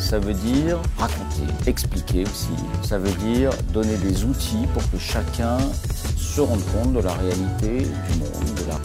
ça 0.00 0.18
veut 0.18 0.34
dire 0.34 0.80
raconter, 0.98 1.44
expliquer 1.66 2.24
aussi. 2.24 2.48
Ça 2.82 2.98
veut 2.98 3.12
dire 3.12 3.50
donner 3.72 3.96
des 3.98 4.24
outils 4.24 4.66
pour 4.72 4.82
que 4.90 4.98
chacun 4.98 5.58
se 6.16 6.40
rende 6.40 6.62
compte 6.72 6.94
de 6.94 7.00
la 7.00 7.12
réalité 7.12 7.82
du 7.82 8.18
monde, 8.18 8.54
de 8.56 8.68
la 8.68 8.76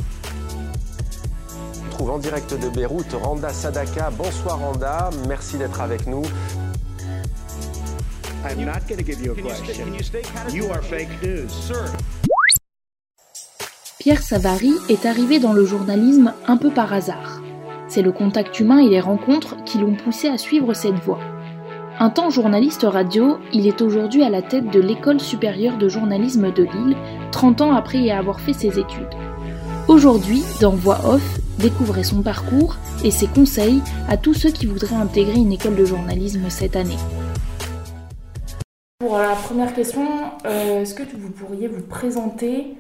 On 1.86 1.90
trouve 1.98 2.10
en 2.12 2.20
direct 2.20 2.54
de 2.54 2.70
Beyrouth 2.70 3.14
Randa 3.14 3.50
Sadaka. 3.50 4.12
Bonsoir 4.12 4.60
Randa, 4.60 5.10
merci 5.28 5.58
d'être 5.58 5.80
avec 5.80 6.06
nous. 6.06 6.24
I'm 8.48 8.64
not 8.64 8.86
going 8.88 8.98
to 8.98 9.04
give 9.04 9.22
you 9.22 9.32
a 9.32 9.36
question. 9.36 9.88
You 10.54 10.70
are 10.72 10.84
fake 10.84 11.10
news. 11.24 11.48
Pierre 13.98 14.22
Savary 14.22 14.74
est 14.90 15.08
arrivé 15.08 15.40
dans 15.40 15.54
le 15.54 15.66
journalisme 15.66 16.34
un 16.48 16.58
peu 16.58 16.70
par 16.70 16.94
hasard. 16.94 17.35
C'est 17.96 18.02
le 18.02 18.12
contact 18.12 18.60
humain 18.60 18.80
et 18.80 18.90
les 18.90 19.00
rencontres 19.00 19.56
qui 19.64 19.78
l'ont 19.78 19.96
poussé 19.96 20.28
à 20.28 20.38
suivre 20.38 20.74
cette 20.74 21.00
voie. 21.00 21.22
Un 21.98 22.10
temps 22.10 22.30
journaliste 22.30 22.84
radio, 22.84 23.38
il 23.54 23.68
est 23.68 23.82
aujourd'hui 23.82 24.22
à 24.22 24.30
la 24.30 24.42
tête 24.42 24.70
de 24.70 24.82
l'École 24.82 25.22
supérieure 25.22 25.78
de 25.78 25.88
journalisme 25.88 26.52
de 26.52 26.64
Lille, 26.64 26.98
30 27.32 27.62
ans 27.62 27.74
après 27.74 28.00
y 28.00 28.12
avoir 28.12 28.42
fait 28.42 28.52
ses 28.52 28.80
études. 28.80 29.16
Aujourd'hui, 29.88 30.44
dans 30.60 30.72
Voix 30.72 31.00
Off, 31.06 31.40
découvrez 31.58 32.04
son 32.04 32.22
parcours 32.22 32.76
et 33.06 33.12
ses 33.12 33.28
conseils 33.28 33.82
à 34.10 34.18
tous 34.18 34.34
ceux 34.34 34.52
qui 34.52 34.66
voudraient 34.66 34.98
intégrer 34.98 35.38
une 35.38 35.54
école 35.54 35.78
de 35.78 35.86
journalisme 35.86 36.50
cette 36.50 36.76
année. 36.76 36.98
Pour 39.00 39.18
la 39.18 39.36
première 39.36 39.74
question, 39.74 40.06
euh, 40.46 40.82
est-ce 40.82 40.96
que 40.96 41.04
vous 41.18 41.32
pourriez 41.32 41.70
vous 41.70 41.84
présenter 41.84 42.76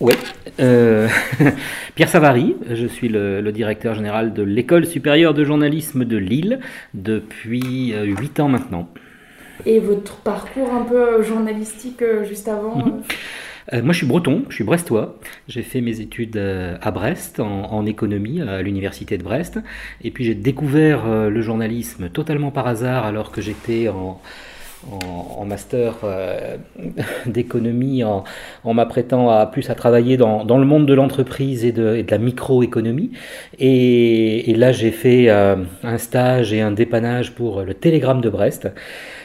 Oui, 0.00 0.14
euh, 0.60 1.08
Pierre 1.94 2.08
Savary, 2.08 2.56
je 2.70 2.86
suis 2.86 3.08
le, 3.08 3.40
le 3.42 3.52
directeur 3.52 3.94
général 3.94 4.32
de 4.32 4.42
l'École 4.42 4.86
supérieure 4.86 5.34
de 5.34 5.44
journalisme 5.44 6.04
de 6.06 6.16
Lille 6.16 6.60
depuis 6.94 7.92
euh, 7.92 8.04
8 8.04 8.40
ans 8.40 8.48
maintenant. 8.48 8.88
et 9.66 9.78
votre 9.80 10.16
parcours 10.22 10.72
un 10.72 10.82
peu 10.84 11.22
journalistique 11.22 12.02
euh, 12.02 12.24
juste 12.24 12.48
avant 12.48 12.76
Mhm. 12.76 13.02
Euh, 13.72 13.82
moi 13.82 13.92
je 13.92 13.98
suis 13.98 14.06
breton, 14.06 14.44
je 14.48 14.54
suis 14.56 14.64
brestois. 14.64 15.18
J'ai 15.48 15.62
fait 15.62 15.80
mes 15.80 16.00
études 16.00 16.36
euh, 16.36 16.76
à 16.82 16.90
Brest 16.90 17.40
en, 17.40 17.72
en 17.72 17.86
économie 17.86 18.40
à 18.42 18.62
l'université 18.62 19.18
de 19.18 19.22
Brest. 19.24 19.58
Et 20.02 20.10
puis 20.10 20.24
j'ai 20.24 20.34
découvert 20.34 21.06
euh, 21.06 21.30
le 21.30 21.42
journalisme 21.42 22.08
totalement 22.10 22.50
par 22.52 22.66
hasard 22.66 23.04
alors 23.06 23.32
que 23.32 23.40
j'étais 23.42 23.88
en, 23.88 24.20
en, 24.90 25.44
master 25.44 25.98
euh, 26.04 26.56
d'économie 27.26 28.04
en, 28.04 28.24
en 28.64 28.74
m'apprêtant 28.74 29.30
à 29.30 29.46
plus 29.46 29.70
à 29.70 29.74
travailler 29.74 30.16
dans, 30.16 30.44
le 30.44 30.64
monde 30.64 30.86
de 30.86 30.94
l'entreprise 30.94 31.64
et 31.64 31.72
de, 31.72 32.04
la 32.08 32.18
microéconomie. 32.18 33.12
Et, 33.58 34.50
et 34.50 34.54
là 34.54 34.72
j'ai 34.72 34.90
fait 34.90 35.28
euh, 35.28 35.56
un 35.82 35.98
stage 35.98 36.52
et 36.52 36.60
un 36.60 36.70
dépannage 36.70 37.32
pour 37.34 37.62
le 37.62 37.74
Télégramme 37.74 38.20
de 38.20 38.30
Brest. 38.30 38.68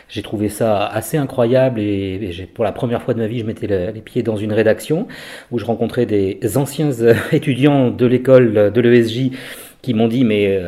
J'ai 0.08 0.22
trouvé 0.22 0.50
ça 0.50 0.86
assez 0.86 1.18
incroyable 1.18 1.80
et, 1.80 2.48
pour 2.54 2.64
la 2.64 2.72
première 2.72 3.02
fois 3.02 3.14
de 3.16 3.20
ma 3.20 3.28
vie, 3.28 3.40
je 3.40 3.46
mettais 3.46 3.68
le- 3.68 3.92
les 3.92 4.02
pieds 4.02 4.22
dans 4.22 4.36
une 4.36 4.54
rédaction 4.54 5.08
où 5.52 5.58
je 5.58 5.66
rencontrais 5.66 6.06
des 6.06 6.40
anciens 6.58 6.92
euh, 7.02 7.16
étudiants 7.32 7.90
de 7.92 8.06
l'école 8.06 8.72
de 8.72 8.82
l'ESJ 8.82 9.32
qui 9.82 9.94
m'ont 9.94 10.08
dit 10.08 10.24
mais 10.24 10.60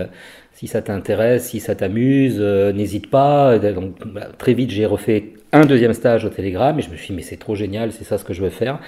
si 0.57 0.65
ça 0.65 0.81
t'intéresse, 0.81 1.49
si 1.49 1.59
ça 1.59 1.75
t'amuse, 1.75 2.37
euh, 2.39 2.73
n'hésite 2.73 3.11
pas. 3.11 3.59
Donc 3.59 3.93
bah, 4.07 4.29
très 4.39 4.55
vite, 4.55 4.71
j'ai 4.71 4.87
refait 4.87 5.33
un 5.53 5.65
deuxième 5.65 5.93
stage 5.93 6.25
au 6.25 6.29
Télégramme 6.29 6.79
et 6.79 6.81
je 6.81 6.89
me 6.89 6.95
suis 6.95 7.09
dit 7.09 7.13
mais 7.13 7.21
c'est 7.21 7.37
trop 7.37 7.53
génial, 7.53 7.91
c'est 7.91 8.03
ça 8.03 8.17
ce 8.17 8.23
que 8.23 8.33
je 8.33 8.41
veux 8.41 8.49
faire. 8.49 8.79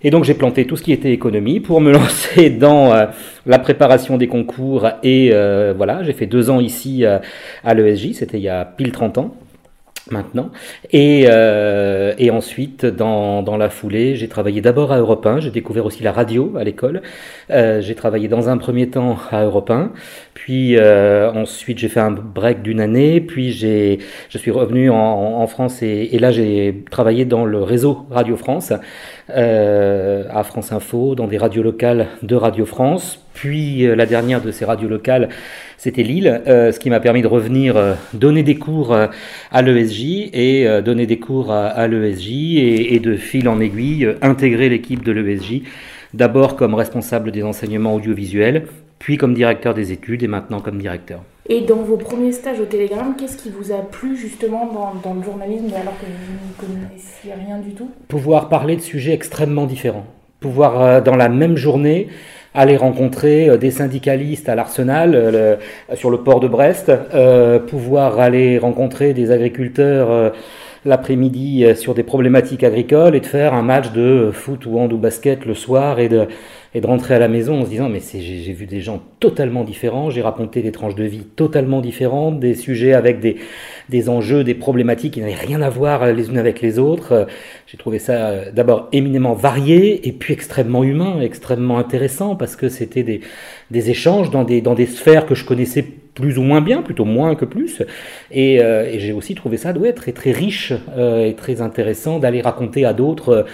Et 0.00 0.08
donc 0.08 0.24
j'ai 0.24 0.32
planté 0.32 0.66
tout 0.66 0.76
ce 0.76 0.82
qui 0.82 0.92
était 0.92 1.12
économie 1.12 1.60
pour 1.60 1.82
me 1.82 1.92
lancer 1.98 2.48
dans 2.48 2.94
euh, 2.94 3.04
la 3.44 3.58
préparation 3.58 4.16
des 4.16 4.28
concours 4.28 4.88
et 5.02 5.28
euh, 5.34 5.74
voilà, 5.76 6.02
j'ai 6.04 6.14
fait 6.14 6.24
deux 6.24 6.48
ans 6.48 6.58
ici 6.58 7.04
à 7.04 7.74
l'ESJ, 7.74 8.12
c'était 8.14 8.38
il 8.38 8.44
y 8.44 8.48
a 8.48 8.64
pile 8.64 8.90
30 8.90 9.18
ans 9.18 9.34
maintenant. 10.10 10.50
Et, 10.90 11.26
euh, 11.28 12.14
et 12.18 12.30
ensuite, 12.30 12.86
dans, 12.86 13.42
dans 13.42 13.56
la 13.56 13.70
foulée, 13.70 14.16
j'ai 14.16 14.28
travaillé 14.28 14.60
d'abord 14.60 14.92
à 14.92 14.98
Europe 14.98 15.26
1, 15.26 15.40
j'ai 15.40 15.50
découvert 15.50 15.86
aussi 15.86 16.02
la 16.02 16.12
radio 16.12 16.54
à 16.58 16.64
l'école. 16.64 17.02
Euh, 17.50 17.80
j'ai 17.80 17.94
travaillé 17.94 18.28
dans 18.28 18.48
un 18.48 18.58
premier 18.58 18.88
temps 18.88 19.16
à 19.30 19.44
Europe 19.44 19.70
1, 19.70 19.92
puis 20.34 20.76
euh, 20.76 21.30
ensuite 21.32 21.78
j'ai 21.78 21.88
fait 21.88 22.00
un 22.00 22.10
break 22.10 22.62
d'une 22.62 22.80
année, 22.80 23.20
puis 23.20 23.52
j'ai, 23.52 23.98
je 24.28 24.38
suis 24.38 24.50
revenu 24.50 24.90
en, 24.90 25.46
France 25.46 25.82
et, 25.82 26.18
là 26.18 26.30
j'ai 26.30 26.84
travaillé 26.90 27.24
dans 27.24 27.44
le 27.44 27.62
réseau 27.62 28.06
Radio 28.10 28.36
France, 28.36 28.72
à 29.28 30.42
France 30.44 30.72
Info, 30.72 31.14
dans 31.14 31.26
des 31.26 31.38
radios 31.38 31.62
locales 31.62 32.08
de 32.22 32.34
Radio 32.34 32.66
France. 32.66 33.27
Puis 33.38 33.86
euh, 33.86 33.94
la 33.94 34.04
dernière 34.04 34.40
de 34.40 34.50
ces 34.50 34.64
radios 34.64 34.88
locales, 34.88 35.28
c'était 35.76 36.02
Lille, 36.02 36.42
euh, 36.48 36.72
ce 36.72 36.80
qui 36.80 36.90
m'a 36.90 36.98
permis 36.98 37.22
de 37.22 37.28
revenir 37.28 37.76
euh, 37.76 37.94
donner 38.12 38.42
des 38.42 38.56
cours 38.56 38.92
euh, 38.92 39.06
à 39.52 39.62
l'ESJ 39.62 40.28
et 40.32 40.66
donner 40.84 41.06
des 41.06 41.20
cours 41.20 41.52
à, 41.52 41.66
à 41.68 41.86
l'ESJ 41.86 42.30
et, 42.30 42.94
et 42.96 42.98
de 42.98 43.14
fil 43.14 43.48
en 43.48 43.60
aiguille 43.60 44.12
intégrer 44.22 44.68
l'équipe 44.68 45.04
de 45.04 45.12
l'ESJ, 45.12 45.62
d'abord 46.14 46.56
comme 46.56 46.74
responsable 46.74 47.30
des 47.30 47.44
enseignements 47.44 47.94
audiovisuels, 47.94 48.64
puis 48.98 49.16
comme 49.16 49.34
directeur 49.34 49.72
des 49.72 49.92
études 49.92 50.24
et 50.24 50.26
maintenant 50.26 50.58
comme 50.58 50.78
directeur. 50.78 51.20
Et 51.48 51.60
dans 51.60 51.82
vos 51.82 51.96
premiers 51.96 52.32
stages 52.32 52.58
au 52.58 52.64
Télégramme, 52.64 53.14
qu'est-ce 53.16 53.36
qui 53.36 53.50
vous 53.50 53.70
a 53.70 53.78
plu 53.82 54.16
justement 54.16 54.66
dans, 54.66 54.94
dans 55.08 55.14
le 55.14 55.22
journalisme 55.22 55.72
alors 55.80 55.94
que 56.00 56.06
vous 56.06 56.74
ne 56.74 56.74
connaissiez 56.74 57.32
rien 57.34 57.58
du 57.58 57.70
tout? 57.70 57.88
Pouvoir 58.08 58.48
parler 58.48 58.74
de 58.74 58.80
sujets 58.80 59.12
extrêmement 59.12 59.66
différents. 59.66 60.06
Pouvoir, 60.40 61.02
dans 61.02 61.16
la 61.16 61.28
même 61.28 61.56
journée, 61.56 62.08
aller 62.58 62.76
rencontrer 62.76 63.48
euh, 63.48 63.56
des 63.56 63.70
syndicalistes 63.70 64.48
à 64.48 64.54
l'Arsenal, 64.54 65.12
euh, 65.14 65.56
sur 65.94 66.10
le 66.10 66.18
port 66.18 66.40
de 66.40 66.48
Brest, 66.48 66.90
euh, 67.14 67.58
pouvoir 67.60 68.18
aller 68.18 68.58
rencontrer 68.58 69.14
des 69.14 69.30
agriculteurs 69.30 70.32
l'après-midi 70.84 71.64
sur 71.76 71.94
des 71.94 72.02
problématiques 72.02 72.64
agricoles 72.64 73.14
et 73.14 73.20
de 73.20 73.26
faire 73.26 73.54
un 73.54 73.62
match 73.62 73.92
de 73.92 74.30
foot 74.32 74.66
ou 74.66 74.78
hand 74.78 74.92
ou 74.92 74.96
basket 74.96 75.44
le 75.44 75.54
soir 75.54 75.98
et 75.98 76.08
de, 76.08 76.26
et 76.74 76.80
de 76.80 76.86
rentrer 76.86 77.14
à 77.14 77.18
la 77.18 77.28
maison 77.28 77.60
en 77.60 77.64
se 77.64 77.70
disant 77.70 77.88
mais 77.88 78.00
j'ai 78.00 78.52
vu 78.52 78.66
des 78.66 78.80
gens 78.80 79.02
totalement 79.20 79.64
différents, 79.64 80.10
j'ai 80.10 80.20
raconté 80.20 80.62
des 80.62 80.72
tranches 80.72 80.94
de 80.94 81.04
vie 81.04 81.24
totalement 81.24 81.80
différentes, 81.80 82.40
des 82.40 82.54
sujets 82.54 82.92
avec 82.92 83.20
des, 83.20 83.36
des 83.88 84.08
enjeux, 84.08 84.44
des 84.44 84.54
problématiques 84.54 85.14
qui 85.14 85.20
n'avaient 85.20 85.34
rien 85.34 85.62
à 85.62 85.70
voir 85.70 86.12
les 86.12 86.28
unes 86.28 86.38
avec 86.38 86.60
les 86.60 86.78
autres. 86.78 87.26
J'ai 87.66 87.78
trouvé 87.78 87.98
ça 87.98 88.28
euh, 88.28 88.52
d'abord 88.52 88.88
éminemment 88.92 89.34
varié 89.34 90.06
et 90.06 90.12
puis 90.12 90.34
extrêmement 90.34 90.84
humain, 90.84 91.20
extrêmement 91.20 91.78
intéressant 91.78 92.36
parce 92.36 92.56
que 92.56 92.68
c'était 92.68 93.02
des, 93.02 93.22
des 93.70 93.90
échanges 93.90 94.30
dans 94.30 94.44
des, 94.44 94.60
dans 94.60 94.74
des 94.74 94.86
sphères 94.86 95.26
que 95.26 95.34
je 95.34 95.44
connaissais 95.44 95.84
plus 96.14 96.36
ou 96.36 96.42
moins 96.42 96.60
bien, 96.60 96.82
plutôt 96.82 97.04
moins 97.04 97.34
que 97.36 97.44
plus. 97.44 97.82
Et, 98.32 98.60
euh, 98.60 98.98
j'ai 98.98 99.12
aussi 99.12 99.34
trouvé 99.34 99.56
ça 99.56 99.72
ouais, 99.72 99.92
très 99.92 100.12
très 100.12 100.32
riche 100.32 100.72
euh, 100.96 101.26
et 101.26 101.34
très 101.34 101.62
intéressant 101.62 102.18
d'aller 102.18 102.40
raconter 102.40 102.84
à 102.84 102.92
d'autres. 102.92 103.46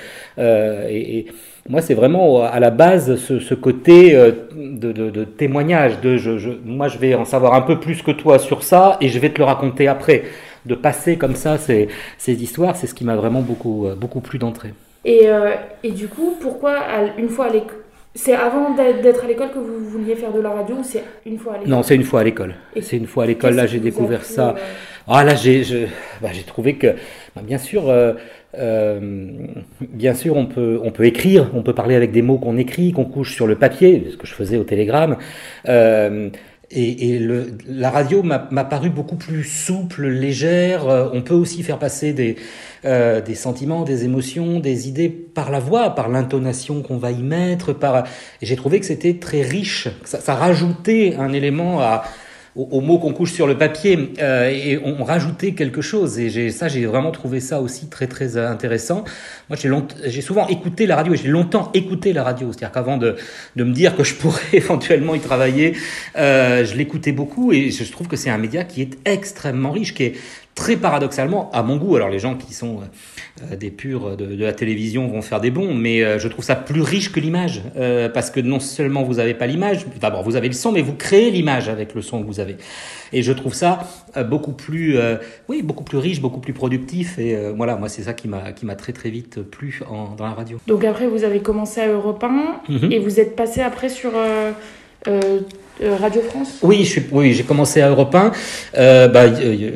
Moi, 1.68 1.80
c'est 1.80 1.94
vraiment 1.94 2.42
à 2.42 2.60
la 2.60 2.70
base 2.70 3.16
ce, 3.16 3.38
ce 3.38 3.54
côté 3.54 4.14
euh, 4.14 4.32
de, 4.54 4.92
de, 4.92 5.10
de 5.10 5.24
témoignage. 5.24 6.00
De 6.00 6.16
je, 6.16 6.36
je, 6.38 6.50
moi, 6.64 6.88
je 6.88 6.98
vais 6.98 7.14
en 7.14 7.24
savoir 7.24 7.54
un 7.54 7.62
peu 7.62 7.80
plus 7.80 8.02
que 8.02 8.10
toi 8.10 8.38
sur 8.38 8.62
ça 8.62 8.98
et 9.00 9.08
je 9.08 9.18
vais 9.18 9.30
te 9.30 9.38
le 9.38 9.44
raconter 9.44 9.88
après. 9.88 10.24
De 10.66 10.74
passer 10.74 11.18
comme 11.18 11.34
ça 11.34 11.58
ces, 11.58 11.88
ces 12.16 12.42
histoires, 12.42 12.74
c'est 12.74 12.86
ce 12.86 12.94
qui 12.94 13.04
m'a 13.04 13.16
vraiment 13.16 13.42
beaucoup, 13.42 13.86
euh, 13.86 13.94
beaucoup 13.94 14.20
plu 14.20 14.38
d'entrée. 14.38 14.72
Et, 15.04 15.28
euh, 15.28 15.50
et 15.82 15.90
du 15.90 16.08
coup, 16.08 16.36
pourquoi 16.40 16.74
une 17.18 17.28
fois 17.28 17.46
à 17.46 17.50
l'école 17.50 17.76
C'est 18.14 18.32
avant 18.34 18.74
d'être 18.74 19.24
à 19.24 19.28
l'école 19.28 19.50
que 19.50 19.58
vous 19.58 19.84
vouliez 19.90 20.14
faire 20.16 20.32
de 20.32 20.40
la 20.40 20.50
radio 20.50 20.76
ou 20.76 20.82
c'est 20.82 21.04
une 21.26 21.38
fois 21.38 21.54
à 21.54 21.56
l'école? 21.58 21.70
Non, 21.70 21.82
c'est 21.82 21.96
une 21.96 22.04
fois 22.04 22.20
à 22.20 22.24
l'école. 22.24 22.54
C'est 22.80 22.96
une 22.96 23.06
fois 23.06 23.24
à 23.24 23.26
l'école. 23.26 23.54
Là, 23.54 23.66
j'ai 23.66 23.78
découvert 23.80 24.24
ça. 24.24 24.50
euh, 24.50 24.60
Ah 25.06 25.22
là, 25.22 25.34
j'ai 25.34 25.62
bah, 26.22 26.30
trouvé 26.46 26.76
que, 26.76 26.94
bah, 27.36 27.42
bien 27.42 27.58
sûr, 27.58 27.90
euh, 27.90 28.14
euh, 28.58 29.46
bien 29.80 30.14
sûr, 30.14 30.36
on 30.36 30.46
peut, 30.46 30.80
on 30.82 30.90
peut 30.92 31.04
écrire, 31.04 31.50
on 31.54 31.62
peut 31.62 31.74
parler 31.74 31.94
avec 31.94 32.10
des 32.10 32.22
mots 32.22 32.38
qu'on 32.38 32.56
écrit, 32.56 32.92
qu'on 32.92 33.04
couche 33.04 33.34
sur 33.34 33.46
le 33.46 33.56
papier, 33.56 34.06
ce 34.10 34.16
que 34.16 34.26
je 34.26 34.32
faisais 34.32 34.56
au 34.56 34.64
télégramme. 34.64 35.18
Euh, 35.68 36.30
et, 36.70 37.10
et 37.10 37.18
le, 37.18 37.52
la 37.68 37.90
radio 37.90 38.22
m'a 38.22 38.64
paru 38.64 38.88
beaucoup 38.88 39.16
plus 39.16 39.44
souple, 39.44 40.08
légère. 40.08 40.86
On 41.12 41.20
peut 41.20 41.34
aussi 41.34 41.62
faire 41.62 41.78
passer 41.78 42.14
des, 42.14 42.36
euh, 42.86 43.20
des 43.20 43.34
sentiments, 43.34 43.84
des 43.84 44.04
émotions, 44.04 44.58
des 44.58 44.88
idées 44.88 45.10
par 45.10 45.50
la 45.50 45.60
voix, 45.60 45.90
par 45.90 46.08
l'intonation 46.08 46.82
qu'on 46.82 46.96
va 46.96 47.10
y 47.10 47.22
mettre. 47.22 47.74
Par... 47.74 48.04
J'ai 48.40 48.56
trouvé 48.56 48.80
que 48.80 48.86
c'était 48.86 49.14
très 49.14 49.42
riche. 49.42 49.88
Ça, 50.04 50.20
ça 50.20 50.34
rajoutait 50.34 51.14
un 51.18 51.32
élément 51.32 51.80
à, 51.80 52.04
aux, 52.56 52.80
mots 52.80 52.98
qu'on 52.98 53.12
couche 53.12 53.32
sur 53.32 53.46
le 53.46 53.58
papier 53.58 54.12
euh, 54.20 54.48
et 54.48 54.78
on, 54.84 55.02
rajoutait 55.02 55.52
quelque 55.52 55.82
chose. 55.82 56.18
Et 56.18 56.30
j'ai, 56.30 56.50
ça, 56.50 56.68
j'ai 56.68 56.86
vraiment 56.86 57.10
trouvé 57.10 57.40
ça 57.40 57.60
aussi 57.60 57.88
très 57.88 58.06
très 58.06 58.36
intéressant. 58.36 59.04
Moi, 59.48 59.58
j'ai, 59.60 59.70
j'ai 60.10 60.20
souvent 60.20 60.46
écouté 60.46 60.86
la 60.86 60.96
radio 60.96 61.14
et 61.14 61.16
j'ai 61.16 61.28
longtemps 61.28 61.70
écouté 61.74 62.12
la 62.12 62.22
radio. 62.22 62.52
C'est-à-dire 62.52 62.72
qu'avant 62.72 62.96
de, 62.96 63.16
de 63.56 63.64
me 63.64 63.72
dire 63.72 63.96
que 63.96 64.04
je 64.04 64.14
pourrais 64.14 64.42
éventuellement 64.52 65.14
y 65.14 65.20
travailler, 65.20 65.74
euh, 66.16 66.64
je 66.64 66.76
l'écoutais 66.76 67.12
beaucoup 67.12 67.52
et 67.52 67.70
je 67.70 67.90
trouve 67.90 68.06
que 68.06 68.16
c'est 68.16 68.30
un 68.30 68.38
média 68.38 68.64
qui 68.64 68.82
est 68.82 68.98
extrêmement 69.04 69.72
riche, 69.72 69.94
qui 69.94 70.04
est 70.04 70.14
très 70.54 70.76
paradoxalement, 70.76 71.50
à 71.52 71.62
mon 71.62 71.76
goût, 71.76 71.96
alors 71.96 72.08
les 72.08 72.18
gens 72.18 72.36
qui 72.36 72.54
sont 72.54 72.80
euh, 73.42 73.56
des 73.56 73.70
purs 73.70 74.16
de, 74.16 74.24
de, 74.24 74.44
la 74.44 74.52
télévision 74.52 75.08
vont 75.08 75.22
faire 75.22 75.40
des 75.40 75.50
bons, 75.50 75.74
mais 75.74 76.02
euh, 76.02 76.18
je 76.18 76.28
trouve 76.28 76.44
ça 76.44 76.54
plus 76.54 76.80
riche 76.80 77.10
que 77.10 77.18
l'image, 77.18 77.62
euh, 77.76 78.08
parce 78.08 78.30
que 78.30 78.40
non 78.40 78.60
seulement 78.60 79.02
vous 79.02 79.14
n'avez 79.14 79.34
pas 79.34 79.46
l'image, 79.46 79.84
d'abord 80.00 80.22
vous 80.22 80.36
avez 80.36 80.46
le 80.46 80.54
son, 80.54 80.70
mais 80.70 80.82
vous 80.82 80.94
créez 80.94 81.30
l'image 81.30 81.68
avec 81.68 81.94
le 81.94 82.02
son 82.02 82.22
que 82.22 82.26
vous 82.26 82.38
avez. 82.38 82.56
Et 83.12 83.22
je 83.22 83.32
trouve 83.32 83.54
ça 83.54 83.80
beaucoup 84.28 84.52
plus, 84.52 84.98
oui, 85.48 85.62
beaucoup 85.62 85.84
plus 85.84 85.98
riche, 85.98 86.20
beaucoup 86.20 86.40
plus 86.40 86.52
productif. 86.52 87.16
Et 87.18 87.36
voilà, 87.56 87.76
moi 87.76 87.88
c'est 87.88 88.02
ça 88.02 88.12
qui 88.12 88.26
m'a 88.26 88.50
qui 88.50 88.66
m'a 88.66 88.74
très 88.74 88.92
très 88.92 89.08
vite 89.08 89.40
plu 89.40 89.82
en, 89.88 90.16
dans 90.16 90.24
la 90.24 90.32
radio. 90.32 90.58
Donc 90.66 90.84
après 90.84 91.06
vous 91.06 91.22
avez 91.22 91.38
commencé 91.38 91.80
à 91.80 91.86
Europe 91.86 92.24
1 92.24 92.72
mhm. 92.72 92.90
et 92.92 92.98
vous 92.98 93.20
êtes 93.20 93.36
passé 93.36 93.60
après 93.60 93.88
sur 93.88 94.10
Radio 95.82 96.22
France 96.22 96.60
Oui, 96.62 96.84
je 96.84 97.00
oui, 97.10 97.32
j'ai 97.32 97.42
commencé 97.42 97.80
à 97.80 97.88
Europe 97.88 98.14
1. 98.14 98.30
Euh, 98.78 99.08
bah, 99.08 99.24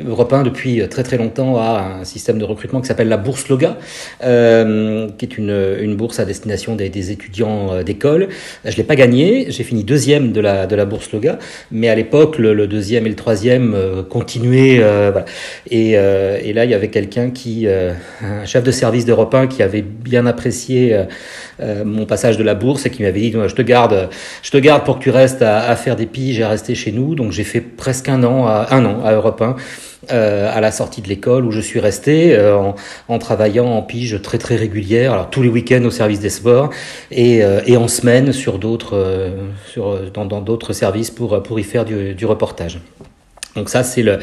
Europe 0.07 0.31
1, 0.31 0.43
depuis 0.43 0.81
très 0.87 1.03
très 1.03 1.17
longtemps, 1.17 1.57
a 1.57 1.97
un 1.99 2.03
système 2.05 2.39
de 2.39 2.45
recrutement 2.45 2.79
qui 2.79 2.87
s'appelle 2.87 3.09
la 3.09 3.17
bourse 3.17 3.49
Loga, 3.49 3.77
euh, 4.23 5.09
qui 5.17 5.25
est 5.25 5.37
une, 5.37 5.77
une 5.81 5.97
bourse 5.97 6.19
à 6.19 6.25
destination 6.25 6.77
des, 6.77 6.87
des 6.87 7.11
étudiants 7.11 7.73
euh, 7.73 7.83
d'école. 7.83 8.29
Je 8.63 8.77
l'ai 8.77 8.83
pas 8.83 8.95
gagné, 8.95 9.47
j'ai 9.49 9.63
fini 9.63 9.83
deuxième 9.83 10.31
de 10.31 10.39
la, 10.39 10.67
de 10.67 10.75
la 10.77 10.85
bourse 10.85 11.11
Loga, 11.11 11.37
mais 11.69 11.89
à 11.89 11.95
l'époque, 11.95 12.37
le, 12.37 12.53
le, 12.53 12.67
deuxième 12.67 13.05
et 13.05 13.09
le 13.09 13.15
troisième 13.17 13.73
euh, 13.75 14.01
continuaient. 14.01 14.77
voilà. 14.77 15.25
et, 15.69 15.91
et, 15.91 16.53
là, 16.53 16.63
il 16.63 16.71
y 16.71 16.73
avait 16.73 16.87
quelqu'un 16.87 17.29
qui, 17.29 17.67
un 17.67 18.45
chef 18.45 18.63
de 18.63 18.71
service 18.71 19.03
d'Europe 19.03 19.35
1 19.35 19.47
qui 19.47 19.63
avait 19.63 19.81
bien 19.81 20.25
apprécié 20.25 20.97
mon 21.61 22.05
passage 22.05 22.37
de 22.37 22.43
la 22.43 22.55
bourse 22.55 22.85
et 22.85 22.89
qui 22.89 23.03
m'avait 23.03 23.19
dit, 23.19 23.31
je 23.31 23.53
te 23.55 23.61
garde, 23.61 24.09
je 24.41 24.51
te 24.51 24.57
garde 24.57 24.85
pour 24.85 24.97
que 24.99 25.03
tu 25.03 25.09
restes 25.09 25.41
à, 25.41 25.69
à 25.69 25.75
faire 25.75 25.88
des 25.95 26.05
piges 26.05 26.39
et 26.39 26.43
à 26.43 26.49
rester 26.49 26.75
chez 26.75 26.91
nous. 26.91 27.15
Donc 27.15 27.31
j'ai 27.31 27.43
fait 27.43 27.61
presque 27.61 28.09
un 28.09 28.23
an, 28.23 28.45
à, 28.47 28.67
un 28.71 28.85
an 28.85 29.03
à 29.03 29.13
Europe 29.13 29.41
1. 29.41 29.55
Euh, 30.11 30.49
à 30.51 30.61
la 30.61 30.71
sortie 30.71 31.01
de 31.01 31.09
l'école 31.09 31.45
où 31.45 31.51
je 31.51 31.59
suis 31.59 31.79
resté 31.79 32.33
euh, 32.33 32.71
en, 33.09 33.19
travaillant 33.19 33.65
en 33.65 33.81
pige 33.81 34.21
très 34.21 34.37
très 34.37 34.55
régulière, 34.55 35.11
alors 35.11 35.29
tous 35.29 35.43
les 35.43 35.49
week-ends 35.49 35.83
au 35.83 35.91
service 35.91 36.21
des 36.21 36.29
sports 36.29 36.69
et, 37.11 37.43
euh, 37.43 37.59
et 37.67 37.75
en 37.75 37.89
semaine 37.89 38.31
sur 38.31 38.59
d'autres 38.59 39.33
sur 39.69 40.09
dans 40.11 40.25
d'autres 40.25 40.71
services 40.71 41.11
pour 41.11 41.43
pour 41.43 41.59
y 41.59 41.63
faire 41.63 41.83
du 41.83 42.25
reportage. 42.25 42.79
Donc 43.55 43.69
ça 43.69 43.83
c'est 43.83 44.01
le 44.01 44.19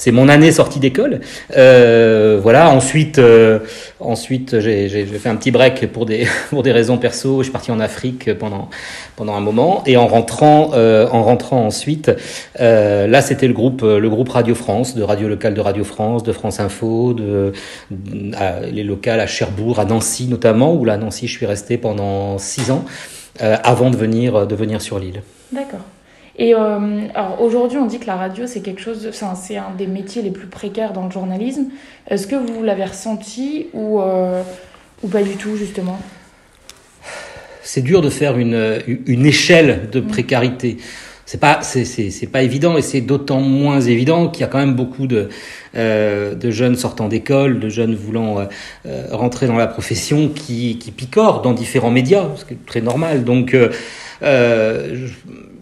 c'est 0.00 0.12
mon 0.12 0.30
année 0.30 0.50
sortie 0.50 0.80
d'école. 0.80 1.20
Euh, 1.58 2.40
voilà. 2.42 2.70
Ensuite, 2.70 3.18
euh, 3.18 3.58
ensuite, 4.00 4.58
j'ai 4.58 5.04
fait 5.04 5.28
un 5.28 5.36
petit 5.36 5.50
break 5.50 5.92
pour 5.92 6.06
des 6.06 6.26
pour 6.48 6.62
des 6.62 6.72
raisons 6.72 6.96
perso. 6.96 7.40
Je 7.40 7.44
suis 7.44 7.52
parti 7.52 7.70
en 7.70 7.80
Afrique 7.80 8.32
pendant 8.38 8.70
pendant 9.16 9.34
un 9.34 9.40
moment 9.40 9.82
et 9.84 9.98
en 9.98 10.06
rentrant 10.06 10.70
euh, 10.72 11.06
en 11.12 11.22
rentrant 11.22 11.66
ensuite, 11.66 12.10
là 12.58 13.20
c'était 13.20 13.46
le 13.46 13.52
groupe 13.52 13.82
le 13.82 14.08
groupe 14.08 14.30
Radio 14.30 14.54
France, 14.54 14.94
de 14.94 15.02
radio 15.02 15.28
locale 15.28 15.52
de 15.52 15.60
Radio 15.60 15.84
France, 15.84 16.22
de 16.22 16.32
France 16.32 16.60
Info, 16.60 17.12
de, 17.12 17.52
les 18.72 18.84
locales 18.84 19.20
à 19.20 19.26
Cherbourg, 19.26 19.80
à 19.80 19.84
Nancy 19.84 20.28
notamment, 20.28 20.72
où 20.72 20.86
là 20.86 20.94
à 20.94 20.96
Nancy 20.96 21.26
je 21.26 21.36
suis 21.36 21.46
resté 21.46 21.76
pendant 21.76 22.38
six 22.38 22.70
ans 22.70 22.86
avant 23.38 23.90
de 23.90 23.96
venir 23.96 24.46
de 24.46 24.54
venir 24.54 24.80
sur 24.80 24.98
l'île. 24.98 25.20
D'accord. 25.52 25.80
Et 26.40 26.54
euh, 26.54 27.02
alors 27.14 27.42
aujourd'hui, 27.42 27.76
on 27.76 27.84
dit 27.84 27.98
que 27.98 28.06
la 28.06 28.16
radio, 28.16 28.46
c'est 28.46 28.62
quelque 28.62 28.80
chose, 28.80 29.10
c'est 29.12 29.56
un 29.58 29.74
des 29.76 29.86
métiers 29.86 30.22
les 30.22 30.30
plus 30.30 30.46
précaires 30.46 30.94
dans 30.94 31.04
le 31.04 31.10
journalisme. 31.10 31.66
Est-ce 32.08 32.26
que 32.26 32.34
vous 32.34 32.62
l'avez 32.62 32.86
ressenti 32.86 33.66
ou, 33.74 34.00
euh, 34.00 34.42
ou 35.02 35.08
pas 35.08 35.22
du 35.22 35.36
tout, 35.36 35.54
justement? 35.56 36.00
C'est 37.62 37.82
dur 37.82 38.00
de 38.00 38.08
faire 38.08 38.38
une, 38.38 38.78
une 39.06 39.26
échelle 39.26 39.90
de 39.92 40.00
mm. 40.00 40.06
précarité. 40.06 40.78
C'est 41.26 41.38
pas, 41.38 41.60
c'est, 41.62 42.26
pas 42.32 42.42
évident 42.42 42.78
et 42.78 42.82
c'est 42.82 43.02
d'autant 43.02 43.40
moins 43.40 43.80
évident 43.80 44.28
qu'il 44.28 44.40
y 44.40 44.44
a 44.44 44.48
quand 44.48 44.58
même 44.58 44.74
beaucoup 44.74 45.06
de, 45.06 45.28
euh, 45.76 46.34
de 46.34 46.50
jeunes 46.50 46.74
sortant 46.74 47.06
d'école, 47.06 47.60
de 47.60 47.68
jeunes 47.68 47.94
voulant 47.94 48.48
euh, 48.86 49.06
rentrer 49.12 49.46
dans 49.46 49.58
la 49.58 49.68
profession 49.68 50.28
qui, 50.28 50.78
qui 50.78 50.90
picorent 50.90 51.42
dans 51.42 51.52
différents 51.52 51.92
médias, 51.92 52.26
ce 52.34 52.46
qui 52.46 52.54
est 52.54 52.66
très 52.66 52.80
normal. 52.80 53.24
Donc, 53.24 53.54
euh, 54.22 55.06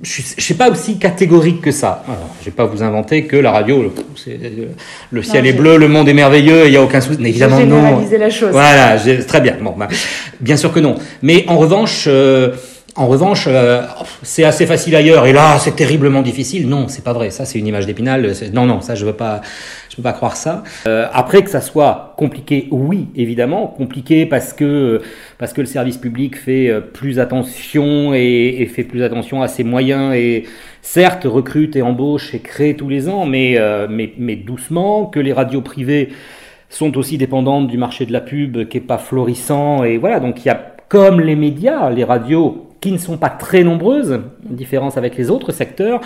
je 0.02 0.22
ne 0.22 0.40
suis 0.40 0.55
pas 0.55 0.70
aussi 0.70 0.99
catégorique 0.99 1.60
que 1.60 1.70
ça. 1.70 2.05
je 2.40 2.46
vais 2.46 2.50
pas 2.50 2.66
vous 2.66 2.82
inventer 2.82 3.25
que 3.25 3.37
la 3.37 3.50
radio, 3.50 3.82
le, 3.82 3.90
le 5.10 5.22
ciel 5.22 5.46
est 5.46 5.52
bleu, 5.52 5.76
le 5.76 5.88
monde 5.88 6.08
est 6.08 6.14
merveilleux, 6.14 6.66
il 6.66 6.70
n'y 6.70 6.76
a 6.76 6.82
aucun 6.82 7.00
souci. 7.00 7.20
Évidemment 7.20 7.60
non. 7.60 8.05
la 8.19 8.31
chose. 8.31 8.50
Voilà, 8.52 8.96
très 9.26 9.40
bien. 9.40 9.56
Bon, 9.60 9.75
bah, 9.76 9.88
bien 10.40 10.56
sûr 10.56 10.72
que 10.72 10.81
non. 10.81 10.96
Mais 11.22 11.44
en 11.49 11.58
revanche, 11.58 12.05
euh, 12.06 12.52
en 12.94 13.06
revanche, 13.06 13.44
euh, 13.46 13.82
c'est 14.22 14.44
assez 14.44 14.66
facile 14.66 14.96
ailleurs 14.96 15.26
et 15.26 15.32
là, 15.32 15.58
c'est 15.60 15.76
terriblement 15.76 16.22
difficile. 16.22 16.69
Non, 16.69 16.88
c'est 16.88 17.05
pas 17.05 17.12
vrai. 17.12 17.31
Ça, 17.31 17.44
c'est 17.44 17.58
une 17.58 17.66
image 17.66 17.87
d'épinal. 17.87 18.32
Non, 18.52 18.66
non, 18.66 18.81
ça, 18.81 18.94
je 18.94 19.05
veux 19.05 19.12
pas, 19.12 19.40
pas 20.02 20.12
croire 20.12 20.36
ça. 20.36 20.62
Euh, 20.86 21.06
après 21.12 21.42
que 21.42 21.50
ça 21.50 21.60
soit 21.60 22.14
compliqué, 22.16 22.68
oui, 22.70 23.08
évidemment, 23.16 23.66
compliqué 23.66 24.26
parce 24.26 24.52
que 24.52 25.00
parce 25.38 25.52
que 25.52 25.60
le 25.60 25.66
service 25.66 25.96
public 25.96 26.36
fait 26.36 26.68
euh, 26.68 26.80
plus 26.80 27.18
attention 27.18 28.14
et, 28.14 28.68
fait 28.74 28.84
plus 28.84 29.02
attention 29.02 29.42
à 29.42 29.48
ses 29.48 29.64
moyens 29.64 30.14
et 30.14 30.44
certes 30.82 31.24
recrute 31.24 31.76
et 31.76 31.82
embauche 31.82 32.34
et 32.34 32.40
crée 32.40 32.74
tous 32.74 32.88
les 32.88 33.08
ans, 33.08 33.26
mais 33.26 33.58
mais, 33.88 34.12
mais 34.18 34.36
doucement. 34.36 35.06
Que 35.06 35.20
les 35.20 35.32
radios 35.32 35.62
privées 35.62 36.10
sont 36.68 36.96
aussi 36.98 37.18
dépendantes 37.18 37.68
du 37.68 37.78
marché 37.78 38.04
de 38.06 38.12
la 38.12 38.20
pub 38.20 38.69
qui 38.69 38.78
est 38.78 38.81
pas 38.82 38.98
florissant 38.98 39.84
et 39.84 39.96
voilà. 39.96 40.20
Donc 40.20 40.44
il 40.44 40.48
y 40.48 40.50
a 40.50 40.74
comme 40.88 41.20
les 41.20 41.36
médias, 41.36 41.90
les 41.90 42.05
radios 42.05 42.69
qui 42.81 42.93
ne 42.93 42.98
sont 42.98 43.17
pas 43.17 43.31
très 43.31 43.64
nombreuses, 43.64 44.20
en 44.48 44.52
différence 44.55 44.96
avec 44.96 45.17
les 45.17 45.31
autres 45.31 45.52
secteurs, 45.52 46.00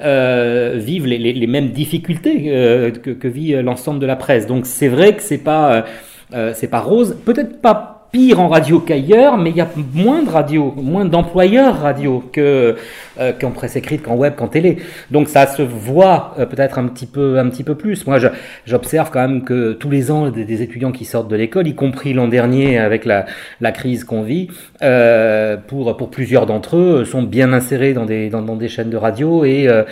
euh, 0.00 0.74
vivent 0.76 1.06
les, 1.06 1.46
mêmes 1.46 1.70
difficultés 1.70 2.44
euh, 2.48 2.90
que, 2.90 3.10
que, 3.10 3.28
vit 3.28 3.52
l'ensemble 3.62 4.00
de 4.00 4.06
la 4.06 4.16
presse. 4.16 4.46
Donc 4.46 4.66
c'est 4.66 4.88
vrai 4.88 5.14
que 5.14 5.22
c'est 5.22 5.38
pas 5.38 5.84
euh, 6.32 6.52
c'est 6.54 6.68
pas 6.68 6.80
rose, 6.80 7.16
peut-être 7.24 7.60
pas 7.60 7.93
pire 8.14 8.38
en 8.38 8.46
radio 8.46 8.78
qu'ailleurs, 8.78 9.36
mais 9.36 9.50
il 9.50 9.56
y 9.56 9.60
a 9.60 9.68
moins 9.92 10.22
de 10.22 10.30
radio, 10.30 10.72
moins 10.76 11.04
d'employeurs 11.04 11.80
radio 11.80 12.22
que 12.32 12.76
euh, 13.18 13.32
qu'en 13.32 13.50
presse 13.50 13.74
écrite, 13.74 14.02
qu'en 14.02 14.14
web, 14.14 14.36
qu'en 14.36 14.46
télé. 14.46 14.76
Donc 15.10 15.28
ça 15.28 15.48
se 15.48 15.62
voit 15.62 16.32
euh, 16.38 16.46
peut-être 16.46 16.78
un 16.78 16.86
petit 16.86 17.06
peu, 17.06 17.40
un 17.40 17.48
petit 17.48 17.64
peu 17.64 17.74
plus. 17.74 18.06
Moi, 18.06 18.18
j'observe 18.66 19.10
quand 19.10 19.26
même 19.26 19.42
que 19.42 19.72
tous 19.72 19.90
les 19.90 20.12
ans, 20.12 20.30
des, 20.30 20.62
étudiants 20.62 20.92
qui 20.92 21.04
sortent 21.04 21.26
de 21.26 21.34
l'école, 21.34 21.66
y 21.66 21.74
compris 21.74 22.12
l'an 22.12 22.28
dernier 22.28 22.78
avec 22.78 23.04
la, 23.04 23.26
la 23.60 23.72
crise 23.72 24.04
qu'on 24.04 24.22
vit, 24.22 24.46
euh, 24.82 25.56
pour 25.56 25.96
pour 25.96 26.10
plusieurs 26.10 26.46
d'entre 26.46 26.76
eux, 26.76 27.04
sont 27.04 27.24
bien 27.24 27.52
insérés 27.52 27.94
dans 27.94 28.04
des 28.04 28.30
dans, 28.30 28.42
dans 28.42 28.56
des 28.56 28.68
chaînes 28.68 28.90
de 28.90 28.96
radio 28.96 29.44
et 29.44 29.66
euh, 29.66 29.82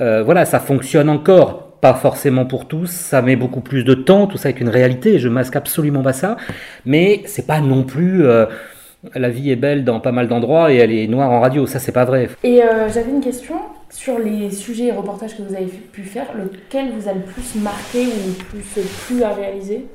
euh, 0.00 0.22
voilà, 0.24 0.44
ça 0.44 0.58
fonctionne 0.58 1.08
encore 1.08 1.67
pas 1.80 1.94
forcément 1.94 2.44
pour 2.44 2.66
tous, 2.66 2.90
ça 2.90 3.22
met 3.22 3.36
beaucoup 3.36 3.60
plus 3.60 3.84
de 3.84 3.94
temps, 3.94 4.26
tout 4.26 4.38
ça 4.38 4.48
est 4.48 4.60
une 4.60 4.68
réalité, 4.68 5.18
je 5.18 5.28
masque 5.28 5.56
absolument 5.56 6.02
pas 6.02 6.12
ça, 6.12 6.36
mais 6.84 7.22
c'est 7.26 7.46
pas 7.46 7.60
non 7.60 7.84
plus 7.84 8.26
euh, 8.26 8.46
la 9.14 9.30
vie 9.30 9.50
est 9.50 9.56
belle 9.56 9.84
dans 9.84 10.00
pas 10.00 10.12
mal 10.12 10.28
d'endroits 10.28 10.72
et 10.72 10.76
elle 10.76 10.92
est 10.92 11.06
noire 11.06 11.30
en 11.30 11.40
radio, 11.40 11.66
ça 11.66 11.78
c'est 11.78 11.92
pas 11.92 12.04
vrai. 12.04 12.28
Et 12.42 12.62
euh, 12.62 12.88
j'avais 12.88 13.10
une 13.10 13.20
question 13.20 13.54
sur 13.90 14.18
les 14.18 14.50
sujets 14.50 14.86
et 14.86 14.92
reportages 14.92 15.36
que 15.36 15.42
vous 15.42 15.54
avez 15.54 15.66
pu 15.66 16.02
faire, 16.02 16.26
lequel 16.36 16.90
vous 16.90 17.08
a 17.08 17.12
le 17.12 17.20
plus 17.20 17.54
marqué 17.56 18.06
ou 18.06 18.28
le 18.28 18.44
plus 18.44 18.82
plus 19.06 19.22
à 19.22 19.32
réaliser? 19.32 19.86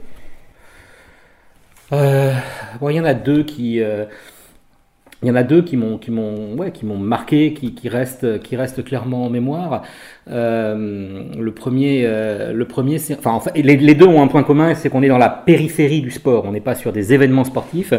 Euh, 1.91 2.31
Bon, 2.79 2.89
il 2.89 2.95
y 2.95 2.99
en 2.99 3.05
a 3.05 3.13
deux 3.13 3.43
qui 3.43 3.81
euh, 3.81 4.05
il 5.23 5.29
y 5.29 5.31
en 5.31 5.35
a 5.35 5.43
deux 5.43 5.61
qui 5.61 5.77
m'ont 5.77 5.97
qui 5.97 6.11
m'ont 6.11 6.55
ouais, 6.55 6.71
qui 6.71 6.85
m'ont 6.85 6.97
marqué, 6.97 7.53
qui, 7.53 7.73
qui 7.73 7.87
restent 7.89 8.41
qui 8.41 8.55
restent 8.55 8.83
clairement 8.83 9.25
en 9.25 9.29
mémoire. 9.29 9.83
Euh, 10.29 11.23
le 11.37 11.51
premier 11.53 12.03
euh, 12.05 12.53
le 12.53 12.65
premier 12.65 12.99
c'est 12.99 13.17
enfin, 13.25 13.39
les, 13.55 13.77
les, 13.77 13.95
deux 13.95 14.05
ont 14.05 14.21
un 14.21 14.27
point 14.27 14.43
commun, 14.43 14.75
c'est 14.75 14.89
qu'on 14.89 15.01
est 15.01 15.07
dans 15.07 15.17
la 15.17 15.29
périphérie 15.29 16.01
du 16.01 16.11
sport. 16.11 16.45
On 16.45 16.51
n'est 16.51 16.61
pas 16.61 16.75
sur 16.75 16.91
des 16.91 17.13
événements 17.13 17.45
sportifs, 17.45 17.93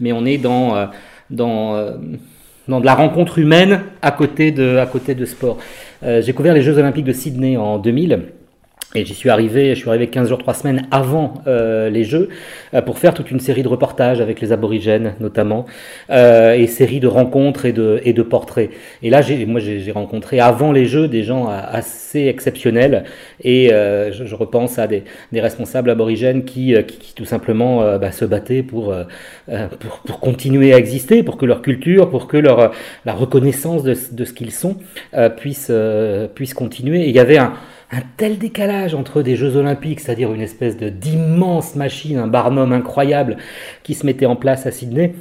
mais 0.00 0.12
on 0.12 0.24
est 0.26 0.38
dans 0.38 0.76
euh, 0.76 0.86
dans 1.30 1.74
euh, 1.74 1.96
dans 2.68 2.80
de 2.80 2.86
la 2.86 2.94
rencontre 2.94 3.38
humaine 3.38 3.80
à 4.02 4.10
côté 4.10 4.52
de 4.52 4.76
à 4.76 4.86
côté 4.86 5.14
de 5.14 5.24
sport. 5.24 5.58
Euh, 6.02 6.20
j'ai 6.20 6.34
couvert 6.34 6.52
les 6.54 6.62
Jeux 6.62 6.76
Olympiques 6.78 7.06
de 7.06 7.12
Sydney 7.12 7.56
en 7.56 7.78
2000. 7.78 8.20
Et 8.96 9.04
j'y 9.04 9.14
suis 9.14 9.28
arrivé, 9.28 9.74
je 9.74 9.80
suis 9.80 9.90
arrivé 9.90 10.06
15 10.06 10.30
jours, 10.30 10.38
3 10.38 10.54
semaines 10.54 10.86
avant 10.90 11.34
euh, 11.46 11.90
les 11.90 12.02
Jeux 12.02 12.30
euh, 12.72 12.80
pour 12.80 12.98
faire 12.98 13.12
toute 13.12 13.30
une 13.30 13.40
série 13.40 13.62
de 13.62 13.68
reportages 13.68 14.22
avec 14.22 14.40
les 14.40 14.52
aborigènes 14.52 15.14
notamment, 15.20 15.66
euh, 16.08 16.54
et 16.54 16.66
série 16.66 16.98
de 16.98 17.06
rencontres 17.06 17.66
et 17.66 17.72
de, 17.72 18.00
et 18.04 18.14
de 18.14 18.22
portraits. 18.22 18.70
Et 19.02 19.10
là, 19.10 19.20
moi, 19.46 19.60
j'ai, 19.60 19.92
rencontré 19.92 20.40
avant 20.40 20.72
les 20.72 20.86
Jeux 20.86 21.08
des 21.08 21.24
gens 21.24 21.46
assez 21.46 22.26
exceptionnels, 22.26 23.04
et 23.44 23.68
je, 23.68 24.34
repense 24.34 24.78
à 24.78 24.86
des, 24.86 25.04
responsables 25.34 25.90
aborigènes 25.90 26.44
qui, 26.44 26.74
qui, 26.86 27.14
tout 27.14 27.24
simplement 27.24 27.98
bah, 27.98 28.12
se 28.12 28.24
battaient 28.24 28.62
pour, 28.62 28.94
pour, 29.80 29.98
pour, 30.06 30.20
continuer 30.20 30.72
à 30.72 30.78
exister, 30.78 31.22
pour 31.22 31.36
que 31.36 31.46
leur 31.46 31.62
culture, 31.62 32.08
pour 32.10 32.26
que 32.26 32.36
leur, 32.36 32.72
la 33.04 33.12
reconnaissance 33.12 33.82
de, 33.82 33.94
de 34.12 34.24
ce 34.24 34.32
qu'ils 34.32 34.52
sont 34.52 34.76
puisse, 35.36 35.70
puisse 36.34 36.54
continuer. 36.54 37.02
Et 37.02 37.08
il 37.08 37.14
y 37.14 37.20
avait 37.20 37.38
un 37.38 37.54
un 37.92 38.00
tel 38.16 38.38
décalage 38.38 38.94
entre 38.94 39.22
des 39.22 39.36
Jeux 39.36 39.56
Olympiques, 39.56 40.00
c'est-à-dire 40.00 40.32
une 40.32 40.40
espèce 40.40 40.76
de 40.76 40.88
d'immense 40.88 41.76
machine, 41.76 42.18
un 42.18 42.26
barnum 42.26 42.72
incroyable 42.72 43.36
qui 43.82 43.94
se 43.94 44.04
mettait 44.04 44.26
en 44.26 44.36
place 44.36 44.66
à 44.66 44.72
Sydney, 44.72 45.14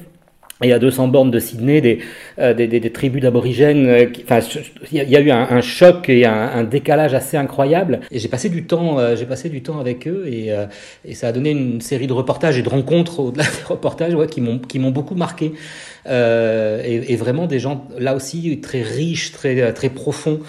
et 0.63 0.71
à 0.71 0.79
200 0.79 1.09
bornes 1.09 1.31
de 1.31 1.39
Sydney, 1.39 1.81
des, 1.81 1.99
euh, 2.39 2.89
tribus 2.93 3.21
d'aborigènes. 3.21 3.87
Euh, 3.87 4.05
il 4.91 4.97
y, 4.97 5.15
a 5.15 5.19
eu 5.19 5.29
un, 5.29 5.61
choc 5.61 6.07
et 6.07 6.25
un, 6.25 6.63
décalage 6.63 7.13
assez 7.13 7.35
incroyable. 7.35 7.99
Et 8.09 8.19
j'ai 8.19 8.29
passé 8.29 8.47
du 8.47 8.65
temps, 8.65 8.97
euh, 8.97 9.17
j'ai 9.17 9.25
passé 9.25 9.49
du 9.49 9.61
temps 9.61 9.79
avec 9.79 10.07
eux, 10.07 10.25
et, 10.27 10.51
ça 11.13 11.27
a 11.27 11.31
donné 11.33 11.51
une 11.51 11.81
série 11.81 12.07
de 12.07 12.13
reportages 12.13 12.57
et 12.57 12.61
de 12.61 12.69
rencontres 12.69 13.19
au-delà 13.19 13.43
des 13.43 13.63
reportages, 13.67 14.15
qui 14.27 14.79
m'ont 14.79 14.91
beaucoup 14.91 15.15
marqué. 15.15 15.51
Et, 16.07 17.15
vraiment 17.17 17.47
des 17.47 17.59
gens 17.59 17.85
là 17.97 18.15
aussi 18.15 18.59
très 18.61 18.81
riches, 18.81 19.33
très 19.33 19.89
profonds. 19.89 20.39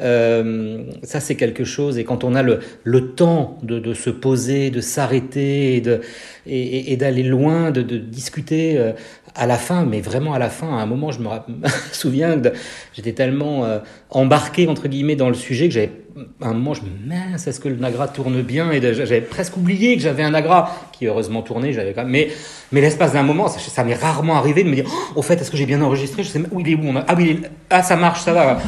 Euh, 0.00 0.84
ça, 1.02 1.20
c'est 1.20 1.34
quelque 1.36 1.64
chose. 1.64 1.98
Et 1.98 2.04
quand 2.04 2.24
on 2.24 2.34
a 2.34 2.42
le, 2.42 2.60
le 2.82 3.12
temps 3.12 3.58
de, 3.62 3.78
de, 3.78 3.94
se 3.94 4.10
poser, 4.10 4.70
de 4.70 4.80
s'arrêter 4.80 5.76
et, 5.76 5.80
de, 5.80 6.00
et, 6.46 6.96
d'aller 6.96 7.22
loin, 7.22 7.70
de, 7.70 7.82
de 7.82 7.98
discuter 7.98 8.78
euh, 8.78 8.92
à 9.34 9.46
la 9.46 9.56
fin, 9.56 9.84
mais 9.84 10.00
vraiment 10.00 10.34
à 10.34 10.38
la 10.38 10.50
fin, 10.50 10.68
à 10.68 10.80
un 10.80 10.86
moment, 10.86 11.10
je 11.12 11.20
me 11.20 11.28
souviens 11.92 12.38
que 12.38 12.50
j'étais 12.92 13.12
tellement 13.12 13.64
euh, 13.64 13.78
embarqué, 14.10 14.68
entre 14.68 14.88
guillemets, 14.88 15.16
dans 15.16 15.28
le 15.28 15.34
sujet 15.34 15.68
que 15.68 15.74
j'avais 15.74 15.92
un 16.40 16.52
moment, 16.52 16.74
je 16.74 16.82
me 16.82 17.08
mince, 17.08 17.46
est-ce 17.46 17.58
que 17.58 17.68
le 17.68 17.74
Nagra 17.74 18.06
tourne 18.06 18.40
bien? 18.42 18.70
Et 18.70 18.80
j'avais 18.94 19.20
presque 19.20 19.56
oublié 19.56 19.96
que 19.96 20.02
j'avais 20.02 20.22
un 20.22 20.30
Nagra 20.30 20.70
qui 20.92 21.06
heureusement 21.06 21.42
tournait. 21.42 21.72
J'avais 21.72 21.92
même, 21.92 22.08
mais 22.08 22.28
mais 22.70 22.80
l'espace 22.80 23.12
d'un 23.12 23.22
moment, 23.22 23.48
ça, 23.48 23.84
m'est 23.84 23.94
rarement 23.94 24.36
arrivé 24.36 24.62
de 24.62 24.68
me 24.68 24.74
dire, 24.74 24.84
oh, 24.86 25.18
au 25.18 25.22
fait, 25.22 25.40
est-ce 25.40 25.50
que 25.50 25.56
j'ai 25.56 25.66
bien 25.66 25.82
enregistré? 25.82 26.22
Je 26.22 26.28
sais 26.28 26.40
où 26.50 26.60
il 26.60 26.68
est 26.68 26.74
où 26.74 26.82
on 26.84 26.96
a, 26.96 27.04
Ah 27.08 27.14
oui, 27.16 27.40
ah 27.70 27.82
ça 27.82 27.96
marche, 27.96 28.20
ça 28.22 28.32
va 28.32 28.58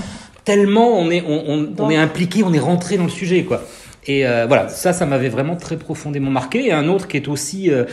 tellement 0.47 0.99
on 0.99 1.11
est, 1.11 1.23
on, 1.26 1.45
on, 1.50 1.75
on 1.76 1.91
est 1.91 1.97
impliqué, 1.97 2.43
on 2.43 2.55
est 2.55 2.59
rentré 2.59 2.97
dans 2.97 3.05
le 3.05 3.11
sujet, 3.11 3.45
quoi. 3.45 3.62
Et 4.07 4.26
euh, 4.26 4.47
voilà, 4.47 4.69
ça, 4.69 4.93
ça 4.93 5.05
m'avait 5.05 5.29
vraiment 5.29 5.57
très 5.57 5.76
profondément 5.76 6.31
marqué. 6.31 6.69
Et 6.69 6.73
un 6.73 6.88
autre 6.88 7.09
qui 7.09 7.19
est 7.19 7.29
aussi 7.29 7.71
euh, 7.71 7.85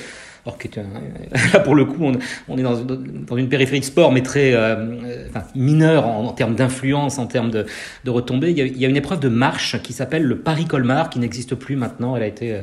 alors 0.45 0.57
qui 0.57 0.67
est 0.67 0.77
un, 0.77 0.83
là 1.53 1.59
pour 1.59 1.75
le 1.75 1.85
coup 1.85 2.03
on, 2.03 2.13
on 2.49 2.57
est 2.57 2.63
dans, 2.63 2.75
dans, 2.75 3.37
une 3.37 3.49
périphérie 3.49 3.79
de 3.79 3.85
sport 3.85 4.11
mais 4.11 4.21
très 4.21 4.53
euh, 4.53 4.97
enfin, 5.29 5.45
mineure 5.55 6.07
en, 6.07 6.25
en 6.25 6.33
termes 6.33 6.55
d'influence, 6.55 7.17
en 7.17 7.27
termes 7.27 7.51
de, 7.51 7.65
de 8.03 8.09
retombées. 8.09 8.51
Il 8.51 8.57
y, 8.57 8.61
a, 8.61 8.65
il 8.65 8.77
y, 8.77 8.85
a, 8.85 8.89
une 8.89 8.97
épreuve 8.97 9.19
de 9.19 9.29
marche 9.29 9.81
qui 9.81 9.93
s'appelle 9.93 10.23
le 10.23 10.37
Paris 10.39 10.65
Colmar 10.65 11.09
qui 11.09 11.19
n'existe 11.19 11.55
plus 11.55 11.75
maintenant, 11.75 12.15
elle 12.15 12.23
a 12.23 12.27
été 12.27 12.51
euh, 12.51 12.61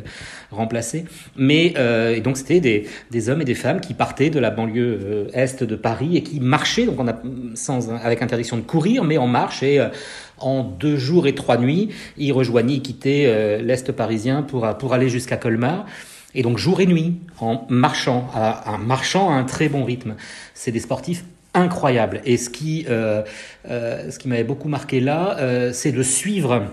remplacée. 0.51 1.05
Mais 1.37 1.75
euh, 1.79 2.15
et 2.15 2.21
donc 2.21 2.37
c'était 2.37 2.61
des, 2.61 2.87
des 3.11 3.29
hommes 3.29 3.41
et 3.41 3.45
des 3.45 3.55
femmes 3.55 3.81
qui 3.81 3.95
partaient 3.95 4.31
de 4.31 4.39
la 4.39 4.51
banlieue 4.51 4.99
euh, 5.03 5.29
est 5.33 5.63
de 5.63 5.77
Paris 5.77 6.17
et 6.17 6.23
qui 6.23 6.41
marchaient 6.41 6.87
donc 6.87 6.99
on 6.99 7.09
a 7.09 7.21
sans 7.55 7.91
avec 7.91 8.23
interdiction 8.23 8.57
de 8.57 8.63
courir 8.63 9.05
mais 9.05 9.19
en 9.19 9.27
marche 9.27 9.63
et 9.63 9.79
euh, 9.79 9.89
en 10.39 10.63
deux 10.63 10.97
jours 10.97 11.27
et 11.27 11.35
trois 11.35 11.59
nuits, 11.59 11.91
ils 12.17 12.33
rejoignaient, 12.33 12.77
ils 12.77 12.83
quittaient 12.83 13.61
l'est 13.63 13.93
parisien 13.93 14.41
pour 14.41 14.67
pour 14.79 14.95
aller 14.95 15.11
jusqu'à 15.11 15.37
Colmar. 15.37 15.85
Et 16.35 16.43
donc 16.43 16.59
jour 16.59 16.81
et 16.81 16.87
nuit, 16.87 17.19
en 17.41 17.67
marchant, 17.69 18.31
en 18.35 18.79
marchant 18.79 19.31
à 19.31 19.35
un 19.35 19.45
très 19.45 19.69
bon 19.69 19.85
rythme. 19.85 20.15
C'est 20.55 20.73
des 20.73 20.81
sportifs 20.81 21.25
incroyables. 21.55 22.21
Et 22.25 22.37
ce 22.37 22.51
qui, 22.51 22.87
euh, 22.89 23.23
euh, 23.69 24.11
ce 24.11 24.19
qui 24.19 24.29
m'avait 24.29 24.45
beaucoup 24.45 24.69
marqué 24.69 25.01
là, 25.01 25.37
euh, 25.39 25.73
c'est 25.73 25.93
de 25.93 26.03
suivre 26.03 26.67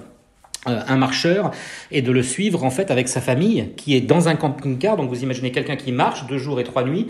un 0.66 0.98
marcheur 0.98 1.52
et 1.92 2.02
de 2.02 2.12
le 2.12 2.22
suivre 2.22 2.66
en 2.66 2.72
fait 2.72 2.92
avec 2.92 3.08
sa 3.08 3.22
famille 3.22 3.70
qui 3.78 3.96
est 3.96 4.02
dans 4.02 4.28
un 4.28 4.36
camping-car. 4.36 4.98
Donc 4.98 5.10
vous 5.10 5.24
imaginez 5.24 5.52
quelqu'un 5.52 5.78
qui 5.78 5.94
marche 5.94 6.28
deux 6.28 6.38
jours 6.38 6.60
et 6.60 6.66
trois 6.66 6.84
nuits 6.84 7.08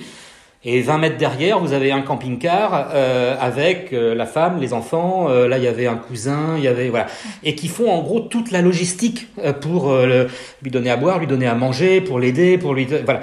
et 0.64 0.82
20 0.82 0.98
mètres 0.98 1.18
derrière, 1.18 1.60
vous 1.60 1.74
avez 1.74 1.92
un 1.92 2.02
camping-car 2.02 2.90
euh, 2.94 3.36
avec 3.40 3.94
euh, 3.94 4.16
la 4.16 4.26
femme, 4.26 4.60
les 4.60 4.74
enfants. 4.74 5.28
Euh, 5.30 5.48
là, 5.48 5.58
il 5.58 5.64
y 5.64 5.68
avait 5.68 5.88
un 5.88 5.96
cousin, 5.96 6.56
il 6.58 6.64
y 6.64 6.68
avait 6.68 6.90
voilà, 6.90 7.06
et 7.44 7.56
qui 7.56 7.68
font 7.68 7.90
en 7.92 8.02
gros 8.02 8.20
toute 8.20 8.52
la 8.52 8.62
logistique 8.62 9.28
euh, 9.44 9.54
pour 9.54 9.92
euh, 9.92 10.06
le, 10.06 10.28
lui 10.64 10.72
donner 10.72 10.90
à 10.90 10.98
boire, 10.98 11.20
lui 11.20 11.28
donner 11.28 11.48
à 11.48 11.56
manger, 11.56 12.02
pour 12.02 12.20
l'aider, 12.20 12.58
pour 12.58 12.74
lui 12.74 12.88
voilà. 13.06 13.22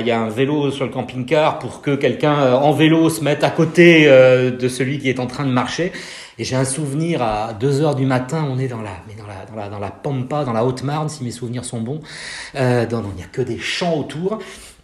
il 0.00 0.06
y 0.06 0.10
a 0.10 0.20
un 0.20 0.28
vélo 0.28 0.70
sur 0.70 0.84
le 0.84 0.90
camping-car 0.90 1.58
pour 1.58 1.82
que 1.82 1.94
quelqu'un 1.94 2.54
en 2.54 2.72
vélo 2.72 3.10
se 3.10 3.22
mette 3.22 3.44
à 3.44 3.50
côté 3.50 4.06
de 4.06 4.68
celui 4.68 4.98
qui 4.98 5.08
est 5.08 5.20
en 5.20 5.26
train 5.26 5.44
de 5.44 5.50
marcher. 5.50 5.92
Et 6.38 6.44
j'ai 6.44 6.56
un 6.56 6.66
souvenir 6.66 7.22
à 7.22 7.54
2 7.54 7.80
heures 7.80 7.94
du 7.94 8.04
matin, 8.04 8.46
on 8.50 8.58
est 8.58 8.68
dans 8.68 8.82
la, 8.82 8.90
mais 9.08 9.14
dans 9.14 9.26
la, 9.26 9.46
dans 9.46 9.56
la, 9.56 9.68
dans 9.70 9.78
la 9.78 9.90
Pampa, 9.90 10.44
dans 10.44 10.52
la 10.52 10.66
Haute-Marne, 10.66 11.08
si 11.08 11.24
mes 11.24 11.30
souvenirs 11.30 11.64
sont 11.64 11.80
bons. 11.80 12.00
Euh, 12.56 12.84
dans, 12.84 13.02
il 13.02 13.16
n'y 13.16 13.22
a 13.22 13.26
que 13.26 13.40
des 13.40 13.58
champs 13.58 13.94
autour. 13.94 14.38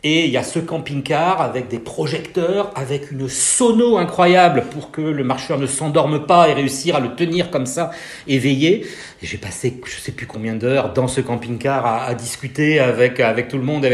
Et 0.04 0.24
il 0.24 0.32
y 0.32 0.36
a 0.36 0.42
ce 0.42 0.58
camping-car 0.58 1.40
avec 1.40 1.68
des 1.68 1.78
projecteurs, 1.78 2.72
avec 2.74 3.12
une 3.12 3.28
sono 3.28 3.98
incroyable 3.98 4.64
pour 4.72 4.90
que 4.90 5.00
le 5.00 5.22
marcheur 5.22 5.60
ne 5.60 5.66
s'endorme 5.66 6.26
pas 6.26 6.48
et 6.48 6.54
réussir 6.54 6.96
à 6.96 7.00
le 7.00 7.14
tenir 7.14 7.50
comme 7.52 7.66
ça, 7.66 7.92
éveillé. 8.26 8.84
J'ai 9.22 9.38
passé 9.38 9.80
je 9.84 10.00
sais 10.00 10.10
plus 10.10 10.26
combien 10.26 10.56
d'heures 10.56 10.92
dans 10.92 11.06
ce 11.06 11.20
camping-car 11.20 11.86
à, 11.86 12.14
discuter 12.14 12.80
avec, 12.80 13.20
avec 13.20 13.46
tout 13.46 13.58
le 13.58 13.62
monde. 13.62 13.86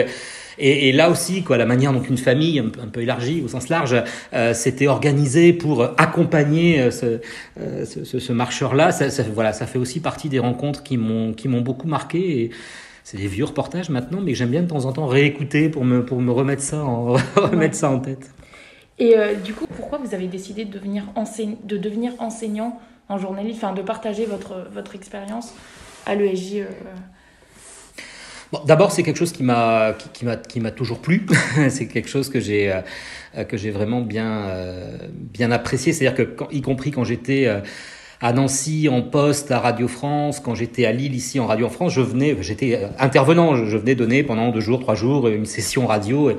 Et, 0.60 0.92
là 0.92 1.10
aussi, 1.10 1.42
quoi, 1.42 1.56
la 1.56 1.66
manière 1.66 1.92
dont 1.92 2.02
une 2.02 2.18
famille 2.18 2.58
un, 2.58 2.88
peu 2.88 3.02
élargie 3.02 3.42
au 3.44 3.48
sens 3.48 3.68
large 3.68 3.94
euh, 4.32 4.54
s'était 4.54 4.88
organisée 4.88 5.52
pour 5.52 5.84
accompagner 5.98 6.80
euh, 6.80 6.90
ce, 6.90 7.20
euh, 7.60 7.84
ce, 7.84 8.18
ce 8.18 8.32
marcheur-là, 8.32 8.90
ça, 8.90 9.08
ça, 9.10 9.22
voilà, 9.32 9.52
ça 9.52 9.66
fait 9.66 9.78
aussi 9.78 10.00
partie 10.00 10.28
des 10.28 10.40
rencontres 10.40 10.82
qui 10.82 10.96
m'ont 10.96 11.32
qui 11.32 11.46
m'ont 11.46 11.60
beaucoup 11.60 11.86
marqué. 11.86 12.50
C'est 13.10 13.16
des 13.16 13.26
vieux 13.26 13.46
reportages 13.46 13.88
maintenant, 13.88 14.20
mais 14.20 14.34
j'aime 14.34 14.50
bien 14.50 14.60
de 14.60 14.66
temps 14.66 14.84
en 14.84 14.92
temps 14.92 15.06
réécouter 15.06 15.70
pour 15.70 15.82
me, 15.82 16.04
pour 16.04 16.20
me 16.20 16.30
remettre, 16.30 16.60
ça 16.60 16.84
en, 16.84 17.14
remettre 17.36 17.74
ça 17.74 17.88
en 17.88 18.00
tête. 18.00 18.30
Et 18.98 19.16
euh, 19.16 19.34
du 19.34 19.54
coup, 19.54 19.64
pourquoi 19.78 19.96
vous 19.96 20.14
avez 20.14 20.26
décidé 20.26 20.66
de 20.66 20.70
devenir, 20.70 21.04
enseigne, 21.14 21.56
de 21.64 21.78
devenir 21.78 22.12
enseignant 22.18 22.78
en 23.08 23.16
journalisme, 23.16 23.60
enfin 23.62 23.72
de 23.72 23.80
partager 23.80 24.26
votre, 24.26 24.68
votre 24.74 24.94
expérience 24.94 25.54
à 26.04 26.16
l'ESJ 26.16 26.56
euh... 26.56 26.64
bon, 28.52 28.60
D'abord, 28.66 28.92
c'est 28.92 29.02
quelque 29.02 29.16
chose 29.16 29.32
qui 29.32 29.42
m'a 29.42 29.94
qui, 29.98 30.10
qui 30.10 30.26
m'a 30.26 30.36
qui 30.36 30.60
m'a 30.60 30.70
toujours 30.70 30.98
plu. 30.98 31.24
c'est 31.70 31.88
quelque 31.88 32.10
chose 32.10 32.28
que 32.28 32.40
j'ai 32.40 32.70
euh, 32.70 33.44
que 33.44 33.56
j'ai 33.56 33.70
vraiment 33.70 34.02
bien 34.02 34.48
euh, 34.48 34.98
bien 35.14 35.50
apprécié. 35.50 35.94
C'est-à-dire 35.94 36.14
que, 36.14 36.30
quand, 36.30 36.50
y 36.50 36.60
compris 36.60 36.90
quand 36.90 37.04
j'étais 37.04 37.48
à 38.20 38.32
Nancy 38.32 38.88
en 38.88 39.02
poste 39.02 39.50
à 39.50 39.60
Radio 39.60 39.86
France, 39.86 40.40
quand 40.40 40.54
j'étais 40.54 40.84
à 40.84 40.92
Lille 40.92 41.14
ici 41.14 41.38
en 41.38 41.46
Radio 41.46 41.68
France, 41.68 41.92
je 41.92 42.00
venais, 42.00 42.36
j'étais 42.40 42.80
intervenant, 42.98 43.54
je 43.56 43.76
venais 43.76 43.94
donner 43.94 44.22
pendant 44.24 44.50
deux 44.50 44.60
jours, 44.60 44.80
trois 44.80 44.94
jours 44.94 45.28
une 45.28 45.46
session 45.46 45.86
radio 45.86 46.30
et, 46.30 46.36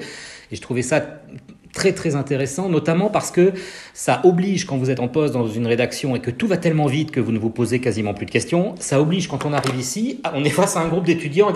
et 0.51 0.55
je 0.55 0.61
trouvais 0.61 0.81
ça 0.81 1.01
très 1.73 1.93
très 1.93 2.15
intéressant, 2.15 2.67
notamment 2.67 3.09
parce 3.09 3.31
que 3.31 3.53
ça 3.93 4.21
oblige 4.23 4.65
quand 4.65 4.77
vous 4.77 4.89
êtes 4.89 4.99
en 4.99 5.07
poste 5.07 5.33
dans 5.33 5.47
une 5.47 5.67
rédaction 5.67 6.15
et 6.15 6.19
que 6.19 6.31
tout 6.31 6.47
va 6.47 6.57
tellement 6.57 6.87
vite 6.87 7.11
que 7.11 7.19
vous 7.19 7.31
ne 7.31 7.39
vous 7.39 7.49
posez 7.49 7.79
quasiment 7.79 8.13
plus 8.13 8.25
de 8.25 8.31
questions, 8.31 8.75
ça 8.79 8.99
oblige 8.99 9.27
quand 9.27 9.45
on 9.45 9.53
arrive 9.53 9.79
ici, 9.79 10.21
on 10.33 10.43
est 10.43 10.49
face 10.49 10.75
à 10.75 10.81
un 10.81 10.87
groupe 10.87 11.05
d'étudiants 11.05 11.53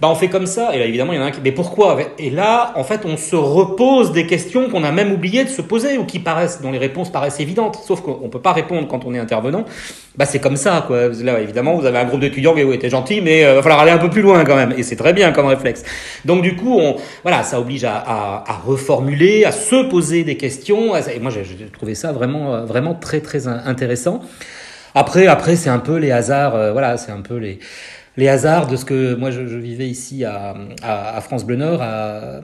bah 0.00 0.08
on 0.08 0.14
fait 0.14 0.28
comme 0.28 0.46
ça. 0.46 0.74
Et 0.74 0.78
là, 0.78 0.86
évidemment, 0.86 1.12
il 1.12 1.16
y 1.16 1.18
en 1.18 1.22
a 1.22 1.26
un 1.26 1.30
qui, 1.30 1.40
mais 1.42 1.50
pourquoi 1.50 1.98
Et 2.18 2.30
là, 2.30 2.72
en 2.76 2.84
fait, 2.84 3.00
on 3.04 3.16
se 3.16 3.34
repose 3.34 4.12
des 4.12 4.26
questions 4.26 4.68
qu'on 4.70 4.84
a 4.84 4.92
même 4.92 5.12
oublié 5.12 5.44
de 5.44 5.48
se 5.48 5.60
poser 5.60 5.98
ou 5.98 6.04
qui 6.04 6.20
paraissent, 6.20 6.62
dont 6.62 6.70
les 6.70 6.78
réponses 6.78 7.10
paraissent 7.10 7.40
évidentes. 7.40 7.78
Sauf 7.84 8.00
qu'on 8.02 8.28
peut 8.28 8.40
pas 8.40 8.52
répondre 8.52 8.86
quand 8.86 9.04
on 9.04 9.14
est 9.14 9.18
intervenant. 9.18 9.64
Bah, 10.16 10.24
c'est 10.24 10.38
comme 10.38 10.56
ça, 10.56 10.84
quoi. 10.86 11.08
Là, 11.22 11.40
évidemment, 11.40 11.74
vous 11.76 11.86
avez 11.86 11.98
un 11.98 12.04
groupe 12.04 12.20
d'étudiants 12.20 12.54
qui 12.54 12.60
était 12.60 12.90
gentil, 12.90 13.20
mais 13.20 13.44
euh, 13.44 13.54
va 13.54 13.62
falloir 13.62 13.80
aller 13.80 13.90
un 13.90 13.98
peu 13.98 14.10
plus 14.10 14.22
loin 14.22 14.44
quand 14.44 14.56
même. 14.56 14.72
Et 14.76 14.84
c'est 14.84 14.96
très 14.96 15.12
bien 15.12 15.32
comme 15.32 15.46
réflexe. 15.46 15.82
Donc, 16.24 16.42
du 16.42 16.54
coup, 16.54 16.80
voilà, 17.22 17.42
ça 17.42 17.58
oblige 17.58 17.84
à 17.84 18.60
reformuler, 18.66 19.44
à 19.44 19.52
se 19.52 19.88
poser 19.88 20.22
des 20.22 20.36
questions. 20.36 20.96
Et 20.96 21.18
moi, 21.18 21.30
j'ai 21.30 21.66
trouvé 21.66 21.94
ça 21.94 22.12
vraiment, 22.12 22.54
euh, 22.54 22.64
vraiment 22.64 22.94
très, 22.94 23.20
très 23.20 23.48
intéressant. 23.48 24.20
Après, 24.94 25.26
après, 25.26 25.56
c'est 25.56 25.70
un 25.70 25.78
peu 25.78 25.96
les 25.96 26.10
hasards. 26.10 26.54
Euh, 26.54 26.72
voilà, 26.72 26.96
c'est 26.96 27.12
un 27.12 27.20
peu 27.20 27.36
les 27.36 27.58
les 28.18 28.28
hasards 28.28 28.66
de 28.66 28.74
ce 28.74 28.84
que 28.84 29.14
moi 29.14 29.30
je, 29.30 29.40
vivais 29.40 29.88
ici 29.88 30.24
à, 30.24 31.20
France 31.22 31.46
Bleu 31.46 31.54
Nord, 31.54 31.80
à, 31.80 32.40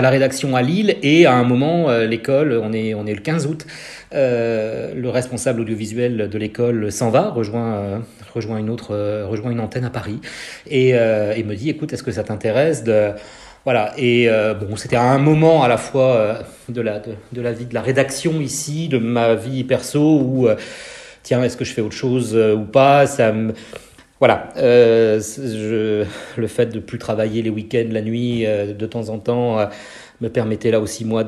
la 0.00 0.08
rédaction 0.08 0.56
à 0.56 0.62
Lille, 0.62 0.96
et 1.02 1.26
à 1.26 1.34
un 1.34 1.44
moment, 1.44 1.90
euh, 1.90 2.06
l'école, 2.06 2.58
on 2.62 2.72
est, 2.72 2.94
on 2.94 3.06
est 3.06 3.12
le 3.12 3.20
15 3.20 3.46
août, 3.46 3.66
euh, 4.14 4.94
le 4.94 5.10
responsable 5.10 5.60
audiovisuel 5.60 6.30
de 6.30 6.38
l'école 6.38 6.90
s'en 6.90 7.10
va, 7.10 7.28
rejoint, 7.28 7.74
euh, 7.74 7.98
rejoint, 8.34 8.56
une 8.56 8.70
autre, 8.70 8.96
rejoint 9.26 9.50
une 9.50 9.60
antenne 9.60 9.84
à 9.84 9.90
Paris, 9.90 10.18
et, 10.66 10.90
et 10.90 11.44
me 11.44 11.54
dit, 11.54 11.68
écoute, 11.68 11.92
est-ce 11.92 12.02
que 12.02 12.12
ça 12.12 12.24
t'intéresse 12.24 12.82
de... 12.82 13.10
Voilà, 13.66 13.92
et 13.98 14.30
bon, 14.58 14.76
c'était 14.76 14.96
un 14.96 15.18
moment 15.18 15.62
à 15.62 15.68
la 15.68 15.76
fois 15.76 16.38
de, 16.70 16.80
la, 16.80 17.00
de, 17.00 17.42
la 17.42 17.52
vie 17.52 17.66
de 17.66 17.74
la 17.74 17.82
rédaction 17.82 18.40
ici, 18.40 18.88
de 18.88 18.96
ma 18.96 19.34
vie 19.34 19.64
perso, 19.64 20.00
où, 20.00 20.48
tiens, 21.22 21.42
est-ce 21.42 21.58
que 21.58 21.66
je 21.66 21.74
fais 21.74 21.82
autre 21.82 21.94
chose 21.94 22.34
ou 22.34 22.64
pas? 22.64 23.06
Ça 23.06 23.34
voilà, 24.20 24.48
je, 24.56 26.04
le 26.36 26.46
fait 26.46 26.66
de 26.66 26.78
plus 26.78 26.98
travailler 26.98 27.42
les 27.42 27.50
week-ends, 27.50 27.88
la 27.90 28.02
nuit, 28.02 28.44
de 28.44 28.86
temps 28.86 29.08
en 29.08 29.18
temps, 29.18 29.58
me 30.20 30.28
permettait 30.28 30.70
là 30.70 30.80
aussi 30.80 31.04
moi 31.04 31.24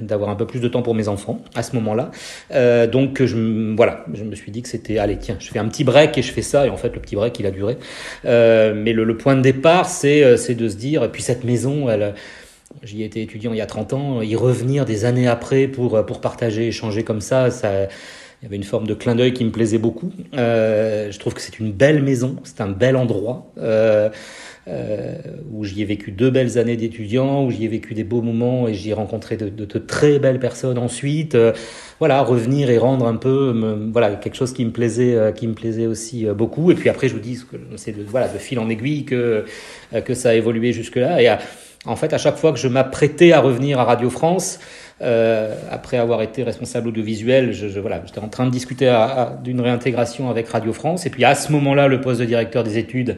d'avoir 0.00 0.30
un 0.30 0.34
peu 0.34 0.46
plus 0.46 0.60
de 0.60 0.68
temps 0.68 0.82
pour 0.82 0.94
mes 0.94 1.08
enfants 1.08 1.40
à 1.54 1.62
ce 1.62 1.74
moment-là. 1.76 2.10
Euh, 2.52 2.86
donc 2.86 3.22
je, 3.22 3.74
voilà, 3.74 4.04
je 4.12 4.24
me 4.24 4.34
suis 4.34 4.50
dit 4.50 4.62
que 4.62 4.68
c'était 4.68 4.98
allez 4.98 5.18
tiens, 5.18 5.36
je 5.38 5.48
fais 5.48 5.58
un 5.58 5.68
petit 5.68 5.84
break 5.84 6.18
et 6.18 6.22
je 6.22 6.32
fais 6.32 6.42
ça 6.42 6.66
et 6.66 6.70
en 6.70 6.76
fait 6.76 6.94
le 6.94 7.00
petit 7.00 7.16
break 7.16 7.38
il 7.38 7.46
a 7.46 7.50
duré. 7.50 7.76
Euh, 8.24 8.74
mais 8.74 8.92
le, 8.92 9.16
point 9.16 9.36
de 9.36 9.42
départ 9.42 9.88
c'est 9.88 10.24
euh, 10.24 10.36
c'est 10.36 10.56
de 10.56 10.68
se 10.68 10.76
dire 10.76 11.10
puis 11.12 11.22
cette 11.22 11.44
maison 11.44 11.88
elle 11.88 12.14
J'y 12.82 13.04
étais 13.04 13.22
étudiant 13.22 13.52
il 13.52 13.58
y 13.58 13.60
a 13.60 13.66
30 13.66 13.92
ans, 13.92 14.20
y 14.20 14.34
revenir 14.34 14.84
des 14.84 15.04
années 15.04 15.28
après 15.28 15.68
pour, 15.68 16.04
pour 16.04 16.20
partager, 16.20 16.66
échanger 16.66 17.04
comme 17.04 17.20
ça, 17.20 17.52
ça, 17.52 17.86
il 18.44 18.48
y 18.48 18.50
avait 18.50 18.56
une 18.56 18.64
forme 18.64 18.86
de 18.86 18.92
clin 18.92 19.14
d'œil 19.14 19.32
qui 19.32 19.42
me 19.42 19.50
plaisait 19.50 19.78
beaucoup. 19.78 20.12
Euh, 20.34 21.10
je 21.10 21.18
trouve 21.18 21.32
que 21.32 21.40
c'est 21.40 21.58
une 21.58 21.72
belle 21.72 22.02
maison, 22.02 22.36
c'est 22.44 22.60
un 22.60 22.68
bel 22.68 22.94
endroit. 22.94 23.50
Euh, 23.56 24.10
euh, 24.66 25.16
où 25.50 25.64
j'y 25.64 25.80
ai 25.80 25.86
vécu 25.86 26.10
deux 26.10 26.30
belles 26.30 26.58
années 26.58 26.76
d'étudiant, 26.76 27.44
où 27.44 27.50
j'y 27.50 27.64
ai 27.64 27.68
vécu 27.68 27.94
des 27.94 28.04
beaux 28.04 28.20
moments 28.20 28.68
et 28.68 28.74
j'y 28.74 28.90
ai 28.90 28.92
rencontré 28.92 29.38
de, 29.38 29.48
de, 29.50 29.64
de, 29.66 29.78
très 29.78 30.18
belles 30.18 30.38
personnes 30.38 30.76
ensuite. 30.76 31.34
Euh, 31.34 31.52
voilà, 31.98 32.22
revenir 32.22 32.68
et 32.68 32.76
rendre 32.76 33.06
un 33.06 33.16
peu, 33.16 33.54
voilà, 33.92 34.16
quelque 34.16 34.36
chose 34.36 34.52
qui 34.52 34.64
me 34.64 34.72
plaisait, 34.72 35.14
euh, 35.14 35.32
qui 35.32 35.46
me 35.48 35.54
plaisait 35.54 35.86
aussi 35.86 36.26
beaucoup. 36.26 36.70
Et 36.70 36.74
puis 36.74 36.90
après, 36.90 37.08
je 37.08 37.14
vous 37.14 37.20
dis, 37.20 37.38
c'est 37.76 37.92
de, 37.92 38.02
voilà, 38.04 38.28
de 38.28 38.36
fil 38.36 38.58
en 38.58 38.68
aiguille 38.68 39.06
que 39.06 39.46
que 40.04 40.12
ça 40.12 40.30
a 40.30 40.34
évolué 40.34 40.72
jusque 40.72 40.96
là. 40.96 41.22
Et 41.22 41.30
en 41.86 41.96
fait, 41.96 42.12
à 42.12 42.18
chaque 42.18 42.36
fois 42.36 42.52
que 42.52 42.58
je 42.58 42.68
m'apprêtais 42.68 43.32
à 43.32 43.40
revenir 43.40 43.78
à 43.78 43.84
Radio 43.84 44.10
France, 44.10 44.58
euh, 45.02 45.54
après 45.70 45.96
avoir 45.96 46.22
été 46.22 46.42
responsable 46.42 46.88
audiovisuel, 46.88 47.52
je, 47.52 47.68
je 47.68 47.80
voilà, 47.80 48.02
j'étais 48.06 48.20
en 48.20 48.28
train 48.28 48.46
de 48.46 48.50
discuter 48.50 48.92
d'une 49.42 49.60
réintégration 49.60 50.30
avec 50.30 50.48
Radio 50.48 50.72
France. 50.72 51.06
Et 51.06 51.10
puis 51.10 51.24
à 51.24 51.34
ce 51.34 51.50
moment-là, 51.52 51.88
le 51.88 52.00
poste 52.00 52.20
de 52.20 52.26
directeur 52.26 52.62
des 52.62 52.78
études 52.78 53.16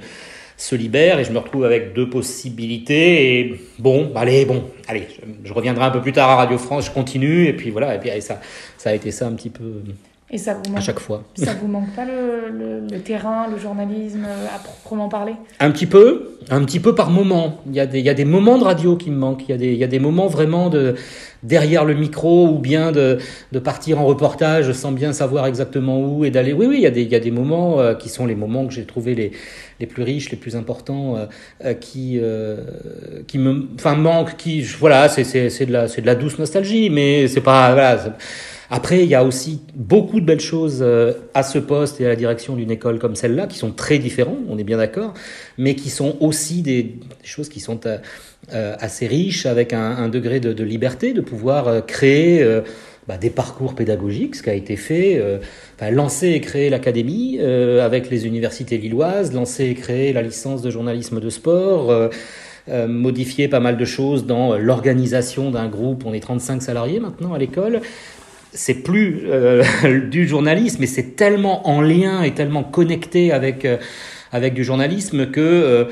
se 0.56 0.74
libère 0.74 1.18
et 1.18 1.24
je 1.24 1.32
me 1.32 1.38
retrouve 1.38 1.64
avec 1.64 1.92
deux 1.94 2.08
possibilités. 2.08 3.40
Et 3.40 3.60
bon 3.78 4.10
allez 4.14 4.44
bon 4.44 4.64
allez 4.88 5.06
je, 5.44 5.52
reviendrai 5.52 5.84
un 5.84 5.90
peu 5.90 6.00
plus 6.00 6.12
tard 6.12 6.30
à 6.30 6.36
Radio 6.36 6.58
France 6.58 6.86
je 6.86 6.90
continue. 6.90 7.46
Et 7.46 7.52
puis 7.52 7.70
voilà 7.70 7.94
et 7.94 7.98
puis 7.98 8.10
ça 8.22 8.40
ça 8.78 8.90
a 8.90 8.94
été 8.94 9.10
ça 9.10 9.26
un 9.26 9.32
petit 9.32 9.50
peu 9.50 9.82
et 10.28 10.38
ça 10.38 10.54
vous 10.54 10.70
manque, 10.70 10.78
à 10.78 10.80
chaque 10.80 10.98
fois. 10.98 11.22
ça 11.36 11.54
vous 11.54 11.68
manque 11.68 11.94
pas 11.94 12.04
le, 12.04 12.48
le, 12.50 12.80
le, 12.80 12.98
terrain 12.98 13.46
le 13.48 13.58
journalisme 13.58 14.24
à 14.24 14.58
proprement 14.58 15.08
parler? 15.08 15.34
Un 15.60 15.70
petit 15.70 15.86
peu 15.86 16.38
un 16.50 16.64
petit 16.64 16.80
peu 16.80 16.94
par 16.94 17.10
moment. 17.10 17.60
Il 17.66 17.74
y 17.74 17.80
a 17.80 17.86
des 17.86 18.00
il 18.00 18.04
y 18.04 18.08
a 18.10 18.14
des 18.14 18.24
moments 18.24 18.58
de 18.58 18.64
radio 18.64 18.96
qui 18.96 19.10
me 19.10 19.16
manquent. 19.16 19.44
Il 19.48 19.50
y 19.50 19.54
a 19.54 19.56
des 19.56 19.72
il 19.72 19.78
y 19.78 19.84
a 19.84 19.88
des 19.88 20.00
moments 20.00 20.26
vraiment 20.26 20.68
de 20.68 20.96
derrière 21.42 21.84
le 21.84 21.94
micro 21.94 22.48
ou 22.48 22.58
bien 22.58 22.92
de, 22.92 23.18
de 23.52 23.58
partir 23.58 24.00
en 24.00 24.06
reportage 24.06 24.72
sans 24.72 24.92
bien 24.92 25.12
savoir 25.12 25.46
exactement 25.46 26.00
où 26.00 26.24
et 26.24 26.30
d'aller. 26.30 26.52
Oui, 26.52 26.66
oui, 26.66 26.76
il 26.78 26.82
y, 26.82 26.86
a 26.86 26.90
des, 26.90 27.02
il 27.02 27.10
y 27.10 27.14
a 27.14 27.20
des 27.20 27.30
moments 27.30 27.80
euh, 27.80 27.94
qui 27.94 28.08
sont 28.08 28.26
les 28.26 28.34
moments 28.34 28.66
que 28.66 28.74
j'ai 28.74 28.84
trouvé 28.84 29.14
les, 29.14 29.32
les 29.80 29.86
plus 29.86 30.02
riches, 30.02 30.30
les 30.30 30.36
plus 30.36 30.56
importants, 30.56 31.16
euh, 31.16 31.26
euh 31.64 31.74
qui, 31.74 32.18
euh, 32.20 32.56
qui 33.26 33.38
me, 33.38 33.68
enfin, 33.74 33.94
manquent, 33.94 34.36
qui, 34.36 34.62
voilà, 34.62 35.08
c'est, 35.08 35.22
de 35.24 35.72
la, 35.72 35.88
c'est 35.88 36.00
de 36.00 36.06
la 36.06 36.14
douce 36.14 36.38
nostalgie, 36.38 36.90
mais 36.90 37.28
c'est 37.28 37.40
pas, 37.40 37.72
voilà. 37.72 38.16
Après, 38.70 39.04
il 39.04 39.08
y 39.08 39.14
a 39.14 39.24
aussi 39.24 39.60
beaucoup 39.74 40.20
de 40.20 40.26
belles 40.26 40.40
choses 40.40 40.78
euh, 40.80 41.12
à 41.34 41.42
ce 41.42 41.58
poste 41.58 42.00
et 42.00 42.06
à 42.06 42.08
la 42.08 42.16
direction 42.16 42.56
d'une 42.56 42.70
école 42.70 42.98
comme 42.98 43.14
celle-là, 43.14 43.46
qui 43.46 43.58
sont 43.58 43.70
très 43.70 43.98
différents, 43.98 44.38
on 44.48 44.58
est 44.58 44.64
bien 44.64 44.78
d'accord, 44.78 45.14
mais 45.56 45.74
qui 45.74 45.90
sont 45.90 46.16
aussi 46.20 46.62
des, 46.62 46.96
choses 47.22 47.48
qui 47.48 47.60
sont 47.60 47.80
euh, 47.86 48.76
assez 48.78 49.06
riche, 49.06 49.46
avec 49.46 49.72
un, 49.72 49.90
un 49.90 50.08
degré 50.08 50.40
de, 50.40 50.52
de, 50.52 50.64
liberté, 50.64 51.12
de 51.12 51.20
pouvoir 51.20 51.68
euh, 51.68 51.80
créer 51.80 52.42
euh, 52.42 52.60
bah, 53.06 53.18
des 53.18 53.30
parcours 53.30 53.74
pédagogiques, 53.74 54.34
ce 54.34 54.42
qui 54.42 54.50
a 54.50 54.54
été 54.54 54.76
fait, 54.76 55.22
enfin, 55.76 55.92
lancer 55.92 56.30
et 56.30 56.40
créer 56.40 56.70
l'académie 56.70 57.38
avec 57.38 58.10
les 58.10 58.26
universités 58.26 58.78
lilloises, 58.78 59.32
lancer 59.32 59.66
et 59.66 59.74
créer 59.74 60.12
la 60.12 60.22
licence 60.22 60.60
de 60.60 60.70
journalisme 60.70 61.20
de 61.20 61.30
sport. 61.30 62.10
Euh, 62.68 62.88
modifier 62.88 63.46
pas 63.46 63.60
mal 63.60 63.76
de 63.76 63.84
choses 63.84 64.26
dans 64.26 64.58
l'organisation 64.58 65.52
d'un 65.52 65.68
groupe. 65.68 66.04
On 66.04 66.12
est 66.12 66.20
35 66.20 66.60
salariés 66.60 66.98
maintenant 66.98 67.32
à 67.32 67.38
l'école. 67.38 67.80
C'est 68.52 68.82
plus 68.82 69.22
euh, 69.26 69.62
du 70.10 70.26
journalisme, 70.26 70.78
mais 70.80 70.86
c'est 70.86 71.16
tellement 71.16 71.68
en 71.68 71.80
lien 71.80 72.22
et 72.22 72.34
tellement 72.34 72.64
connecté 72.64 73.32
avec, 73.32 73.66
avec 74.32 74.54
du 74.54 74.64
journalisme 74.64 75.30
que 75.30 75.88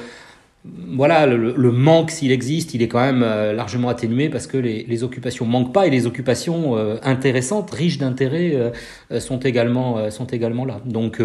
voilà, 0.64 1.26
le, 1.26 1.54
le 1.56 1.72
manque, 1.72 2.10
s'il 2.10 2.32
existe, 2.32 2.74
il 2.74 2.82
est 2.82 2.88
quand 2.88 3.00
même 3.00 3.22
euh, 3.22 3.52
largement 3.52 3.88
atténué 3.88 4.30
parce 4.30 4.46
que 4.46 4.56
les, 4.56 4.84
les, 4.88 5.04
occupations 5.04 5.44
manquent 5.44 5.74
pas 5.74 5.86
et 5.86 5.90
les 5.90 6.06
occupations 6.06 6.76
euh, 6.76 6.96
intéressantes, 7.02 7.70
riches 7.70 7.98
d'intérêt, 7.98 8.52
euh, 8.54 9.20
sont 9.20 9.38
également 9.40 10.10
sont 10.10 10.26
également 10.26 10.64
là. 10.64 10.80
Donc 10.84 11.20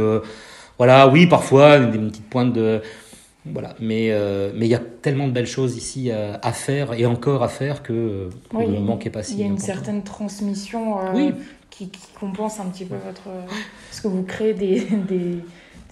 voilà, 0.78 1.08
oui, 1.08 1.28
parfois 1.28 1.80
des 1.80 1.98
petites 1.98 2.30
pointes 2.30 2.54
de 2.54 2.82
voilà, 3.54 3.76
mais 3.80 4.12
mais 4.56 4.66
il 4.66 4.70
y 4.70 4.76
a 4.76 4.82
tellement 5.02 5.28
de 5.28 5.34
belles 5.34 5.48
choses 5.48 5.78
ici 5.78 6.12
à, 6.12 6.52
faire 6.52 6.94
et 6.94 7.06
encore 7.06 7.44
à 7.44 7.50
faire 7.50 7.84
que 7.84 8.30
oui, 8.54 8.68
ne 8.68 8.80
manquait 8.80 9.10
pas 9.10 9.24
si. 9.24 9.34
Il 9.34 9.40
y 9.40 9.44
a 9.44 9.48
une 9.48 9.58
certaine 9.58 10.04
transmission 10.04 10.96
oui. 11.14 11.34
qui, 11.70 11.90
qui, 11.90 12.08
compense 12.20 12.60
un 12.60 12.66
petit 12.66 12.86
peu 12.86 12.96
votre 12.96 13.30
parce 13.90 14.02
que 14.02 14.08
vous 14.08 14.24
créez 14.24 14.54
des, 14.54 14.82
des, 15.08 15.38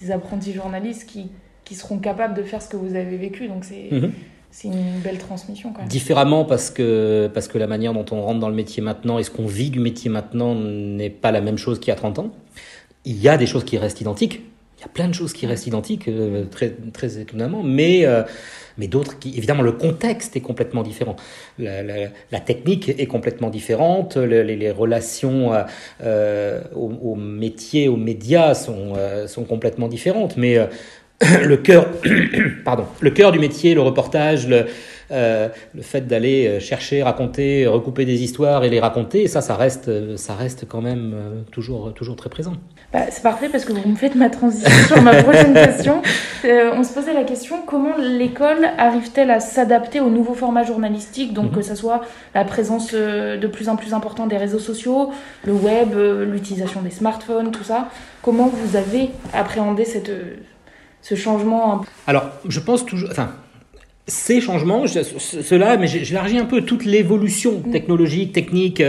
des 0.00 0.10
apprentis 0.10 0.52
journalistes 0.52 1.08
qui 1.08 1.30
qui 1.68 1.74
seront 1.74 1.98
capables 1.98 2.34
de 2.34 2.42
faire 2.42 2.62
ce 2.62 2.68
que 2.68 2.78
vous 2.78 2.94
avez 2.94 3.18
vécu. 3.18 3.46
Donc 3.46 3.64
c'est 3.64 3.90
mmh. 3.90 4.10
c'est 4.50 4.68
une 4.68 5.00
belle 5.04 5.18
transmission. 5.18 5.72
Quand 5.72 5.80
même. 5.80 5.88
Différemment 5.88 6.46
parce 6.46 6.70
que, 6.70 7.30
parce 7.32 7.46
que 7.46 7.58
la 7.58 7.66
manière 7.66 7.92
dont 7.92 8.06
on 8.10 8.22
rentre 8.22 8.40
dans 8.40 8.48
le 8.48 8.54
métier 8.54 8.82
maintenant 8.82 9.18
et 9.18 9.22
ce 9.22 9.30
qu'on 9.30 9.46
vit 9.46 9.68
du 9.68 9.78
métier 9.78 10.10
maintenant 10.10 10.54
n'est 10.54 11.10
pas 11.10 11.30
la 11.30 11.42
même 11.42 11.58
chose 11.58 11.78
qu'il 11.78 11.88
y 11.88 11.92
a 11.92 11.96
30 11.96 12.20
ans. 12.20 12.30
Il 13.04 13.20
y 13.20 13.28
a 13.28 13.36
des 13.36 13.46
choses 13.46 13.64
qui 13.64 13.76
restent 13.76 14.00
identiques. 14.00 14.42
Il 14.78 14.82
y 14.82 14.84
a 14.84 14.88
plein 14.88 15.08
de 15.08 15.12
choses 15.14 15.32
qui 15.32 15.44
restent 15.46 15.66
identiques, 15.66 16.06
euh, 16.06 16.44
très, 16.44 16.72
très 16.92 17.18
étonnamment, 17.18 17.64
mais, 17.64 18.06
euh, 18.06 18.22
mais 18.76 18.86
d'autres 18.86 19.18
qui, 19.18 19.36
évidemment, 19.36 19.64
le 19.64 19.72
contexte 19.72 20.36
est 20.36 20.40
complètement 20.40 20.84
différent. 20.84 21.16
La, 21.58 21.82
la, 21.82 21.94
la 22.30 22.40
technique 22.40 22.88
est 22.88 23.06
complètement 23.06 23.50
différente, 23.50 24.16
les, 24.16 24.44
les 24.44 24.70
relations 24.70 25.52
euh, 26.02 26.60
au, 26.76 26.92
au, 27.02 27.14
métier, 27.16 27.88
aux 27.88 27.96
médias 27.96 28.54
sont, 28.54 28.92
euh, 28.96 29.26
sont 29.26 29.42
complètement 29.42 29.88
différentes, 29.88 30.36
mais 30.36 30.56
le 31.42 31.56
cœur, 31.56 31.88
pardon, 32.64 32.86
le 33.00 33.10
cœur 33.10 33.32
du 33.32 33.40
métier, 33.40 33.74
le 33.74 33.82
reportage, 33.82 34.46
le, 34.46 34.66
euh, 35.10 35.48
le 35.74 35.82
fait 35.82 36.02
d'aller 36.02 36.46
euh, 36.46 36.60
chercher, 36.60 37.02
raconter, 37.02 37.66
recouper 37.66 38.04
des 38.04 38.22
histoires 38.22 38.64
et 38.64 38.70
les 38.70 38.80
raconter, 38.80 39.26
ça, 39.26 39.40
ça 39.40 39.56
reste, 39.56 40.16
ça 40.16 40.34
reste 40.34 40.66
quand 40.68 40.82
même 40.82 41.12
euh, 41.14 41.42
toujours, 41.50 41.94
toujours 41.94 42.16
très 42.16 42.28
présent. 42.28 42.52
Bah, 42.92 43.00
c'est 43.10 43.22
parfait 43.22 43.48
parce 43.48 43.64
que 43.64 43.72
vous 43.72 43.88
me 43.88 43.96
faites 43.96 44.14
ma 44.14 44.30
transition 44.30 44.70
sur 44.86 45.02
ma 45.02 45.22
prochaine 45.22 45.54
question. 45.66 46.02
Euh, 46.44 46.72
on 46.74 46.84
se 46.84 46.92
posait 46.92 47.14
la 47.14 47.24
question 47.24 47.56
comment 47.66 47.96
l'école 47.96 48.68
arrive-t-elle 48.76 49.30
à 49.30 49.40
s'adapter 49.40 50.00
au 50.00 50.10
nouveau 50.10 50.34
format 50.34 50.64
journalistique, 50.64 51.32
donc 51.32 51.52
-hmm. 51.52 51.56
que 51.56 51.62
ce 51.62 51.74
soit 51.74 52.02
la 52.34 52.44
présence 52.44 52.92
de 52.92 53.46
plus 53.46 53.68
en 53.68 53.76
plus 53.76 53.92
importante 53.94 54.28
des 54.28 54.36
réseaux 54.36 54.58
sociaux, 54.58 55.10
le 55.44 55.52
web, 55.52 55.94
l'utilisation 56.32 56.82
des 56.82 56.90
smartphones, 56.90 57.50
tout 57.50 57.64
ça. 57.64 57.88
Comment 58.22 58.48
vous 58.48 58.76
avez 58.76 59.10
appréhendé 59.32 59.84
cette 59.84 60.10
ce 61.00 61.14
changement 61.14 61.82
Alors, 62.06 62.24
je 62.48 62.60
pense 62.60 62.84
toujours. 62.84 63.08
Enfin, 63.10 63.28
ces 64.08 64.40
changements, 64.40 64.86
cela, 64.86 65.76
mais 65.76 65.86
j'élargis 65.86 66.38
un 66.38 66.46
peu 66.46 66.62
toute 66.62 66.84
l'évolution 66.84 67.62
mm. 67.64 67.70
technologique, 67.70 68.32
technique. 68.32 68.82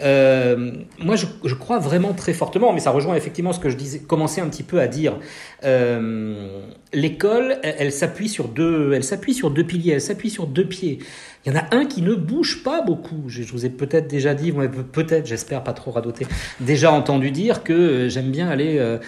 Euh, 0.00 0.72
moi, 1.00 1.16
je, 1.16 1.26
je, 1.44 1.54
crois 1.54 1.80
vraiment 1.80 2.12
très 2.12 2.32
fortement, 2.32 2.72
mais 2.72 2.80
ça 2.80 2.90
rejoint 2.90 3.16
effectivement 3.16 3.52
ce 3.52 3.58
que 3.58 3.68
je 3.68 3.76
disais, 3.76 3.98
commençais 3.98 4.40
un 4.40 4.48
petit 4.48 4.62
peu 4.62 4.80
à 4.80 4.86
dire. 4.86 5.18
Euh, 5.64 6.60
L'école, 6.92 7.56
elle, 7.62 7.74
elle 7.78 7.92
s'appuie 7.92 8.28
sur 8.28 8.48
deux, 8.48 8.92
elle 8.92 9.04
s'appuie 9.04 9.34
sur 9.34 9.50
deux 9.50 9.64
piliers, 9.64 9.92
elle 9.92 10.00
s'appuie 10.00 10.30
sur 10.30 10.46
deux 10.46 10.66
pieds. 10.66 11.00
Il 11.44 11.52
y 11.52 11.56
en 11.56 11.58
a 11.58 11.74
un 11.74 11.86
qui 11.86 12.02
ne 12.02 12.14
bouge 12.14 12.62
pas 12.62 12.82
beaucoup. 12.82 13.24
Je, 13.26 13.42
je 13.42 13.52
vous 13.52 13.66
ai 13.66 13.70
peut-être 13.70 14.06
déjà 14.06 14.34
dit, 14.34 14.52
peut-être, 14.92 15.26
j'espère 15.26 15.64
pas 15.64 15.72
trop 15.72 15.90
radoter, 15.90 16.26
déjà 16.60 16.92
entendu 16.92 17.30
dire 17.30 17.64
que 17.64 18.08
j'aime 18.08 18.30
bien 18.30 18.48
aller. 18.48 18.78
Euh, 18.78 18.98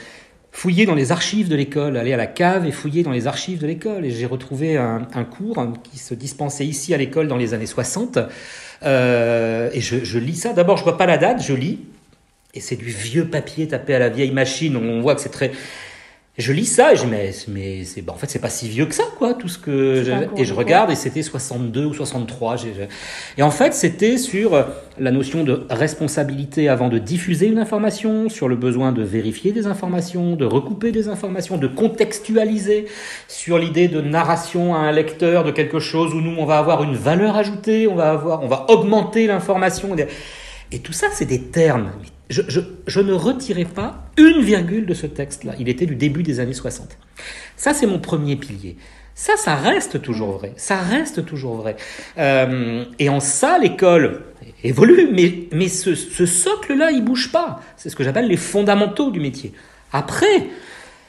fouiller 0.55 0.87
dans 0.87 0.95
les 0.95 1.11
archives 1.11 1.49
de 1.49 1.57
l'école, 1.57 1.97
aller 1.97 2.13
à 2.13 2.17
la 2.17 2.29
cave 2.29 2.65
et 2.65 2.71
fouiller 2.71 3.03
dans 3.03 3.11
les 3.11 3.27
archives 3.27 3.59
de 3.59 3.67
l'école. 3.67 4.05
Et 4.07 4.11
j'ai 4.11 4.25
retrouvé 4.25 4.77
un, 4.77 5.25
cours 5.25 5.67
qui 5.83 5.99
se 5.99 6.15
dispensait 6.15 6.65
ici 6.65 6.95
à 6.95 6.97
l'école 6.97 7.27
dans 7.27 7.37
les 7.37 7.55
années 7.55 7.67
60. 7.67 8.21
Euh, 8.85 9.69
et 9.75 9.81
je, 9.81 10.05
je, 10.05 10.19
lis 10.19 10.37
ça. 10.37 10.53
D'abord, 10.53 10.77
je 10.77 10.85
vois 10.85 10.97
pas 10.97 11.07
la 11.07 11.19
date, 11.19 11.43
je 11.43 11.55
lis. 11.55 11.81
Et 12.55 12.61
c'est 12.61 12.77
du 12.77 12.85
vieux 12.85 13.27
papier 13.27 13.67
tapé 13.67 13.97
à 13.97 13.99
la 13.99 14.09
vieille 14.09 14.31
machine. 14.31 14.77
On 14.77 15.01
voit 15.01 15.17
que 15.17 15.21
c'est 15.21 15.29
très 15.29 15.51
je 16.37 16.53
lis 16.53 16.67
ça 16.67 16.93
et 16.93 16.97
je 16.97 17.07
mais 17.07 17.31
mais 17.49 17.85
c'est 17.85 18.03
bah, 18.03 18.13
en 18.13 18.17
fait 18.17 18.29
c'est 18.29 18.41
pas 18.41 18.49
si 18.49 18.69
vieux 18.69 18.87
que 18.87 18.95
ça 18.95 19.05
quoi 19.19 19.35
tout 19.35 19.47
ce 19.47 19.59
que 19.59 20.03
je, 20.03 20.41
et 20.41 20.45
je 20.45 20.53
regarde 20.53 20.91
et 20.91 20.97
c'était 20.97 21.23
62 21.23 21.85
ou 21.85 21.95
63 21.95 22.57
et 23.39 23.43
en 23.43 23.51
fait 23.53 23.73
c'était 23.73 24.19
sur 24.19 24.65
la 24.99 25.11
notion 25.13 25.45
de 25.45 25.65
responsabilité 25.71 26.69
avant 26.69 26.89
de 26.89 26.99
diffuser 26.99 27.47
une 27.47 27.59
information 27.59 28.29
sur 28.29 28.49
le 28.49 28.57
besoin 28.57 28.91
de 28.91 29.03
vérifier 29.03 29.53
des 29.53 29.67
informations 29.67 30.35
de 30.35 30.45
recouper 30.45 30.91
des 30.91 31.09
informations 31.09 31.57
de 31.57 31.69
contextualiser 31.69 32.87
sur 33.29 33.59
l'idée 33.59 33.87
de 33.87 34.01
narration 34.01 34.75
à 34.75 34.79
un 34.79 34.93
lecteur 34.93 35.45
de 35.45 35.53
quelque 35.53 35.79
chose 35.79 36.15
où 36.15 36.21
nous 36.21 36.37
on 36.37 36.47
va 36.47 36.59
avoir 36.59 36.83
une 36.83 36.97
valeur 36.97 37.37
ajoutée 37.37 37.87
on 37.87 37.95
va 37.95 38.11
avoir 38.11 38.43
on 38.43 38.49
va 38.49 38.67
augmenter 38.69 39.27
l'information 39.27 39.95
Et 40.73 40.79
tout 40.81 40.93
ça, 40.93 41.09
c'est 41.13 41.27
des 41.27 41.43
termes. 41.43 41.91
Je, 42.31 43.01
ne 43.01 43.13
retirais 43.13 43.67
pas 43.67 44.05
une 44.17 44.41
virgule 44.41 44.87
de 44.87 44.95
ce 44.95 45.07
texte-là. 45.07 45.55
Il 45.59 45.69
était 45.69 45.87
du 45.87 45.95
début 45.95 46.23
des 46.23 46.41
années 46.41 46.55
60. 46.55 46.97
Ça, 47.57 47.75
c'est 47.75 47.87
mon 47.87 47.99
premier 47.99 48.37
pilier. 48.37 48.77
Ça, 49.15 49.37
ça 49.37 49.55
reste 49.55 50.01
toujours 50.03 50.33
vrai. 50.33 50.53
Ça 50.57 50.77
reste 50.77 51.25
toujours 51.27 51.57
vrai. 51.57 51.77
Euh, 52.19 52.85
et 52.99 53.09
en 53.09 53.21
ça, 53.21 53.59
l'école 53.59 54.23
évolue, 54.63 55.11
mais, 55.13 55.49
mais 55.53 55.69
ce, 55.69 55.95
ce 55.95 56.27
socle-là, 56.27 56.91
il 56.91 57.05
bouge 57.05 57.31
pas. 57.31 57.61
C'est 57.77 57.91
ce 57.91 57.97
que 57.97 58.03
j'appelle 58.03 58.27
les 58.27 58.37
fondamentaux 58.37 59.11
du 59.11 59.21
métier. 59.21 59.53
Après, 59.93 60.49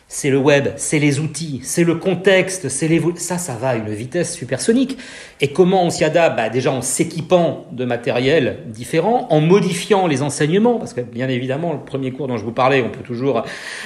c'est 0.07 0.29
le 0.29 0.37
web, 0.37 0.69
c'est 0.75 0.99
les 0.99 1.19
outils, 1.19 1.61
c'est 1.63 1.83
le 1.83 1.95
contexte, 1.95 2.69
c'est 2.69 2.89
ça, 3.15 3.37
ça 3.39 3.55
va 3.55 3.69
à 3.69 3.75
une 3.75 3.89
vitesse 3.89 4.35
supersonique. 4.35 4.97
Et 5.41 5.47
comment 5.47 5.83
on 5.83 5.89
s'y 5.89 6.03
adapte 6.03 6.37
bah, 6.37 6.49
Déjà 6.49 6.71
en 6.71 6.81
s'équipant 6.81 7.65
de 7.71 7.85
matériel 7.85 8.59
différent, 8.67 9.27
en 9.31 9.41
modifiant 9.41 10.05
les 10.05 10.21
enseignements, 10.21 10.77
parce 10.77 10.93
que 10.93 11.01
bien 11.01 11.27
évidemment, 11.27 11.73
le 11.73 11.79
premier 11.79 12.11
cours 12.11 12.27
dont 12.27 12.37
je 12.37 12.43
vous 12.43 12.51
parlais, 12.51 12.83
on 12.83 12.89
peut 12.89 13.03
toujours 13.03 13.43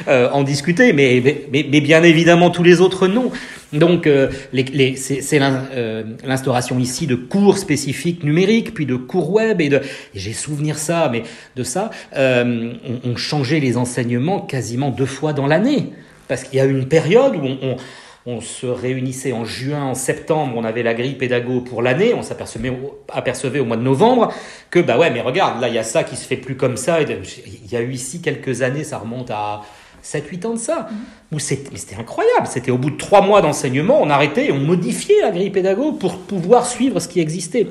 euh, 0.09 0.29
en 0.31 0.43
discuter, 0.43 0.91
mais, 0.91 1.21
mais, 1.23 1.65
mais, 1.71 1.81
bien 1.81 2.03
évidemment 2.03 2.49
tous 2.49 2.63
les 2.63 2.81
autres 2.81 3.07
non. 3.07 3.31
Donc 3.73 4.07
euh, 4.07 4.29
les, 4.51 4.95
c'est 4.95 5.39
euh, 5.41 6.03
l'instauration 6.23 6.79
ici 6.79 7.07
de 7.07 7.15
cours 7.15 7.57
spécifiques 7.57 8.23
numériques, 8.23 8.73
puis 8.73 8.85
de 8.85 8.95
cours 8.95 9.31
web, 9.31 9.61
et, 9.61 9.69
de, 9.69 9.81
j'ai 10.15 10.33
souvenir 10.33 10.77
ça, 10.77 11.09
mais 11.11 11.23
de 11.55 11.63
ça, 11.63 11.91
on, 12.15 12.73
on 13.03 13.15
changeait 13.15 13.59
les 13.59 13.77
enseignements 13.77 14.39
quasiment 14.41 14.89
deux 14.89 15.05
fois 15.05 15.33
dans 15.33 15.47
l'année. 15.47 15.93
Parce 16.27 16.43
qu'il 16.43 16.57
y 16.57 16.61
a 16.61 16.65
une 16.65 16.87
période 16.87 17.35
où 17.35 17.41
on, 17.43 17.77
on, 18.25 18.39
se 18.39 18.67
réunissait 18.67 19.33
en 19.33 19.45
juin, 19.45 19.83
en 19.83 19.95
septembre, 19.95 20.53
on 20.55 20.63
avait 20.63 20.83
la 20.83 20.93
grille 20.93 21.15
pédago 21.15 21.61
pour 21.61 21.81
l'année, 21.81 22.13
on 22.13 22.21
s'apercevait 22.21 22.71
apercevait 23.11 23.59
au 23.59 23.65
mois 23.65 23.77
de 23.77 23.81
novembre 23.81 24.31
que, 24.69 24.79
bah 24.79 24.99
ouais, 24.99 25.09
mais 25.09 25.21
regarde, 25.21 25.59
là, 25.59 25.67
il 25.69 25.73
y 25.73 25.79
a 25.79 25.83
ça 25.83 26.03
qui 26.03 26.15
se 26.15 26.27
fait 26.27 26.37
plus 26.37 26.55
comme 26.55 26.77
ça. 26.77 27.01
Il 27.01 27.71
y 27.71 27.75
a 27.75 27.81
eu 27.81 27.91
ici 27.91 28.21
quelques 28.21 28.61
années, 28.61 28.83
ça 28.83 28.99
remonte 28.99 29.31
à 29.31 29.61
7-8 30.03 30.45
ans 30.45 30.53
de 30.53 30.59
ça, 30.59 30.89
où 31.31 31.39
c'était 31.39 31.95
incroyable. 31.97 32.47
C'était 32.47 32.71
au 32.71 32.77
bout 32.77 32.91
de 32.91 32.97
trois 32.97 33.21
mois 33.21 33.41
d'enseignement, 33.41 34.01
on 34.01 34.09
arrêtait 34.09 34.47
et 34.47 34.51
on 34.51 34.59
modifiait 34.59 35.21
la 35.21 35.31
grille 35.31 35.49
pédago 35.49 35.93
pour 35.93 36.19
pouvoir 36.19 36.65
suivre 36.65 36.99
ce 36.99 37.07
qui 37.07 37.19
existait. 37.19 37.67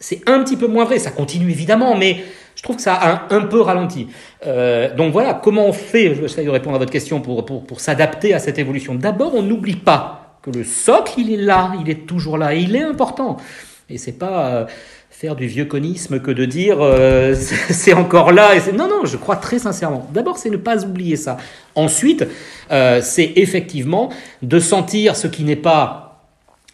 C'est 0.00 0.28
un 0.28 0.42
petit 0.44 0.56
peu 0.56 0.66
moins 0.66 0.84
vrai, 0.84 0.98
ça 0.98 1.10
continue 1.10 1.50
évidemment, 1.50 1.96
mais 1.96 2.22
je 2.54 2.62
trouve 2.62 2.76
que 2.76 2.82
ça 2.82 2.94
a 2.94 3.34
un, 3.34 3.42
peu 3.42 3.60
ralenti. 3.60 4.08
Euh, 4.46 4.94
donc 4.94 5.12
voilà, 5.12 5.34
comment 5.34 5.66
on 5.66 5.72
fait, 5.72 6.14
je 6.14 6.22
vais 6.22 6.44
de 6.44 6.50
répondre 6.50 6.76
à 6.76 6.78
votre 6.78 6.90
question, 6.90 7.20
pour, 7.20 7.44
pour, 7.44 7.64
pour 7.64 7.80
s'adapter 7.80 8.34
à 8.34 8.38
cette 8.38 8.58
évolution. 8.58 8.94
D'abord, 8.94 9.34
on 9.34 9.42
n'oublie 9.42 9.76
pas 9.76 10.38
que 10.42 10.50
le 10.50 10.64
socle, 10.64 11.14
il 11.18 11.32
est 11.32 11.36
là, 11.36 11.72
il 11.80 11.90
est 11.90 12.06
toujours 12.06 12.38
là, 12.38 12.54
il 12.54 12.74
est 12.74 12.82
important. 12.82 13.36
Et 13.90 13.96
c'est 13.96 14.18
pas 14.18 14.48
euh, 14.48 14.66
faire 15.18 15.34
du 15.34 15.48
vieux 15.48 15.64
conisme 15.64 16.20
que 16.20 16.30
de 16.30 16.44
dire 16.44 16.76
euh, 16.80 17.34
c'est 17.70 17.92
encore 17.92 18.30
là. 18.30 18.50
Non, 18.72 18.86
non, 18.86 19.04
je 19.04 19.16
crois 19.16 19.34
très 19.34 19.58
sincèrement. 19.58 20.08
D'abord, 20.14 20.38
c'est 20.38 20.48
ne 20.48 20.56
pas 20.56 20.84
oublier 20.84 21.16
ça. 21.16 21.38
Ensuite, 21.74 22.24
euh, 22.70 23.00
c'est 23.02 23.32
effectivement 23.34 24.10
de 24.42 24.60
sentir 24.60 25.16
ce 25.16 25.26
qui 25.26 25.42
n'est 25.42 25.56
pas 25.56 26.07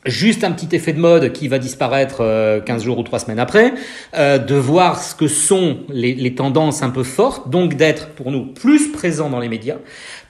juste 0.06 0.44
un 0.44 0.52
petit 0.52 0.74
effet 0.76 0.92
de 0.92 1.00
mode 1.00 1.32
qui 1.32 1.48
va 1.48 1.58
disparaître 1.58 2.18
15 2.18 2.82
euh, 2.82 2.84
jours 2.84 2.98
ou 2.98 3.02
3 3.02 3.20
semaines 3.20 3.38
après, 3.38 3.74
euh, 4.14 4.38
de 4.38 4.54
voir 4.54 5.02
ce 5.02 5.14
que 5.14 5.28
sont 5.28 5.78
les, 5.88 6.14
les 6.14 6.34
tendances 6.34 6.82
un 6.82 6.90
peu 6.90 7.02
fortes, 7.02 7.50
donc 7.50 7.74
d'être 7.74 8.08
pour 8.10 8.30
nous 8.30 8.46
plus 8.46 8.92
présents 8.92 9.30
dans 9.30 9.40
les 9.40 9.48
médias, 9.48 9.76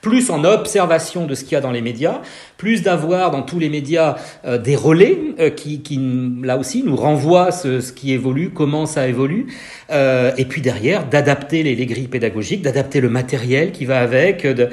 plus 0.01 0.29
en 0.29 0.43
observation 0.43 1.25
de 1.25 1.35
ce 1.35 1.43
qu'il 1.43 1.53
y 1.53 1.55
a 1.55 1.61
dans 1.61 1.71
les 1.71 1.81
médias, 1.81 2.21
plus 2.57 2.83
d'avoir 2.83 3.31
dans 3.31 3.41
tous 3.41 3.59
les 3.59 3.69
médias 3.69 4.15
euh, 4.45 4.57
des 4.57 4.75
relais 4.75 5.17
qui, 5.55 5.81
qui, 5.81 5.99
là 6.43 6.57
aussi, 6.57 6.83
nous 6.83 6.95
renvoient 6.95 7.51
ce, 7.51 7.81
ce 7.81 7.91
qui 7.91 8.13
évolue, 8.13 8.51
comment 8.51 8.85
ça 8.85 9.07
évolue, 9.07 9.47
et 9.91 10.45
puis 10.45 10.61
derrière, 10.61 11.07
d'adapter 11.07 11.63
les, 11.63 11.75
les, 11.75 11.85
grilles 11.85 12.07
pédagogiques, 12.07 12.61
d'adapter 12.61 13.01
le 13.01 13.09
matériel 13.09 13.71
qui 13.71 13.85
va 13.85 13.99
avec, 13.99 14.45
de... 14.45 14.69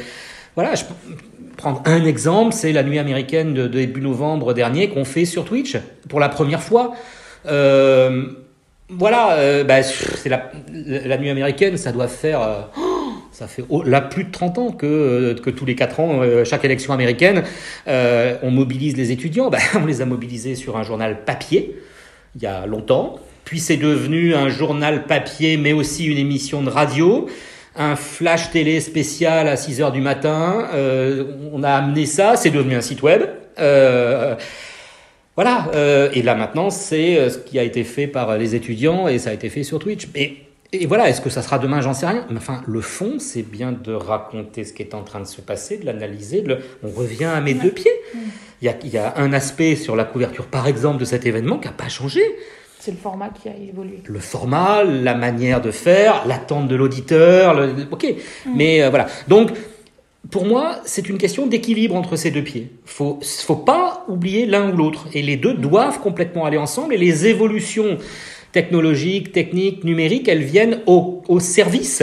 Voilà, 0.54 0.74
je, 0.74 0.84
prendre 1.56 1.82
un 1.84 2.04
exemple, 2.04 2.52
c'est 2.52 2.72
la 2.72 2.82
nuit 2.82 2.98
américaine 2.98 3.54
de, 3.54 3.66
début 3.66 4.00
novembre 4.00 4.54
dernier 4.54 4.88
qu'on 4.88 5.04
fait 5.04 5.24
sur 5.24 5.44
Twitch 5.44 5.76
pour 6.08 6.20
la 6.20 6.28
première 6.28 6.62
fois. 6.62 6.92
Euh, 7.46 8.26
voilà, 8.88 9.32
euh, 9.32 9.64
bah, 9.64 9.82
c'est 9.82 10.28
la, 10.28 11.18
nuit 11.18 11.30
américaine, 11.30 11.76
ça 11.76 11.92
doit 11.92 12.08
faire, 12.08 12.42
euh, 12.42 12.60
ça 13.32 13.46
fait 13.46 13.64
là 13.84 14.00
plus 14.00 14.24
de 14.24 14.30
30 14.30 14.58
ans 14.58 14.70
que, 14.70 15.34
que 15.42 15.50
tous 15.50 15.64
les 15.64 15.74
4 15.74 16.00
ans, 16.00 16.20
chaque 16.44 16.64
élection 16.64 16.92
américaine, 16.92 17.44
on 17.86 18.50
mobilise 18.50 18.96
les 18.96 19.12
étudiants. 19.12 19.50
Bah, 19.50 19.58
on 19.80 19.86
les 19.86 20.02
a 20.02 20.06
mobilisés 20.06 20.54
sur 20.54 20.76
un 20.76 20.82
journal 20.82 21.24
papier 21.24 21.76
il 22.34 22.42
y 22.42 22.46
a 22.46 22.66
longtemps. 22.66 23.18
Puis 23.44 23.60
c'est 23.60 23.76
devenu 23.76 24.34
un 24.34 24.48
journal 24.48 25.06
papier, 25.06 25.56
mais 25.56 25.72
aussi 25.72 26.06
une 26.06 26.18
émission 26.18 26.62
de 26.62 26.70
radio 26.70 27.26
un 27.76 27.96
flash 27.96 28.50
télé 28.50 28.80
spécial 28.80 29.48
à 29.48 29.56
6 29.56 29.80
heures 29.80 29.92
du 29.92 30.00
matin. 30.00 30.68
Euh, 30.74 31.24
on 31.52 31.62
a 31.62 31.70
amené 31.70 32.06
ça, 32.06 32.36
c'est 32.36 32.50
devenu 32.50 32.74
un 32.74 32.80
site 32.80 33.02
web. 33.02 33.22
Euh, 33.58 34.34
voilà. 35.36 35.70
Euh, 35.74 36.10
et 36.12 36.22
là 36.22 36.34
maintenant, 36.34 36.70
c'est 36.70 37.30
ce 37.30 37.38
qui 37.38 37.58
a 37.58 37.62
été 37.62 37.84
fait 37.84 38.06
par 38.06 38.36
les 38.36 38.54
étudiants 38.54 39.08
et 39.08 39.18
ça 39.18 39.30
a 39.30 39.32
été 39.32 39.48
fait 39.48 39.62
sur 39.62 39.78
Twitch. 39.78 40.08
Et, 40.14 40.38
et 40.72 40.86
voilà, 40.86 41.08
est-ce 41.08 41.20
que 41.20 41.30
ça 41.30 41.42
sera 41.42 41.58
demain 41.58 41.80
J'en 41.80 41.94
sais 41.94 42.06
rien. 42.06 42.26
Mais 42.30 42.36
enfin, 42.36 42.62
le 42.66 42.80
fond, 42.80 43.14
c'est 43.18 43.42
bien 43.42 43.72
de 43.72 43.92
raconter 43.92 44.64
ce 44.64 44.72
qui 44.72 44.82
est 44.82 44.94
en 44.94 45.02
train 45.02 45.20
de 45.20 45.26
se 45.26 45.40
passer, 45.40 45.78
de 45.78 45.86
l'analyser. 45.86 46.44
On 46.82 46.90
revient 46.90 47.24
à 47.24 47.40
mes 47.40 47.54
deux 47.54 47.70
pieds. 47.70 47.92
Il 48.60 48.66
y, 48.66 48.68
a, 48.68 48.76
il 48.84 48.90
y 48.90 48.98
a 48.98 49.14
un 49.16 49.32
aspect 49.32 49.74
sur 49.74 49.96
la 49.96 50.04
couverture, 50.04 50.46
par 50.46 50.68
exemple, 50.68 50.98
de 51.00 51.04
cet 51.04 51.26
événement 51.26 51.58
qui 51.58 51.66
n'a 51.66 51.72
pas 51.72 51.88
changé. 51.88 52.22
C'est 52.84 52.90
le 52.90 52.96
format 52.96 53.28
qui 53.28 53.48
a 53.48 53.52
évolué. 53.54 54.00
Le 54.04 54.18
format, 54.18 54.82
la 54.82 55.14
manière 55.14 55.60
de 55.60 55.70
faire, 55.70 56.26
l'attente 56.26 56.66
de 56.66 56.74
l'auditeur, 56.74 57.54
le... 57.54 57.86
ok. 57.92 58.12
Mm. 58.44 58.50
Mais 58.56 58.82
euh, 58.82 58.90
voilà. 58.90 59.06
Donc, 59.28 59.52
pour 60.32 60.46
moi, 60.46 60.80
c'est 60.84 61.08
une 61.08 61.16
question 61.16 61.46
d'équilibre 61.46 61.94
entre 61.94 62.16
ces 62.16 62.32
deux 62.32 62.42
pieds. 62.42 62.72
Faut, 62.84 63.20
faut 63.22 63.54
pas 63.54 64.04
oublier 64.08 64.46
l'un 64.46 64.72
ou 64.72 64.76
l'autre. 64.76 65.06
Et 65.12 65.22
les 65.22 65.36
deux 65.36 65.54
doivent 65.54 66.00
complètement 66.00 66.44
aller 66.44 66.56
ensemble. 66.56 66.94
Et 66.94 66.98
les 66.98 67.28
évolutions 67.28 67.98
technologiques, 68.50 69.30
techniques, 69.30 69.84
numériques, 69.84 70.26
elles 70.26 70.42
viennent 70.42 70.80
au, 70.86 71.22
au 71.28 71.38
service 71.38 72.02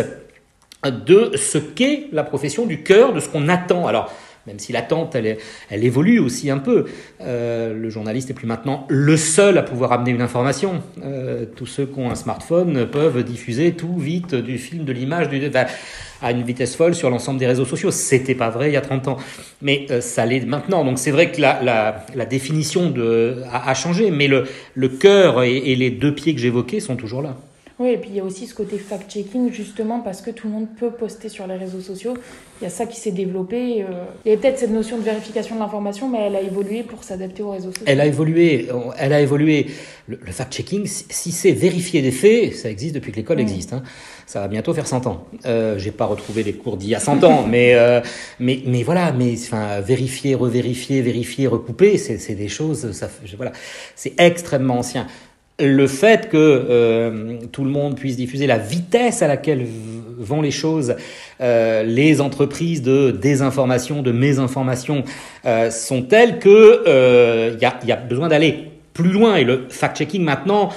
de 0.86 1.32
ce 1.36 1.58
qu'est 1.58 2.08
la 2.14 2.24
profession 2.24 2.66
du 2.66 2.84
cœur, 2.84 3.12
de 3.12 3.20
ce 3.20 3.28
qu'on 3.28 3.50
attend. 3.50 3.86
Alors, 3.86 4.14
même 4.50 4.60
si 4.60 4.74
l'attente, 4.74 5.14
elle, 5.14 5.38
elle 5.70 5.84
évolue 5.86 6.20
aussi 6.20 6.50
un 6.50 6.58
peu. 6.58 6.86
Euh, 7.22 7.74
le 7.74 7.90
journaliste 7.90 8.32
est 8.32 8.34
plus 8.34 8.48
maintenant 8.48 8.88
le 8.90 9.16
seul 9.16 9.58
à 9.60 9.62
pouvoir 9.62 9.92
amener 9.92 10.10
une 10.10 10.24
information. 10.24 10.82
Euh, 11.04 11.46
tous 11.56 11.68
ceux 11.68 11.86
qui 11.86 12.00
ont 12.00 12.10
un 12.10 12.16
smartphone 12.16 12.88
peuvent 12.88 13.24
diffuser 13.24 13.74
tout 13.74 13.96
vite 13.98 14.34
du 14.34 14.58
film, 14.58 14.86
de 14.86 14.92
l'image, 14.92 15.28
à 16.22 16.32
une 16.32 16.42
vitesse 16.42 16.76
folle 16.76 16.96
sur 16.96 17.12
l'ensemble 17.12 17.40
des 17.40 17.46
réseaux 17.46 17.66
sociaux. 17.66 17.92
C'était 17.92 18.36
pas 18.36 18.50
vrai 18.50 18.72
il 18.72 18.74
y 18.74 18.78
a 18.78 18.82
30 18.82 19.08
ans, 19.08 19.18
mais 19.62 19.86
euh, 19.92 20.02
ça 20.02 20.26
l'est 20.26 20.42
maintenant. 20.42 20.84
Donc 20.84 20.98
c'est 20.98 21.12
vrai 21.12 21.32
que 21.32 21.40
la, 21.40 21.62
la, 22.16 22.26
définition 22.26 22.90
de, 22.90 23.44
a, 23.52 23.74
changé, 23.76 24.10
mais 24.10 24.28
le, 24.28 24.46
le 24.74 24.90
cœur 24.90 25.44
et 25.44 25.76
les 25.76 25.92
deux 25.92 26.14
pieds 26.14 26.34
que 26.34 26.42
j'évoquais 26.42 26.80
sont 26.80 26.96
toujours 26.96 27.22
là. 27.22 27.38
Oui, 27.80 27.92
et 27.92 27.98
puis 27.98 28.10
il 28.10 28.18
y 28.18 28.20
a 28.20 28.26
aussi 28.26 28.46
ce 28.46 28.54
côté 28.54 28.78
fact-checking, 28.78 29.54
justement 29.54 30.02
parce 30.02 30.22
que 30.22 30.32
tout 30.32 30.48
le 30.48 30.54
monde 30.54 30.68
peut 30.78 30.92
poster 30.92 31.30
sur 31.30 31.48
les 31.48 31.56
réseaux 31.56 31.80
sociaux. 31.80 32.14
Il 32.60 32.66
y 32.66 32.68
a 32.68 32.70
ça 32.70 32.86
qui 32.86 33.00
s'est 33.00 33.12
développé. 33.12 33.84
Euh, 33.84 34.04
il 34.26 34.32
y 34.32 34.36
a 34.36 34.38
peut-être 34.38 34.60
cette 34.60 34.72
notion 34.72 34.98
de 34.98 35.04
vérification 35.04 35.56
de 35.56 35.62
l'information, 35.62 36.10
mais 36.10 36.20
elle 36.28 36.36
a 36.36 36.42
évolué 36.42 36.84
pour 36.84 37.06
s'adapter 37.06 37.42
aux 37.42 37.52
réseaux 37.52 37.70
sociaux. 37.70 37.86
Elle 37.88 38.02
a 38.02 38.06
évolué. 38.06 38.68
Elle 38.98 39.14
a 39.14 39.22
évolué. 39.22 39.68
Le, 40.08 40.18
fact-checking, 40.18 40.86
si 40.88 41.32
c'est 41.32 41.54
vérifier 41.54 42.02
des 42.02 42.12
faits, 42.12 42.54
ça 42.54 42.70
existe 42.70 42.96
depuis 42.96 43.14
que 43.14 43.18
l'école 43.18 43.40
existe. 43.40 43.72
Hein. 43.72 43.84
Ça 44.26 44.42
va 44.42 44.50
bientôt 44.50 44.74
faire 44.74 44.86
100 44.86 45.08
ans. 45.08 45.28
Euh, 45.46 45.78
J'ai 45.78 45.92
pas 45.92 46.06
retrouvé 46.06 46.44
les 46.44 46.54
cours 46.54 46.76
d'il 46.76 46.90
y 46.90 46.96
a 46.96 47.00
100 47.00 47.24
ans, 47.24 47.44
mais, 47.50 47.76
euh, 47.76 48.02
mais, 48.40 48.62
mais 48.66 48.84
voilà, 48.84 49.14
mais 49.14 49.36
enfin, 49.36 49.80
vérifier, 49.80 50.36
revérifier, 50.36 51.02
vérifier, 51.02 51.48
recouper, 51.48 51.98
c'est 51.98 52.36
des 52.36 52.50
choses, 52.50 52.92
ça, 52.92 53.10
voilà, 53.38 53.54
c'est 53.96 54.20
extrêmement 54.20 54.80
ancien 54.80 55.08
le 55.60 55.88
fait 55.88 56.30
que 56.30 56.38
euh, 56.38 57.38
tout 57.52 57.64
le 57.64 57.70
monde 57.70 57.96
puisse 57.96 58.16
diffuser 58.16 58.48
la 58.48 58.58
vitesse 58.58 59.22
à 59.22 59.28
laquelle 59.28 59.66
vont 60.18 60.42
les 60.42 60.52
choses, 60.52 60.96
euh, 61.42 61.84
les 61.84 62.22
entreprises 62.22 62.82
de 62.82 63.12
désinformation, 63.12 64.02
de 64.02 64.12
mésinformation 64.12 65.04
euh, 65.46 65.70
sont 65.72 66.04
telles 66.04 66.40
que 66.40 67.54
il 67.54 67.62
y 67.62 67.66
a, 67.66 67.80
y, 67.86 67.92
a, 67.92 67.96
besoin 67.96 68.28
d'aller 68.28 68.70
plus 68.94 69.12
loin. 69.12 69.36
Et 69.36 69.44
le 69.44 69.66
fact-checking 69.70 70.24
maintenant 70.24 70.70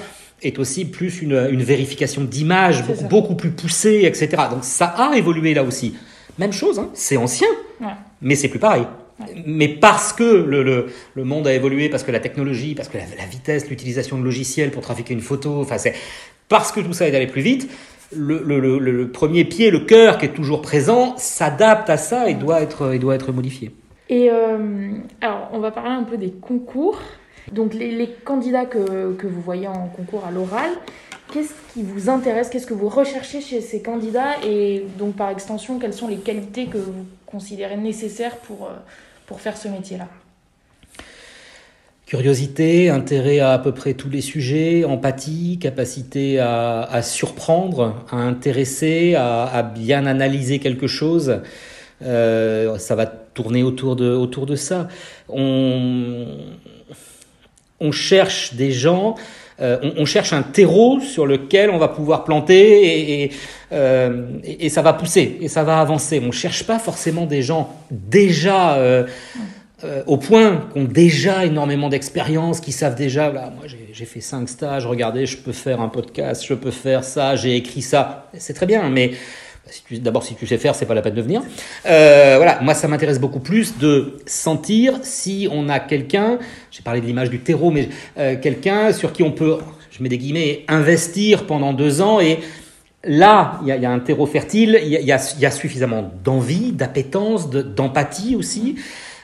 est 0.42 0.58
aussi 0.58 0.84
plus 0.84 1.22
une, 1.22 1.48
une 1.50 1.62
vérification 1.62 2.22
d'images 2.24 2.84
beaucoup, 2.84 3.04
beaucoup, 3.04 3.34
plus 3.34 3.50
poussée, 3.50 4.02
etc. 4.04 4.30
Donc 4.50 4.64
ça 4.64 4.86
a 4.86 5.16
évolué 5.16 5.54
là 5.54 5.62
aussi. 5.62 5.94
Même 6.38 6.52
chose, 6.52 6.78
hein, 6.78 6.90
c'est 6.94 7.16
ancien, 7.16 7.48
ouais. 7.80 7.88
mais 8.20 8.34
c'est 8.34 8.48
plus 8.48 8.58
pareil. 8.58 8.84
Mais 9.46 9.68
parce 9.68 10.12
que 10.12 10.24
le, 10.24 10.62
le, 10.62 10.86
le, 11.14 11.24
monde 11.24 11.46
a 11.46 11.52
évolué, 11.52 11.88
parce 11.88 12.02
que 12.02 12.10
la 12.10 12.20
technologie, 12.20 12.74
parce 12.74 12.88
que 12.88 12.98
la, 12.98 13.26
vitesse, 13.30 13.68
l'utilisation 13.68 14.18
de 14.18 14.24
logiciels 14.24 14.70
pour 14.70 14.82
trafiquer 14.82 15.14
une 15.14 15.20
photo, 15.20 15.60
enfin 15.60 15.78
c'est 15.78 15.94
parce 16.48 16.72
que 16.72 16.80
tout 16.80 16.92
ça 16.92 17.08
est 17.08 17.14
allé 17.14 17.26
plus 17.26 17.42
vite, 17.42 17.70
le, 18.14 18.42
le, 18.44 18.78
le, 18.78 19.08
premier 19.10 19.44
pied, 19.44 19.70
le 19.70 19.80
cœur 19.80 20.18
qui 20.18 20.26
est 20.26 20.34
toujours 20.34 20.62
présent, 20.62 21.14
s'adapte 21.16 21.88
à 21.88 21.96
ça 21.96 22.28
et 22.28 22.34
doit 22.34 22.60
être, 22.60 22.92
et 22.92 22.98
doit 22.98 23.14
être 23.14 23.32
modifié. 23.32 23.70
Et 24.08 24.30
euh, 24.30 24.92
alors, 25.20 25.48
on 25.52 25.60
va 25.60 25.70
parler 25.70 25.94
un 25.94 26.02
peu 26.02 26.18
des 26.18 26.30
concours. 26.30 27.00
Donc, 27.50 27.74
les, 27.74 27.90
les 27.90 28.08
candidats 28.24 28.66
que, 28.66 29.14
que, 29.14 29.26
vous 29.26 29.40
voyez 29.40 29.66
en 29.66 29.88
concours 29.88 30.24
à 30.26 30.30
l'oral, 30.30 30.70
qu'est-ce 31.32 31.52
qui 31.72 31.82
vous 31.82 32.08
intéresse, 32.10 32.48
qu'est-ce 32.48 32.66
que 32.66 32.74
vous 32.74 32.88
recherchez 32.88 33.40
chez 33.40 33.60
ces 33.60 33.82
candidats? 33.82 34.42
Et 34.44 34.84
donc 34.98 35.16
par 35.16 35.30
extension, 35.30 35.78
quelles 35.78 35.94
sont 35.94 36.08
les 36.08 36.16
qualités 36.16 36.66
que 36.66 36.78
vous 36.78 37.06
considérez 37.26 37.76
nécessaires 37.76 38.36
pour, 38.36 38.66
euh, 38.66 38.74
pour 39.26 39.40
faire 39.40 39.56
ce 39.56 39.68
métier-là? 39.68 40.08
Curiosité, 42.06 42.90
intérêt 42.90 43.38
à 43.38 43.52
à 43.52 43.58
peu 43.58 43.72
près 43.72 43.94
tous 43.94 44.10
les 44.10 44.20
sujets, 44.20 44.84
empathie, 44.84 45.58
capacité 45.58 46.38
à, 46.38 47.00
surprendre, 47.00 48.04
à 48.10 48.16
intéresser, 48.16 49.14
à, 49.14 49.62
bien 49.62 50.04
analyser 50.04 50.58
quelque 50.58 50.86
chose. 50.86 51.40
Euh, 52.02 52.76
ça 52.76 52.96
va 52.96 53.06
tourner 53.06 53.62
autour 53.62 53.96
de, 53.96 54.12
autour 54.12 54.44
de 54.44 54.56
ça. 54.56 54.88
On, 55.30 56.26
on 57.80 57.92
cherche 57.92 58.52
des 58.54 58.72
gens 58.72 59.14
euh, 59.60 59.92
on, 59.96 60.04
cherche 60.04 60.32
un 60.32 60.42
terreau 60.42 61.00
sur 61.00 61.26
lequel 61.26 61.70
on 61.70 61.78
va 61.78 61.88
pouvoir 61.88 62.24
planter 62.24 63.30
euh, 63.72 64.26
et, 64.44 64.66
et, 64.66 64.68
ça 64.68 64.82
va 64.82 64.92
pousser 64.92 65.38
et 65.40 65.48
ça 65.48 65.62
va 65.62 65.78
avancer. 65.80 66.20
On 66.22 66.28
ne 66.28 66.32
cherche 66.32 66.64
pas 66.64 66.78
forcément 66.78 67.26
des 67.26 67.42
gens 67.42 67.74
déjà 67.90 68.78
euh, 69.84 70.02
au 70.06 70.16
point, 70.16 70.68
qui 70.72 70.78
ont 70.78 70.84
déjà 70.84 71.44
énormément 71.44 71.88
d'expérience, 71.88 72.60
qui 72.60 72.70
savent 72.70 72.94
déjà, 72.94 73.32
là, 73.32 73.52
moi 73.54 73.64
j'ai 73.66 74.04
fait 74.04 74.20
cinq 74.20 74.48
stages, 74.48 74.86
regardez, 74.86 75.26
je 75.26 75.36
peux 75.36 75.52
faire 75.52 75.80
un 75.80 75.88
podcast, 75.88 76.44
je 76.46 76.54
peux 76.54 76.70
faire 76.70 77.02
ça, 77.02 77.34
j'ai 77.34 77.56
écrit 77.56 77.82
ça. 77.82 78.28
C'est 78.38 78.54
très 78.54 78.66
bien, 78.66 78.88
mais 78.90 79.12
D'abord, 79.92 80.22
si 80.22 80.34
tu 80.34 80.46
sais 80.46 80.58
faire, 80.58 80.74
c'est 80.74 80.86
pas 80.86 80.94
la 80.94 81.02
peine 81.02 81.14
de 81.14 81.22
venir. 81.22 81.42
Euh, 81.86 82.34
voilà, 82.36 82.60
moi, 82.60 82.74
ça 82.74 82.88
m'intéresse 82.88 83.20
beaucoup 83.20 83.40
plus 83.40 83.78
de 83.78 84.18
sentir 84.26 84.98
si 85.02 85.48
on 85.50 85.68
a 85.68 85.80
quelqu'un. 85.80 86.38
J'ai 86.70 86.82
parlé 86.82 87.00
de 87.00 87.06
l'image 87.06 87.30
du 87.30 87.40
terreau, 87.40 87.70
mais 87.70 87.88
euh, 88.18 88.36
quelqu'un 88.40 88.92
sur 88.92 89.12
qui 89.12 89.22
on 89.22 89.30
peut, 89.30 89.58
je 89.90 90.02
mets 90.02 90.08
des 90.08 90.18
guillemets, 90.18 90.64
investir 90.68 91.46
pendant 91.46 91.72
deux 91.72 92.02
ans 92.02 92.20
et 92.20 92.40
Là, 93.04 93.58
il 93.62 93.66
y, 93.66 93.84
a 93.84 93.90
un 93.90 93.98
terreau 93.98 94.26
fertile, 94.26 94.78
il 94.80 94.92
y, 94.92 95.12
a, 95.12 95.50
suffisamment 95.50 96.12
d'envie, 96.22 96.70
d'appétence, 96.70 97.50
d'empathie 97.50 98.36
aussi. 98.36 98.76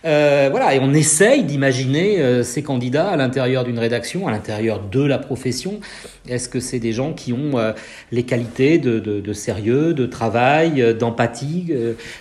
Euh, 0.05 0.49
voilà, 0.51 0.75
et 0.75 0.79
on 0.81 0.95
essaye 0.95 1.43
d'imaginer 1.45 2.21
euh, 2.21 2.43
ces 2.43 2.63
candidats 2.63 3.09
à 3.11 3.17
l'intérieur 3.17 3.65
d'une 3.65 3.79
rédaction, 3.79 4.29
à 4.29 4.31
l'intérieur 4.31 4.81
de 4.81 5.03
la 5.03 5.19
profession. 5.19 5.81
Est-ce 6.29 6.49
que 6.49 6.61
c'est 6.61 6.79
des 6.79 6.93
gens 6.93 7.13
qui 7.13 7.33
ont 7.33 7.59
euh, 7.59 7.73
les 8.13 8.23
qualités 8.23 8.79
de, 8.79 9.01
de, 9.01 9.21
de, 9.21 9.33
sérieux, 9.33 9.95
de 9.95 10.07
travail, 10.07 10.95
d'empathie, 10.95 11.73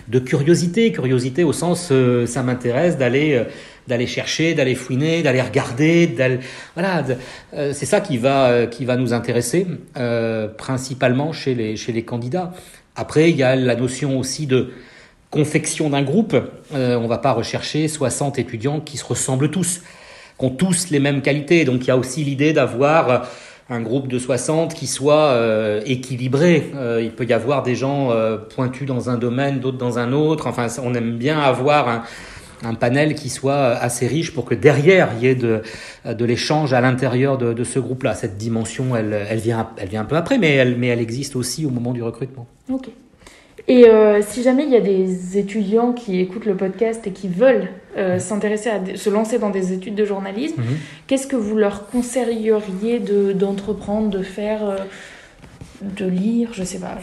de 0.08 0.18
curiosité? 0.18 0.92
Curiosité 0.92 1.44
au 1.44 1.52
sens, 1.52 1.92
ça 2.26 2.42
m'intéresse 2.42 2.96
d'aller 2.96 3.44
d'aller 3.86 4.06
chercher, 4.06 4.52
d'aller 4.52 4.74
fouiner, 4.74 5.22
d'aller 5.22 5.40
regarder, 5.40 6.14
voilà, 6.74 7.04
c'est 7.72 7.86
ça 7.86 8.00
qui 8.00 8.18
va 8.18 8.66
qui 8.66 8.84
va 8.84 8.96
nous 8.96 9.12
intéresser 9.14 9.66
principalement 10.58 11.32
chez 11.32 11.54
les 11.54 11.76
chez 11.76 11.92
les 11.92 12.04
candidats. 12.04 12.52
Après, 12.96 13.30
il 13.30 13.36
y 13.36 13.42
a 13.42 13.56
la 13.56 13.76
notion 13.76 14.18
aussi 14.18 14.46
de 14.46 14.70
confection 15.30 15.90
d'un 15.90 16.02
groupe, 16.02 16.34
euh, 16.74 16.96
on 16.96 17.02
ne 17.02 17.08
va 17.08 17.18
pas 17.18 17.32
rechercher 17.32 17.88
60 17.88 18.38
étudiants 18.38 18.80
qui 18.80 18.96
se 18.96 19.04
ressemblent 19.04 19.50
tous, 19.50 19.82
qui 20.38 20.44
ont 20.44 20.50
tous 20.50 20.90
les 20.90 21.00
mêmes 21.00 21.22
qualités. 21.22 21.64
Donc 21.64 21.84
il 21.84 21.88
y 21.88 21.90
a 21.90 21.96
aussi 21.96 22.24
l'idée 22.24 22.52
d'avoir 22.52 23.28
un 23.70 23.80
groupe 23.82 24.08
de 24.08 24.18
60 24.18 24.72
qui 24.74 24.86
soit 24.86 25.28
euh, 25.32 25.82
équilibré. 25.84 26.72
Euh, 26.74 27.02
il 27.02 27.10
peut 27.10 27.26
y 27.26 27.34
avoir 27.34 27.62
des 27.62 27.74
gens 27.74 28.10
pointus 28.54 28.86
dans 28.86 29.10
un 29.10 29.18
domaine, 29.18 29.60
d'autres 29.60 29.78
dans 29.78 29.98
un 29.98 30.12
autre. 30.12 30.46
Enfin, 30.46 30.68
on 30.82 30.94
aime 30.94 31.16
bien 31.18 31.38
avoir 31.38 32.04
un, 32.64 32.74
panel 32.74 33.14
qui 33.14 33.28
soit 33.28 33.68
assez 33.68 34.06
riche 34.06 34.32
pour 34.32 34.44
que 34.44 34.54
derrière 34.54 35.10
il 35.16 35.24
y 35.24 35.28
ait 35.28 35.36
de, 35.36 35.62
l'échange 36.24 36.72
à 36.72 36.80
l'intérieur 36.80 37.36
de, 37.36 37.64
ce 37.64 37.78
groupe-là. 37.78 38.14
Cette 38.14 38.38
dimension, 38.38 38.96
elle, 38.96 39.26
elle, 39.28 39.40
vient, 39.40 39.68
elle 39.76 39.88
vient 39.88 40.00
un 40.00 40.06
peu 40.06 40.16
après, 40.16 40.38
mais 40.38 40.54
elle, 40.54 40.78
mais 40.78 40.86
elle 40.86 41.00
existe 41.00 41.36
aussi 41.36 41.66
au 41.66 41.70
moment 41.70 41.92
du 41.92 42.02
recrutement. 42.02 42.46
Ok. 42.70 42.88
Et 43.68 43.86
euh, 43.86 44.22
si 44.26 44.42
jamais 44.42 44.64
il 44.64 44.70
y 44.70 44.76
a 44.76 44.80
des 44.80 45.36
étudiants 45.36 45.92
qui 45.92 46.18
écoutent 46.20 46.46
le 46.46 46.56
podcast 46.56 47.06
et 47.06 47.12
qui 47.12 47.28
veulent 47.28 47.68
euh, 47.98 48.18
s'intéresser 48.18 48.70
à 48.70 48.80
se 48.96 49.10
lancer 49.10 49.38
dans 49.38 49.50
des 49.50 49.74
études 49.74 49.94
de 49.94 50.06
journalisme, 50.06 50.62
mhm. 50.62 50.78
qu'est-ce 51.06 51.26
que 51.26 51.36
vous 51.36 51.54
leur 51.54 51.86
conseilleriez 51.88 52.98
d'entreprendre, 53.34 54.08
de, 54.08 54.22
faire 54.22 54.64
euh, 54.64 54.76
de 55.82 56.06
lire, 56.06 56.48
je 56.54 56.64
sais 56.64 56.78
pas. 56.78 56.96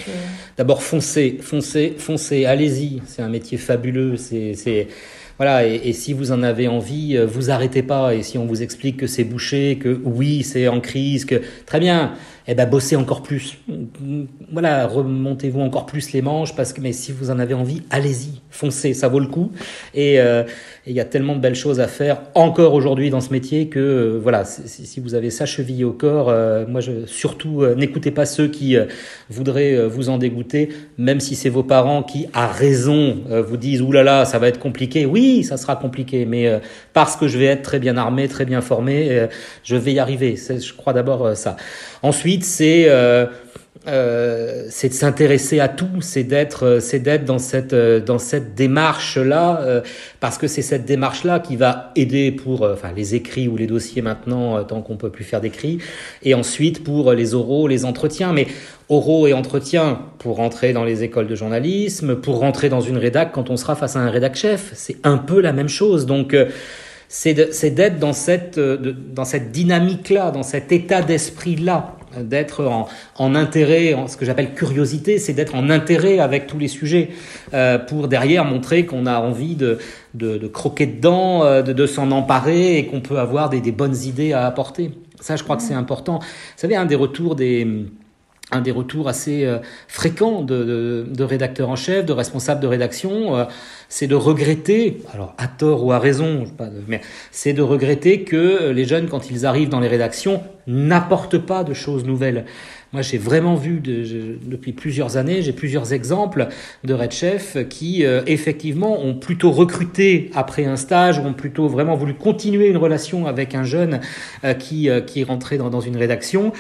D'abord, 0.58 0.82
foncez, 0.82 1.38
foncez, 1.40 1.94
foncez, 2.00 2.46
allez-y. 2.46 3.00
C'est 3.06 3.22
un 3.22 3.30
métier 3.30 3.60
fabuleux. 3.60 4.18
C'est 4.18 4.88
voilà. 5.38 5.68
Et, 5.68 5.94
si 5.94 6.14
vous 6.14 6.32
en 6.32 6.44
avez 6.44 6.68
envie, 6.68 7.18
vous 7.18 7.52
arrêtez 7.52 7.84
pas. 7.84 8.16
Et 8.16 8.24
si 8.24 8.38
on 8.38 8.46
vous 8.46 8.62
explique 8.64 8.98
que 8.98 9.08
c'est 9.08 9.24
bouché, 9.24 9.78
que 9.78 10.02
oui, 10.04 10.44
c'est 10.44 10.68
en 10.68 10.80
crise, 10.80 11.26
que 11.26 11.42
très 11.66 11.80
bien 11.80 12.14
eh 12.48 12.54
ben 12.54 12.70
bossez 12.70 12.96
encore 12.96 13.24
plus. 13.24 13.58
Voilà, 14.52 14.86
remontez-vous 14.86 15.62
encore 15.62 15.86
plus 15.86 16.12
les 16.12 16.22
manches 16.22 16.56
parce 16.56 16.74
que 16.74 16.82
mais 16.82 16.94
si 16.94 17.12
vous 17.12 17.32
en 17.32 17.40
avez 17.40 17.56
envie, 17.56 17.82
allez-y, 17.90 18.42
foncez, 18.52 18.94
ça 18.94 19.08
vaut 19.08 19.20
le 19.20 19.28
coup. 19.28 19.52
Et 19.94 20.20
euh, 20.20 20.44
il 20.88 20.94
y 20.94 21.00
a 21.00 21.06
tellement 21.06 21.36
de 21.36 21.42
belles 21.42 21.56
choses 21.56 21.80
à 21.80 21.88
faire 21.88 22.22
encore 22.36 22.74
aujourd'hui 22.74 23.10
dans 23.10 23.22
ce 23.22 23.32
métier 23.32 23.68
que 23.68 23.80
euh, 23.80 24.20
voilà, 24.22 24.46
si, 24.46 25.00
vous 25.00 25.16
avez 25.16 25.30
ça 25.30 25.46
chevillé 25.46 25.84
au 25.84 25.92
corps, 25.92 26.30
euh, 26.30 26.66
moi 26.68 26.82
je 26.82 27.06
surtout 27.06 27.66
n'écoutez 27.76 28.12
pas 28.12 28.26
ceux 28.26 28.48
qui 28.48 28.78
voudraient 29.30 29.88
vous 29.88 30.10
en 30.10 30.18
dégoûter, 30.18 30.70
même 30.98 31.20
si 31.20 31.36
c'est 31.36 31.50
vos 31.50 31.64
parents 31.64 32.04
qui 32.04 32.28
à 32.34 32.48
raison 32.48 33.18
vous 33.30 33.58
disent 33.58 33.82
oulala, 33.82 34.26
ça 34.26 34.40
va 34.40 34.48
être 34.48 34.60
compliqué. 34.60 35.06
Oui, 35.06 35.44
ça 35.44 35.58
sera 35.58 35.76
compliqué, 35.76 36.26
mais 36.26 36.60
parce 36.94 37.16
que 37.16 37.28
je 37.28 37.38
vais 37.38 37.46
être 37.46 37.62
très 37.62 37.80
bien 37.80 37.98
armé, 37.98 38.28
très 38.28 38.46
bien 38.46 38.62
formé, 38.62 39.28
je 39.64 39.76
vais 39.76 39.94
y 39.94 40.00
arriver. 40.00 40.36
Je 40.36 40.74
crois 40.74 40.94
d'abord 40.94 41.36
ça. 41.36 41.56
Ensuite, 42.04 42.44
c'est 42.44 42.90
euh, 43.88 43.92
euh, 43.96 44.68
c'est 44.70 44.90
de 44.90 44.94
s'intéresser 44.94 45.60
à 45.60 45.68
tout, 45.68 46.02
c'est 46.02 46.24
d'être 46.24 46.66
euh, 46.66 46.80
c'est 46.80 47.00
d'être 47.00 47.26
dans 47.26 47.40
cette 47.40 47.74
dans 47.74 48.20
cette 48.20 48.56
démarche 48.56 49.18
là 49.18 49.82
parce 50.20 50.38
que 50.38 50.48
c'est 50.48 50.62
cette 50.62 50.86
démarche 50.86 51.24
là 51.24 51.40
qui 51.40 51.56
va 51.56 51.92
aider 51.96 52.32
pour 52.32 52.64
enfin 52.64 52.92
les 52.96 53.16
écrits 53.16 53.48
ou 53.48 53.58
les 53.58 53.68
dossiers 53.68 54.02
maintenant 54.02 54.64
tant 54.64 54.82
qu'on 54.82 54.98
peut 54.98 55.10
plus 55.10 55.24
faire 55.24 55.42
d'écrits 55.42 55.80
et 56.24 56.34
ensuite 56.34 56.84
pour 56.84 57.14
les 57.14 57.34
oraux, 57.34 57.68
les 57.68 57.86
entretiens. 57.86 58.34
Mais 58.34 58.48
oraux 58.90 59.28
et 59.28 59.34
entretiens 59.34 60.00
pour 60.20 60.36
rentrer 60.38 60.74
dans 60.74 60.84
les 60.84 61.04
écoles 61.04 61.28
de 61.28 61.36
journalisme, 61.36 62.16
pour 62.16 62.40
rentrer 62.40 62.70
dans 62.70 62.82
une 62.82 62.98
rédac 62.98 63.32
quand 63.32 63.50
on 63.50 63.58
sera 63.58 63.76
face 63.76 63.96
à 63.96 64.00
un 64.00 64.10
rédac 64.10 64.36
chef, 64.36 64.72
c'est 64.74 64.98
un 65.04 65.18
peu 65.18 65.42
la 65.42 65.54
même 65.54 65.70
chose. 65.70 66.06
Donc 66.06 66.36
c'est 67.08 67.34
d'être 67.34 68.00
dans 68.00 68.14
cette, 68.14 68.60
dans 68.60 69.26
cette 69.26 69.52
dynamique-là, 69.52 70.32
dans 70.32 70.44
cet 70.44 70.72
état 70.72 71.02
d'esprit-là 71.02 71.95
d'être 72.22 72.66
en, 72.66 72.88
en, 73.18 73.36
intérêt, 73.36 73.94
en 73.94 74.08
ce 74.08 74.18
que 74.18 74.26
j'appelle 74.26 74.54
curiosité, 74.54 75.18
c'est 75.20 75.34
d'être 75.34 75.56
en 75.56 75.70
intérêt 75.70 76.20
avec 76.20 76.48
tous 76.48 76.58
les 76.58 76.68
sujets 76.68 77.10
euh, 77.54 77.78
pour 77.78 78.08
derrière 78.08 78.46
montrer 78.46 78.86
qu'on 78.86 79.06
a 79.06 79.20
envie 79.20 79.56
de, 79.56 79.78
de, 80.14 80.38
de 80.38 80.48
croquer 80.48 80.86
dedans, 80.86 81.44
euh, 81.44 81.62
de, 81.62 81.74
de 81.74 81.86
s'en 81.86 82.12
emparer 82.12 82.78
et 82.78 82.86
qu'on 82.86 83.02
peut 83.02 83.20
avoir 83.20 83.50
des, 83.50 83.62
des, 83.62 83.72
bonnes 83.72 83.96
idées 83.96 84.34
à 84.34 84.46
apporter. 84.46 84.92
Ça, 85.20 85.36
je 85.36 85.44
crois 85.44 85.58
que 85.58 85.64
c'est 85.64 85.74
important. 85.74 86.20
Vous 86.20 86.26
savez, 86.58 86.76
un 86.76 86.86
des 86.86 86.96
retours 86.96 87.36
des 87.36 87.86
un 88.52 88.62
des 88.62 88.72
retours 88.72 89.08
assez 89.08 89.44
euh, 89.44 89.58
fréquents 89.88 90.42
de, 90.42 90.64
de, 90.64 91.06
de, 91.10 91.24
rédacteurs 91.24 91.70
en 91.70 91.76
chef, 91.76 92.06
de 92.06 92.14
responsables 92.14 92.62
de 92.62 92.68
rédaction, 92.68 93.36
euh, 93.36 93.46
c'est 93.90 94.08
de 94.08 94.16
regretter, 94.16 95.02
alors 95.14 95.34
à 95.38 95.48
tort 95.48 95.84
ou 95.84 95.92
à 95.92 96.00
raison, 96.00 96.46
mais 96.88 97.02
c'est 97.32 97.54
de 97.54 97.62
regretter 97.62 98.24
que 98.24 98.70
les 98.70 98.86
jeunes, 98.86 99.08
quand 99.08 99.32
ils 99.32 99.46
arrivent 99.46 99.70
dans 99.70 99.80
les 99.80 99.88
rédactions, 99.88 100.44
n'apportent 100.68 101.40
pas 101.40 101.64
de 101.64 101.74
choses 101.74 102.06
nouvelles. 102.06 102.46
Moi, 102.94 103.02
j'ai 103.02 103.18
vraiment 103.18 103.56
vu 103.56 103.80
de, 103.80 104.38
depuis 104.46 104.74
plusieurs 104.74 105.18
années, 105.18 105.42
j'ai 105.42 105.52
plusieurs 105.52 105.92
exemples 105.92 106.48
de 106.84 106.94
Red 106.94 107.12
Chef 107.12 107.58
qui, 107.68 108.06
euh, 108.06 108.22
effectivement, 108.26 109.04
ont 109.04 109.16
plutôt 109.16 109.52
recruté 109.52 110.30
après 110.34 110.66
un 110.66 110.78
stage, 110.78 111.20
ont 111.20 111.34
plutôt 111.34 111.68
vraiment 111.68 111.96
voulu 111.96 112.14
continuer 112.14 112.68
une 112.68 112.78
relation 112.78 113.26
avec 113.26 113.56
un 113.56 113.64
jeune 113.64 114.02
qui, 114.60 114.90
qui 115.08 115.22
est 115.22 115.24
rentré 115.24 115.58
dans, 115.58 115.70
dans 115.70 115.82
une 115.82 115.98
rédaction 115.98 116.54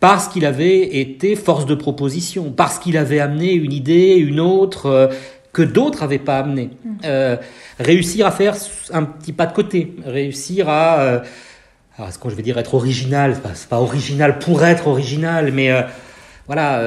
parce 0.00 0.28
qu'il 0.28 0.44
avait 0.44 0.98
été 0.98 1.36
force 1.36 1.66
de 1.66 1.74
proposition, 1.74 2.52
parce 2.52 2.78
qu'il 2.78 2.96
avait 2.96 3.20
amené 3.20 3.52
une 3.52 3.72
idée, 3.72 4.16
une 4.16 4.40
autre, 4.40 4.86
euh, 4.86 5.08
que 5.56 5.62
d'autres 5.62 6.02
n'avaient 6.02 6.18
pas 6.18 6.38
amené. 6.38 6.70
Mm. 6.84 6.96
Euh, 7.06 7.36
réussir 7.80 8.26
à 8.26 8.30
faire 8.30 8.54
un 8.92 9.04
petit 9.04 9.32
pas 9.32 9.46
de 9.46 9.54
côté, 9.54 9.96
réussir 10.04 10.68
à... 10.68 11.00
Euh, 11.00 11.20
alors, 11.96 12.10
est-ce 12.10 12.18
que 12.18 12.28
je 12.28 12.34
vais 12.34 12.42
dire 12.42 12.58
être 12.58 12.74
original? 12.74 13.34
C'est 13.54 13.68
pas, 13.68 13.76
pas 13.76 13.82
original 13.82 14.38
pour 14.38 14.62
être 14.64 14.86
original, 14.86 15.50
mais... 15.52 15.70
Euh, 15.70 15.82
voilà, 16.48 16.80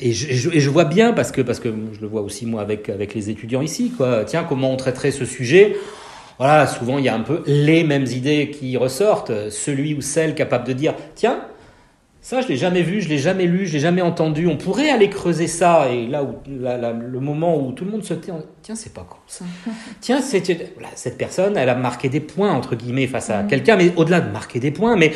et 0.00 0.12
je, 0.12 0.50
et, 0.50 0.58
je, 0.58 0.68
vois 0.68 0.84
bien 0.84 1.12
parce 1.12 1.30
que 1.30 1.40
parce 1.42 1.60
que 1.60 1.68
je 1.92 2.00
le 2.00 2.08
vois 2.08 2.22
aussi 2.22 2.44
moi 2.44 2.60
avec 2.60 2.88
avec 2.88 3.14
les 3.14 3.30
étudiants 3.30 3.62
ici 3.62 3.92
quoi. 3.96 4.24
Tiens, 4.24 4.42
comment 4.42 4.72
on 4.72 4.76
traiterait 4.76 5.12
ce 5.12 5.24
sujet? 5.24 5.76
Voilà, 6.38 6.66
souvent 6.66 6.98
il 6.98 7.04
y 7.04 7.08
a 7.08 7.14
un 7.14 7.20
peu 7.20 7.44
les 7.46 7.84
mêmes 7.84 8.06
idées 8.06 8.50
qui 8.50 8.76
ressortent. 8.76 9.48
Celui 9.50 9.94
ou 9.94 10.00
celle 10.00 10.34
capable 10.34 10.66
de 10.66 10.72
dire 10.72 10.94
tiens, 11.14 11.38
ça, 12.22 12.42
je 12.42 12.48
l'ai 12.48 12.56
jamais 12.56 12.82
vu, 12.82 13.00
je 13.00 13.08
l'ai 13.08 13.16
jamais 13.16 13.46
lu, 13.46 13.66
je 13.66 13.72
l'ai 13.72 13.78
jamais 13.78 14.02
entendu. 14.02 14.46
On 14.46 14.58
pourrait 14.58 14.90
aller 14.90 15.08
creuser 15.08 15.46
ça. 15.46 15.88
Et 15.90 16.06
là 16.06 16.22
où 16.22 16.34
le 16.46 17.20
moment 17.20 17.58
où 17.58 17.72
tout 17.72 17.84
le 17.84 17.90
monde 17.90 18.04
se 18.04 18.12
tait, 18.12 18.32
tiens, 18.62 18.74
c'est 18.74 18.92
pas 18.92 19.06
con 19.08 19.16
ça. 19.26 19.44
tiens, 20.00 20.20
cette 20.20 21.16
personne, 21.16 21.56
elle 21.56 21.70
a 21.70 21.74
marqué 21.74 22.08
des 22.10 22.20
points 22.20 22.52
entre 22.52 22.76
guillemets 22.76 23.06
face 23.06 23.30
à 23.30 23.42
mm. 23.42 23.48
quelqu'un, 23.48 23.76
mais 23.76 23.92
au-delà 23.96 24.20
de 24.20 24.30
marquer 24.30 24.60
des 24.60 24.70
points, 24.70 24.96
mais 24.96 25.12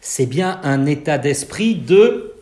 c'est 0.00 0.26
bien 0.26 0.60
un 0.62 0.86
état 0.86 1.18
d'esprit 1.18 1.74
de 1.74 2.32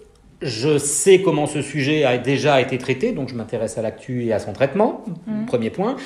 je 0.42 0.76
sais 0.76 1.22
comment 1.22 1.46
ce 1.46 1.62
sujet 1.62 2.04
a 2.04 2.18
déjà 2.18 2.60
été 2.60 2.76
traité, 2.76 3.12
donc 3.12 3.30
je 3.30 3.34
m'intéresse 3.34 3.78
à 3.78 3.82
l'actu 3.82 4.24
et 4.26 4.34
à 4.34 4.38
son 4.38 4.52
traitement, 4.52 5.02
mmh. 5.26 5.46
premier 5.46 5.70
point 5.70 5.96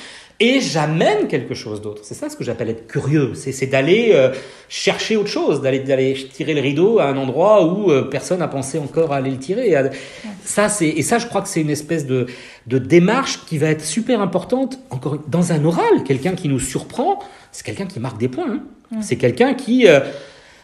et 0.41 0.61
j'amène 0.61 1.27
quelque 1.27 1.55
chose 1.55 1.83
d'autre. 1.83 2.03
C'est 2.05 2.15
ça 2.15 2.29
ce 2.29 2.37
que 2.37 2.45
j'appelle 2.45 2.69
être 2.71 2.87
curieux. 2.87 3.33
C'est 3.35 3.67
d'aller 3.67 4.11
euh, 4.13 4.33
chercher 4.69 5.17
autre 5.17 5.31
chose, 5.31 5.61
d'aller 5.61 5.81
d'aller 5.81 6.15
tirer 6.33 6.55
le 6.55 6.61
rideau 6.61 7.01
à 7.01 7.07
un 7.07 7.17
endroit 7.17 7.65
où 7.65 7.91
euh, 7.91 8.03
personne 8.03 8.39
n'a 8.39 8.47
pensé 8.47 8.79
encore 8.79 9.13
à 9.13 9.17
aller 9.17 9.31
le 9.31 9.39
tirer. 9.39 9.75
Ça, 10.45 10.69
c'est 10.69 10.89
et 10.89 11.03
ça, 11.03 11.19
je 11.19 11.27
crois 11.27 11.43
que 11.43 11.49
c'est 11.49 11.61
une 11.61 11.71
espèce 11.71 12.07
de 12.07 12.27
de 12.69 12.79
démarche 12.79 13.41
qui 13.47 13.59
va 13.59 13.69
être 13.69 13.85
super 13.85 14.21
importante. 14.21 14.79
Encore 14.91 15.19
dans 15.27 15.53
un 15.53 15.65
oral, 15.65 16.05
quelqu'un 16.05 16.35
qui 16.35 16.49
nous 16.49 16.61
surprend, 16.61 17.19
c'est 17.51 17.67
quelqu'un 17.67 17.87
qui 17.87 17.99
marque 17.99 18.19
des 18.19 18.29
points. 18.29 18.61
Hein. 18.93 19.01
C'est 19.01 19.17
quelqu'un 19.17 19.55
qui 19.55 19.89
euh, 19.89 20.01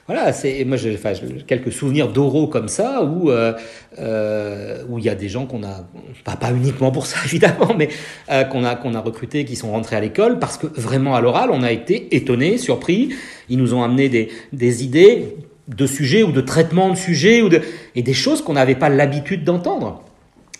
voilà, 0.06 0.34
c'est 0.34 0.64
moi 0.64 0.76
j'ai 0.76 0.94
enfin, 0.94 1.12
quelques 1.46 1.72
souvenirs 1.72 2.08
d'oraux 2.08 2.46
comme 2.46 2.68
ça 2.68 3.02
où 3.02 3.30
euh, 3.30 3.54
euh, 3.98 4.82
où 4.90 4.98
il 4.98 5.04
y 5.04 5.08
a 5.08 5.14
des 5.14 5.30
gens 5.30 5.46
qu'on 5.46 5.62
a 5.62 5.86
pas, 6.24 6.36
pas 6.36 6.52
uniquement 6.52 6.90
pour 6.90 7.06
ça 7.06 7.16
évidemment, 7.24 7.74
mais 7.76 7.88
euh, 8.30 8.44
qu'on 8.44 8.64
a 8.64 8.74
qu'on 8.74 8.94
a 8.94 9.00
recrutés 9.00 9.46
qui 9.46 9.56
sont 9.56 9.70
rentrés 9.70 9.96
à 9.96 10.00
l'école 10.00 10.38
parce 10.38 10.58
que 10.58 10.66
vraiment 10.66 11.14
à 11.14 11.22
l'oral 11.22 11.48
on 11.50 11.62
a 11.62 11.72
été 11.72 12.14
étonnés, 12.14 12.58
surpris. 12.58 13.14
Ils 13.48 13.56
nous 13.56 13.72
ont 13.72 13.82
amené 13.82 14.10
des 14.10 14.28
des 14.52 14.84
idées 14.84 15.36
de 15.68 15.86
sujets 15.86 16.22
ou 16.22 16.32
de 16.32 16.42
traitement 16.42 16.90
de 16.90 16.96
sujets 16.96 17.40
ou 17.40 17.48
de 17.48 17.62
et 17.94 18.02
des 18.02 18.12
choses 18.12 18.42
qu'on 18.42 18.54
n'avait 18.54 18.74
pas 18.74 18.90
l'habitude 18.90 19.42
d'entendre 19.44 20.02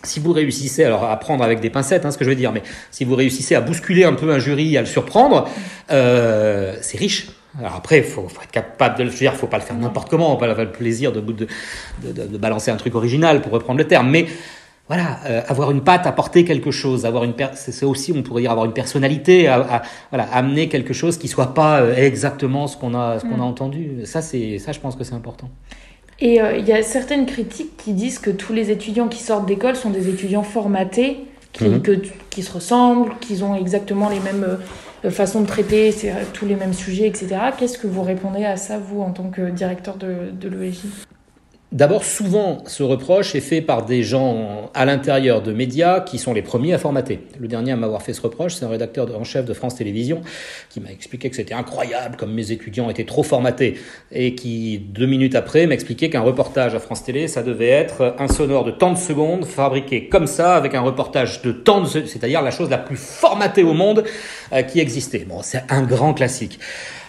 si 0.01 0.19
vous 0.19 0.33
réussissez, 0.33 0.83
alors 0.83 1.05
à 1.05 1.19
prendre 1.19 1.43
avec 1.43 1.61
des 1.61 1.71
pincettes, 1.71 2.05
hein, 2.05 2.11
ce 2.11 2.19
que 2.19 2.25
je 2.25 2.29
veux 2.29 2.35
dire, 2.35 2.51
mais 2.51 2.61
si 2.91 3.05
vous 3.05 3.15
réussissez 3.15 3.55
à 3.55 3.61
bousculer 3.61 4.03
un 4.03 4.13
peu 4.13 4.31
un 4.31 4.37
jury, 4.37 4.77
à 4.77 4.81
le 4.81 4.85
surprendre, 4.85 5.49
c'est 5.89 6.97
riche. 6.99 7.29
Alors 7.59 7.75
après, 7.75 7.99
il 7.99 8.03
faut, 8.03 8.27
faut, 8.27 8.41
être 8.41 8.51
capable 8.51 8.97
de 8.97 9.03
le 9.03 9.09
faire, 9.09 9.35
faut 9.35 9.47
pas 9.47 9.57
le 9.57 9.63
faire 9.63 9.77
n'importe 9.77 10.09
comment, 10.09 10.33
on 10.33 10.37
pas 10.37 10.49
avoir 10.49 10.65
le 10.65 10.71
plaisir 10.71 11.11
de, 11.11 11.21
de, 11.21 11.47
de, 12.03 12.11
de, 12.11 12.37
balancer 12.37 12.71
un 12.71 12.75
truc 12.75 12.95
original, 12.95 13.41
pour 13.41 13.51
reprendre 13.53 13.79
le 13.79 13.87
terme, 13.87 14.09
mais 14.09 14.25
voilà, 14.87 15.19
euh, 15.25 15.41
avoir 15.47 15.71
une 15.71 15.81
patte, 15.81 16.05
apporter 16.05 16.45
quelque 16.45 16.69
chose, 16.69 17.05
avoir 17.05 17.23
une 17.23 17.33
c'est 17.55 17.85
aussi, 17.85 18.13
on 18.15 18.21
pourrait 18.21 18.43
dire, 18.43 18.51
avoir 18.51 18.65
une 18.65 18.73
personnalité, 18.73 19.47
à, 19.47 19.55
à, 19.55 19.81
voilà, 20.11 20.25
amener 20.31 20.69
quelque 20.69 20.93
chose 20.93 21.17
qui 21.17 21.27
soit 21.27 21.53
pas 21.53 21.81
euh, 21.81 21.95
exactement 21.95 22.67
ce 22.67 22.77
qu'on 22.77 22.93
a, 22.93 23.19
ce 23.19 23.25
qu'on 23.25 23.35
a 23.35 23.37
mm. 23.37 23.41
entendu. 23.41 23.91
Ça, 24.03 24.21
c'est, 24.21 24.59
ça, 24.59 24.73
je 24.73 24.79
pense 24.79 24.95
que 24.95 25.03
c'est 25.03 25.15
important. 25.15 25.49
Et 26.19 26.39
euh, 26.39 26.57
il 26.57 26.67
y 26.67 26.71
a 26.71 26.83
certaines 26.83 27.25
critiques 27.25 27.77
qui 27.77 27.93
disent 27.93 28.19
que 28.19 28.29
tous 28.29 28.53
les 28.53 28.69
étudiants 28.69 29.07
qui 29.07 29.23
sortent 29.23 29.47
d'école 29.47 29.75
sont 29.75 29.89
des 29.89 30.07
étudiants 30.07 30.43
formatés, 30.43 31.25
qui, 31.51 31.65
mm-hmm. 31.65 31.81
que, 31.81 32.01
qui 32.29 32.43
se 32.43 32.51
ressemblent, 32.51 33.17
qu'ils 33.19 33.43
ont 33.43 33.55
exactement 33.55 34.09
les 34.09 34.19
mêmes 34.19 34.59
façon 35.09 35.41
de 35.41 35.47
traiter 35.47 35.91
c'est 35.91 36.13
tous 36.33 36.45
les 36.45 36.55
mêmes 36.55 36.73
sujets, 36.73 37.07
etc. 37.07 37.37
Qu'est-ce 37.57 37.77
que 37.77 37.87
vous 37.87 38.03
répondez 38.03 38.45
à 38.45 38.57
ça, 38.57 38.77
vous, 38.77 39.01
en 39.01 39.11
tant 39.11 39.29
que 39.29 39.49
directeur 39.49 39.97
de, 39.97 40.31
de 40.31 40.49
D'abord, 41.71 42.03
souvent, 42.03 42.59
ce 42.67 42.83
reproche 42.83 43.33
est 43.33 43.41
fait 43.41 43.59
par 43.59 43.85
des 43.85 44.03
gens 44.03 44.69
à 44.75 44.85
l'intérieur 44.85 45.41
de 45.41 45.51
médias 45.51 45.99
qui 45.99 46.19
sont 46.19 46.33
les 46.33 46.43
premiers 46.43 46.73
à 46.73 46.77
formater. 46.77 47.21
Le 47.39 47.47
dernier 47.47 47.71
à 47.71 47.75
m'avoir 47.75 48.03
fait 48.03 48.13
ce 48.13 48.21
reproche, 48.21 48.53
c'est 48.53 48.65
un 48.65 48.69
rédacteur 48.69 49.07
en 49.19 49.23
chef 49.23 49.45
de 49.45 49.53
France 49.53 49.75
Télévisions 49.75 50.21
qui 50.69 50.79
m'a 50.79 50.91
expliqué 50.91 51.29
que 51.29 51.35
c'était 51.35 51.55
incroyable 51.55 52.17
comme 52.17 52.31
mes 52.33 52.51
étudiants 52.51 52.89
étaient 52.89 53.03
trop 53.03 53.23
formatés 53.23 53.79
et 54.11 54.35
qui, 54.35 54.77
deux 54.77 55.07
minutes 55.07 55.33
après, 55.33 55.65
m'expliquait 55.65 56.09
qu'un 56.11 56.21
reportage 56.21 56.75
à 56.75 56.79
France 56.79 57.03
Télé, 57.03 57.27
ça 57.27 57.41
devait 57.41 57.69
être 57.69 58.15
un 58.19 58.27
sonore 58.27 58.63
de 58.63 58.71
tant 58.71 58.91
de 58.91 58.97
secondes 58.97 59.43
fabriqué 59.43 60.07
comme 60.07 60.27
ça 60.27 60.55
avec 60.55 60.75
un 60.75 60.81
reportage 60.81 61.41
de 61.41 61.51
tant 61.51 61.81
de 61.81 61.87
c'est-à-dire 61.87 62.43
la 62.43 62.51
chose 62.51 62.69
la 62.69 62.77
plus 62.77 62.97
formatée 62.97 63.63
au 63.63 63.73
monde 63.73 64.03
euh, 64.53 64.61
qui 64.61 64.79
existait. 64.79 65.25
Bon, 65.27 65.39
c'est 65.41 65.63
un 65.69 65.81
grand 65.81 66.13
classique. 66.13 66.59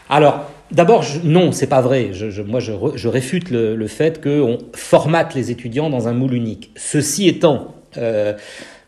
Alors, 0.08 0.50
D'abord, 0.72 1.04
non, 1.22 1.52
c'est 1.52 1.68
pas 1.68 1.80
vrai. 1.80 2.10
Je, 2.12 2.42
moi, 2.42 2.58
je, 2.58 3.08
réfute 3.08 3.50
le, 3.50 3.86
fait 3.86 4.22
qu'on 4.22 4.58
formate 4.72 5.34
les 5.34 5.50
étudiants 5.50 5.90
dans 5.90 6.08
un 6.08 6.12
moule 6.12 6.34
unique. 6.34 6.72
Ceci 6.76 7.28
étant, 7.28 7.76
euh, 7.98 8.32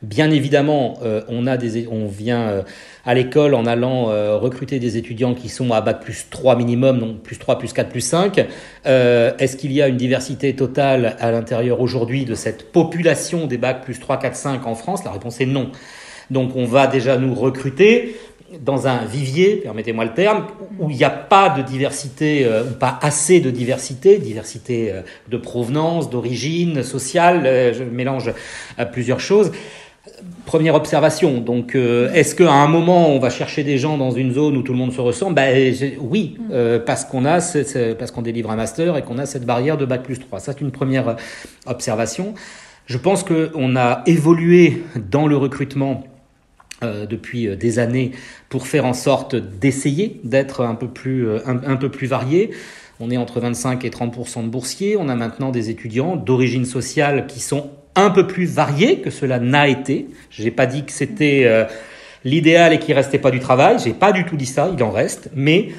bien 0.02 0.30
évidemment, 0.32 0.98
euh, 1.04 1.22
on, 1.28 1.46
a 1.46 1.56
des, 1.56 1.86
on 1.86 2.08
vient 2.08 2.48
euh, 2.48 2.62
à 3.06 3.14
l'école 3.14 3.54
en 3.54 3.64
allant 3.64 4.06
recruter 4.40 4.80
des 4.80 4.96
étudiants 4.96 5.34
qui 5.34 5.48
sont 5.48 5.70
à 5.70 5.80
bac 5.80 6.00
plus 6.00 6.26
3 6.30 6.56
minimum, 6.56 6.98
donc 6.98 7.20
plus 7.22 7.38
3, 7.38 7.58
plus 7.58 7.72
4, 7.72 7.90
plus 7.90 8.00
5. 8.00 8.44
Est-ce 8.84 9.56
qu'il 9.56 9.72
y 9.72 9.80
a 9.80 9.86
une 9.86 9.96
diversité 9.96 10.56
totale 10.56 11.16
à 11.20 11.30
l'intérieur 11.30 11.80
aujourd'hui 11.80 12.24
de 12.24 12.34
cette 12.34 12.72
population 12.72 13.46
des 13.46 13.56
bacs 13.56 13.82
plus 13.82 14.00
3, 14.00 14.18
4, 14.18 14.34
5 14.34 14.66
en 14.66 14.74
France? 14.74 15.04
La 15.04 15.12
réponse 15.12 15.40
est 15.40 15.46
non. 15.46 15.70
Donc 16.30 16.56
on 16.56 16.64
va 16.64 16.86
déjà 16.86 17.16
nous 17.16 17.34
recruter 17.34 18.16
dans 18.60 18.86
un 18.86 19.04
vivier, 19.04 19.56
permettez-moi 19.56 20.04
le 20.04 20.14
terme, 20.14 20.46
où 20.78 20.90
il 20.90 20.96
n'y 20.96 21.04
a 21.04 21.10
pas 21.10 21.50
de 21.50 21.62
diversité, 21.62 22.44
euh, 22.44 22.64
ou 22.64 22.74
pas 22.74 22.98
assez 23.02 23.40
de 23.40 23.50
diversité, 23.50 24.18
diversité 24.18 24.90
euh, 24.90 25.02
de 25.28 25.36
provenance, 25.36 26.08
d'origine 26.08 26.82
sociale, 26.82 27.42
euh, 27.46 27.74
je 27.74 27.84
mélange 27.84 28.32
plusieurs 28.92 29.20
choses. 29.20 29.52
Première 30.46 30.74
observation, 30.74 31.38
donc 31.38 31.74
est-ce 31.74 32.34
qu'à 32.34 32.50
un 32.50 32.66
moment 32.66 33.10
on 33.10 33.18
va 33.18 33.28
chercher 33.28 33.62
des 33.62 33.76
gens 33.76 33.98
dans 33.98 34.10
une 34.10 34.32
zone 34.32 34.56
où 34.56 34.62
tout 34.62 34.72
le 34.72 34.78
monde 34.78 34.92
se 34.92 35.02
ressemble? 35.02 35.34
Ben, 35.34 35.74
Oui, 36.00 36.38
parce 36.86 37.04
qu'on 37.04 37.26
a 37.26 37.40
parce 37.98 38.10
qu'on 38.10 38.22
délivre 38.22 38.50
un 38.50 38.56
master 38.56 38.96
et 38.96 39.02
qu'on 39.02 39.18
a 39.18 39.26
cette 39.26 39.44
barrière 39.44 39.76
de 39.76 39.84
bac 39.84 40.02
plus 40.02 40.18
3. 40.18 40.40
Ça 40.40 40.52
c'est 40.52 40.62
une 40.62 40.70
première 40.70 41.16
observation. 41.66 42.32
Je 42.86 42.96
pense 42.96 43.22
qu'on 43.22 43.76
a 43.76 44.02
évolué 44.06 44.82
dans 45.10 45.26
le 45.26 45.36
recrutement 45.36 46.04
euh, 46.84 47.06
depuis 47.06 47.48
euh, 47.48 47.56
des 47.56 47.80
années 47.80 48.12
pour 48.48 48.68
faire 48.68 48.84
en 48.84 48.92
sorte 48.92 49.34
d'essayer 49.34 50.20
d'être 50.22 50.64
un 50.64 50.76
peu 50.76 50.86
plus 50.86 51.26
euh, 51.26 51.40
un, 51.44 51.74
peu 51.74 51.88
plus 51.88 52.06
varié. 52.06 52.52
On 53.00 53.10
est 53.10 53.16
entre 53.16 53.40
25 53.40 53.84
et 53.84 53.90
30% 53.90 54.44
de 54.44 54.48
boursiers. 54.48 54.96
On 54.96 55.08
a 55.08 55.16
maintenant 55.16 55.50
des 55.50 55.70
étudiants 55.70 56.14
d'origine 56.14 56.64
sociale 56.64 57.26
qui 57.26 57.40
sont 57.40 57.70
un 57.96 58.10
peu 58.10 58.28
plus 58.28 58.44
variés 58.44 59.00
que 59.00 59.10
cela 59.10 59.40
n'a 59.40 59.66
été. 59.66 60.06
J'ai 60.30 60.52
pas 60.52 60.66
dit 60.66 60.84
que 60.84 60.92
c'était 60.92 61.66
l'idéal 62.22 62.72
et 62.72 62.78
qu'il 62.78 62.94
restait 62.94 63.18
pas 63.18 63.32
du 63.32 63.40
travail. 63.40 63.78
J'ai 63.82 63.92
pas 63.92 64.12
du 64.12 64.24
tout 64.24 64.36
dit 64.36 64.46
ça. 64.46 64.70
Il 64.72 64.80
en 64.84 64.92
reste, 64.92 65.30
mais 65.34 65.70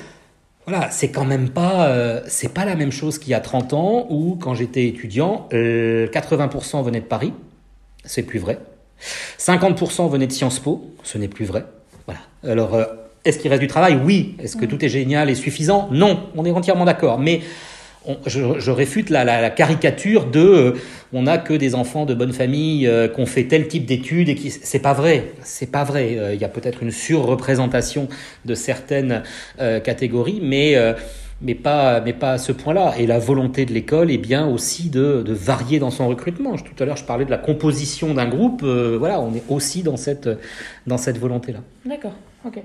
voilà, 0.68 0.92
c'est 0.92 1.12
quand 1.12 1.26
même 1.26 1.50
pas 1.50 2.22
c'est 2.28 2.54
pas 2.54 2.66
la 2.66 2.76
même 2.76 2.92
chose 2.92 3.20
qu'il 3.20 3.32
y 3.32 3.36
a 3.36 3.40
30 3.40 3.74
ans 3.74 4.08
où 4.10 4.36
quand 4.36 4.54
j'étais 4.54 4.86
étudiant, 4.88 5.48
80% 5.52 6.84
venaient 6.84 7.00
de 7.00 7.06
Paris. 7.06 7.32
C'est 8.04 8.24
plus 8.24 8.40
vrai. 8.40 8.60
50% 9.38 10.10
venaient 10.10 10.28
de 10.28 10.32
Sciences 10.32 10.60
Po, 10.60 10.94
ce 11.04 11.18
n'est 11.18 11.28
plus 11.28 11.46
vrai. 11.46 11.66
Voilà. 12.06 12.22
Alors, 12.48 12.76
euh, 12.76 12.86
est-ce 13.26 13.40
qu'il 13.40 13.50
reste 13.50 13.62
du 13.62 13.68
travail? 13.68 14.00
Oui. 14.04 14.36
Est-ce 14.40 14.58
que 14.58 14.66
tout 14.66 14.84
est 14.84 14.90
génial 14.90 15.30
et 15.30 15.36
suffisant? 15.36 15.90
Non, 15.92 16.30
on 16.36 16.46
est 16.46 16.52
entièrement 16.52 16.86
d'accord. 16.86 17.20
Mais 17.20 17.42
je, 18.26 18.72
réfute 18.72 19.10
la, 19.10 19.50
caricature 19.50 20.26
de 20.26 20.40
euh, 20.40 20.74
on 21.14 21.24
n'a 21.24 21.38
que 21.38 21.54
des 21.54 21.76
enfants 21.76 22.06
de 22.06 22.14
bonne 22.14 22.34
famille 22.34 22.88
euh, 22.88 23.08
qui 23.08 23.20
ont 23.20 23.26
fait 23.26 23.44
tel 23.44 23.68
type 23.68 23.86
d'études 23.86 24.30
et 24.30 24.36
qui 24.36 24.50
c'est 24.50 24.80
pas 24.80 24.94
vrai 24.94 25.34
c'est 25.44 25.70
pas 25.70 25.84
vrai 25.84 26.34
il 26.34 26.40
y 26.40 26.46
a 26.46 26.50
peut-être 26.50 26.82
une 26.82 26.92
surreprésentation 26.92 28.08
de 28.46 28.56
certaines 28.56 29.22
catégories 29.58 30.40
mais 30.42 30.76
mais 31.42 31.56
pas, 31.56 32.02
mais 32.02 32.14
pas 32.14 32.34
à 32.34 32.38
ce 32.38 32.52
point-là. 32.52 32.94
Et 32.98 33.08
la 33.08 33.20
volonté 33.20 33.66
de 33.66 33.74
l'école 33.74 34.12
est 34.12 34.18
bien 34.18 34.48
aussi 34.48 34.90
de, 34.90 35.22
de, 35.22 35.34
varier 35.34 35.80
dans 35.80 35.92
son 35.92 36.08
recrutement. 36.08 36.56
Tout 36.56 36.84
à 36.84 36.86
l'heure, 36.86 36.98
je 36.98 37.06
parlais 37.06 37.26
de 37.26 37.32
la 37.32 37.38
composition 37.38 38.14
d'un 38.14 38.28
groupe. 38.28 38.62
Euh, 38.64 38.98
voilà, 38.98 39.20
on 39.20 39.34
est 39.34 39.44
aussi 39.50 39.84
dans 39.84 39.98
cette, 39.98 40.30
dans 40.88 40.98
cette 40.98 41.18
volonté-là. 41.18 41.60
D'accord, 41.86 42.14
ok. 42.46 42.62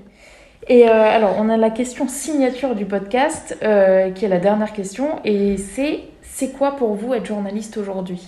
Et 0.67 0.87
euh, 0.87 0.91
alors, 0.91 1.35
on 1.37 1.49
a 1.49 1.57
la 1.57 1.69
question 1.69 2.07
signature 2.07 2.75
du 2.75 2.85
podcast, 2.85 3.57
euh, 3.61 4.09
qui 4.11 4.25
est 4.25 4.29
la 4.29 4.39
dernière 4.39 4.73
question, 4.73 5.19
et 5.23 5.57
c'est 5.57 6.01
c'est 6.21 6.51
quoi 6.51 6.75
pour 6.75 6.95
vous 6.95 7.13
être 7.13 7.25
journaliste 7.25 7.77
aujourd'hui? 7.77 8.21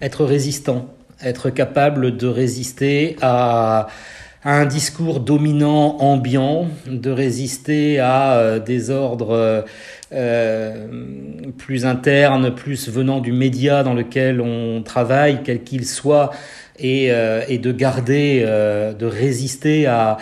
Être 0.00 0.24
résistant, 0.24 0.86
être 1.20 1.50
capable 1.50 2.16
de 2.16 2.28
résister 2.28 3.16
à 3.20 3.88
un 4.44 4.66
discours 4.66 5.20
dominant, 5.20 5.96
ambiant, 6.00 6.66
de 6.86 7.10
résister 7.10 7.98
à 7.98 8.34
euh, 8.34 8.58
des 8.58 8.90
ordres 8.90 9.64
euh, 10.12 10.86
plus 11.56 11.86
internes, 11.86 12.54
plus 12.54 12.88
venant 12.90 13.20
du 13.20 13.32
média 13.32 13.82
dans 13.82 13.94
lequel 13.94 14.42
on 14.42 14.82
travaille, 14.82 15.40
quel 15.44 15.64
qu'il 15.64 15.86
soit, 15.86 16.30
et, 16.78 17.10
euh, 17.10 17.42
et, 17.48 17.56
de 17.56 17.72
garder, 17.72 18.42
de 18.42 19.06
résister 19.06 19.86
à, 19.86 20.18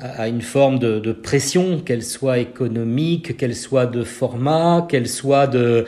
à 0.00 0.28
une 0.28 0.42
forme 0.42 0.78
de, 0.78 0.98
de 0.98 1.12
pression, 1.12 1.80
qu'elle 1.80 2.02
soit 2.02 2.38
économique, 2.38 3.38
qu'elle 3.38 3.56
soit 3.56 3.86
de 3.86 4.04
format, 4.04 4.86
qu'elle 4.86 5.08
soit 5.08 5.46
de, 5.46 5.86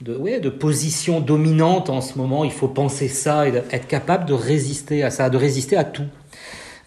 de, 0.00 0.16
ouais, 0.16 0.40
de 0.40 0.48
position 0.48 1.20
dominante 1.20 1.90
en 1.90 2.00
ce 2.00 2.16
moment. 2.16 2.42
Il 2.44 2.52
faut 2.52 2.68
penser 2.68 3.08
ça 3.08 3.46
et 3.46 3.52
être 3.70 3.86
capable 3.86 4.24
de 4.24 4.32
résister 4.32 5.02
à 5.02 5.10
ça, 5.10 5.28
de 5.28 5.36
résister 5.36 5.76
à 5.76 5.84
tout. 5.84 6.06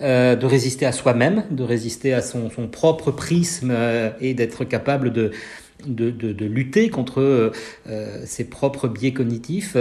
Euh, 0.02 0.36
de 0.36 0.46
résister 0.46 0.86
à 0.86 0.92
soi-même, 0.92 1.44
de 1.52 1.64
résister 1.64 2.14
à 2.14 2.22
son, 2.22 2.50
son 2.50 2.68
propre 2.68 3.12
prisme 3.12 3.70
euh, 3.72 4.10
et 4.20 4.34
d'être 4.34 4.66
capable 4.66 5.14
de, 5.14 5.32
de, 5.86 6.10
de, 6.10 6.34
de, 6.34 6.46
lutter 6.46 6.90
contre 6.90 7.22
euh, 7.88 8.26
ses 8.26 8.46
propres 8.46 8.88
biais 8.88 9.14
cognitifs. 9.14 9.78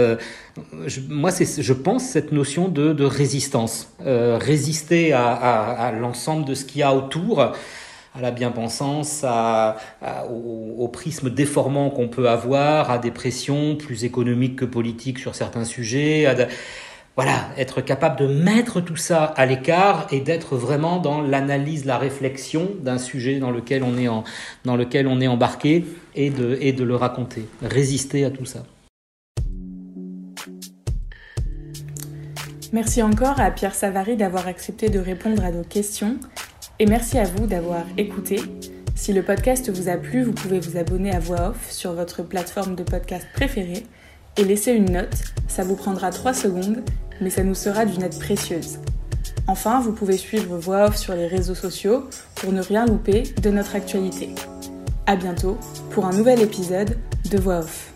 Je, 0.85 0.99
moi, 1.09 1.31
je 1.31 1.73
pense, 1.73 2.03
cette 2.05 2.31
notion 2.31 2.67
de, 2.69 2.93
de 2.93 3.03
résistance. 3.03 3.91
résister 3.99 5.13
à, 5.13 5.31
à, 5.31 5.87
à 5.87 5.91
l'ensemble 5.91 6.45
de 6.45 6.53
ce 6.53 6.65
qu'il 6.65 6.81
y 6.81 6.83
a 6.83 6.93
autour 6.93 7.41
à 8.15 8.21
la 8.21 8.29
bien-pensance, 8.29 9.23
à, 9.23 9.77
au, 10.29 10.87
prisme 10.89 11.31
déformant 11.31 11.89
qu'on 11.89 12.07
peut 12.07 12.29
avoir, 12.29 12.91
à 12.91 12.99
des 12.99 13.09
pressions 13.09 13.75
plus 13.75 14.03
économiques 14.03 14.57
que 14.57 14.65
politiques 14.65 15.17
sur 15.17 15.33
certains 15.33 15.65
sujets. 15.65 16.27
Voilà, 17.15 17.49
être 17.57 17.81
capable 17.81 18.17
de 18.19 18.27
mettre 18.27 18.81
tout 18.81 18.95
ça 18.95 19.23
à 19.23 19.45
l'écart 19.45 20.07
et 20.11 20.19
d'être 20.19 20.55
vraiment 20.55 20.99
dans 20.99 21.21
l'analyse, 21.21 21.85
la 21.85 21.97
réflexion 21.97 22.71
d'un 22.81 22.97
sujet 22.97 23.37
dans 23.37 23.51
lequel 23.51 23.83
on 23.83 23.97
est 25.21 25.27
embarqué 25.27 25.85
de, 26.15 26.57
et 26.59 26.73
de 26.73 26.83
le 26.83 26.95
raconter, 26.95 27.47
résister 27.61 28.25
à 28.25 28.31
tout 28.31 28.45
ça. 28.45 28.63
Merci 32.71 33.03
encore 33.03 33.39
à 33.39 33.51
Pierre 33.51 33.75
Savary 33.75 34.15
d'avoir 34.15 34.47
accepté 34.47 34.89
de 34.89 34.97
répondre 34.97 35.45
à 35.45 35.51
nos 35.51 35.63
questions 35.63 36.17
et 36.79 36.87
merci 36.87 37.19
à 37.19 37.25
vous 37.25 37.45
d'avoir 37.45 37.83
écouté. 37.97 38.39
Si 38.95 39.13
le 39.13 39.21
podcast 39.21 39.69
vous 39.69 39.89
a 39.89 39.97
plu, 39.97 40.23
vous 40.23 40.33
pouvez 40.33 40.59
vous 40.59 40.77
abonner 40.77 41.11
à 41.11 41.19
Voix 41.19 41.49
Off 41.49 41.71
sur 41.71 41.93
votre 41.93 42.23
plateforme 42.23 42.75
de 42.75 42.81
podcast 42.81 43.27
préférée 43.33 43.83
et 44.37 44.43
laisser 44.43 44.71
une 44.71 44.91
note. 44.91 45.15
Ça 45.47 45.63
vous 45.63 45.75
prendra 45.75 46.11
3 46.11 46.33
secondes, 46.33 46.83
mais 47.21 47.29
ça 47.29 47.43
nous 47.43 47.55
sera 47.55 47.85
d'une 47.85 48.03
aide 48.03 48.17
précieuse. 48.17 48.79
Enfin, 49.47 49.81
vous 49.81 49.91
pouvez 49.91 50.17
suivre 50.17 50.57
Voix 50.57 50.85
Off 50.85 50.95
sur 50.97 51.15
les 51.15 51.27
réseaux 51.27 51.55
sociaux 51.55 52.05
pour 52.35 52.51
ne 52.51 52.61
rien 52.61 52.85
louper 52.85 53.23
de 53.41 53.49
notre 53.49 53.75
actualité. 53.75 54.29
A 55.05 55.15
bientôt 55.15 55.57
pour 55.91 56.05
un 56.05 56.13
nouvel 56.13 56.41
épisode 56.41 56.97
de 57.29 57.37
Voix 57.37 57.59
Off. 57.59 57.92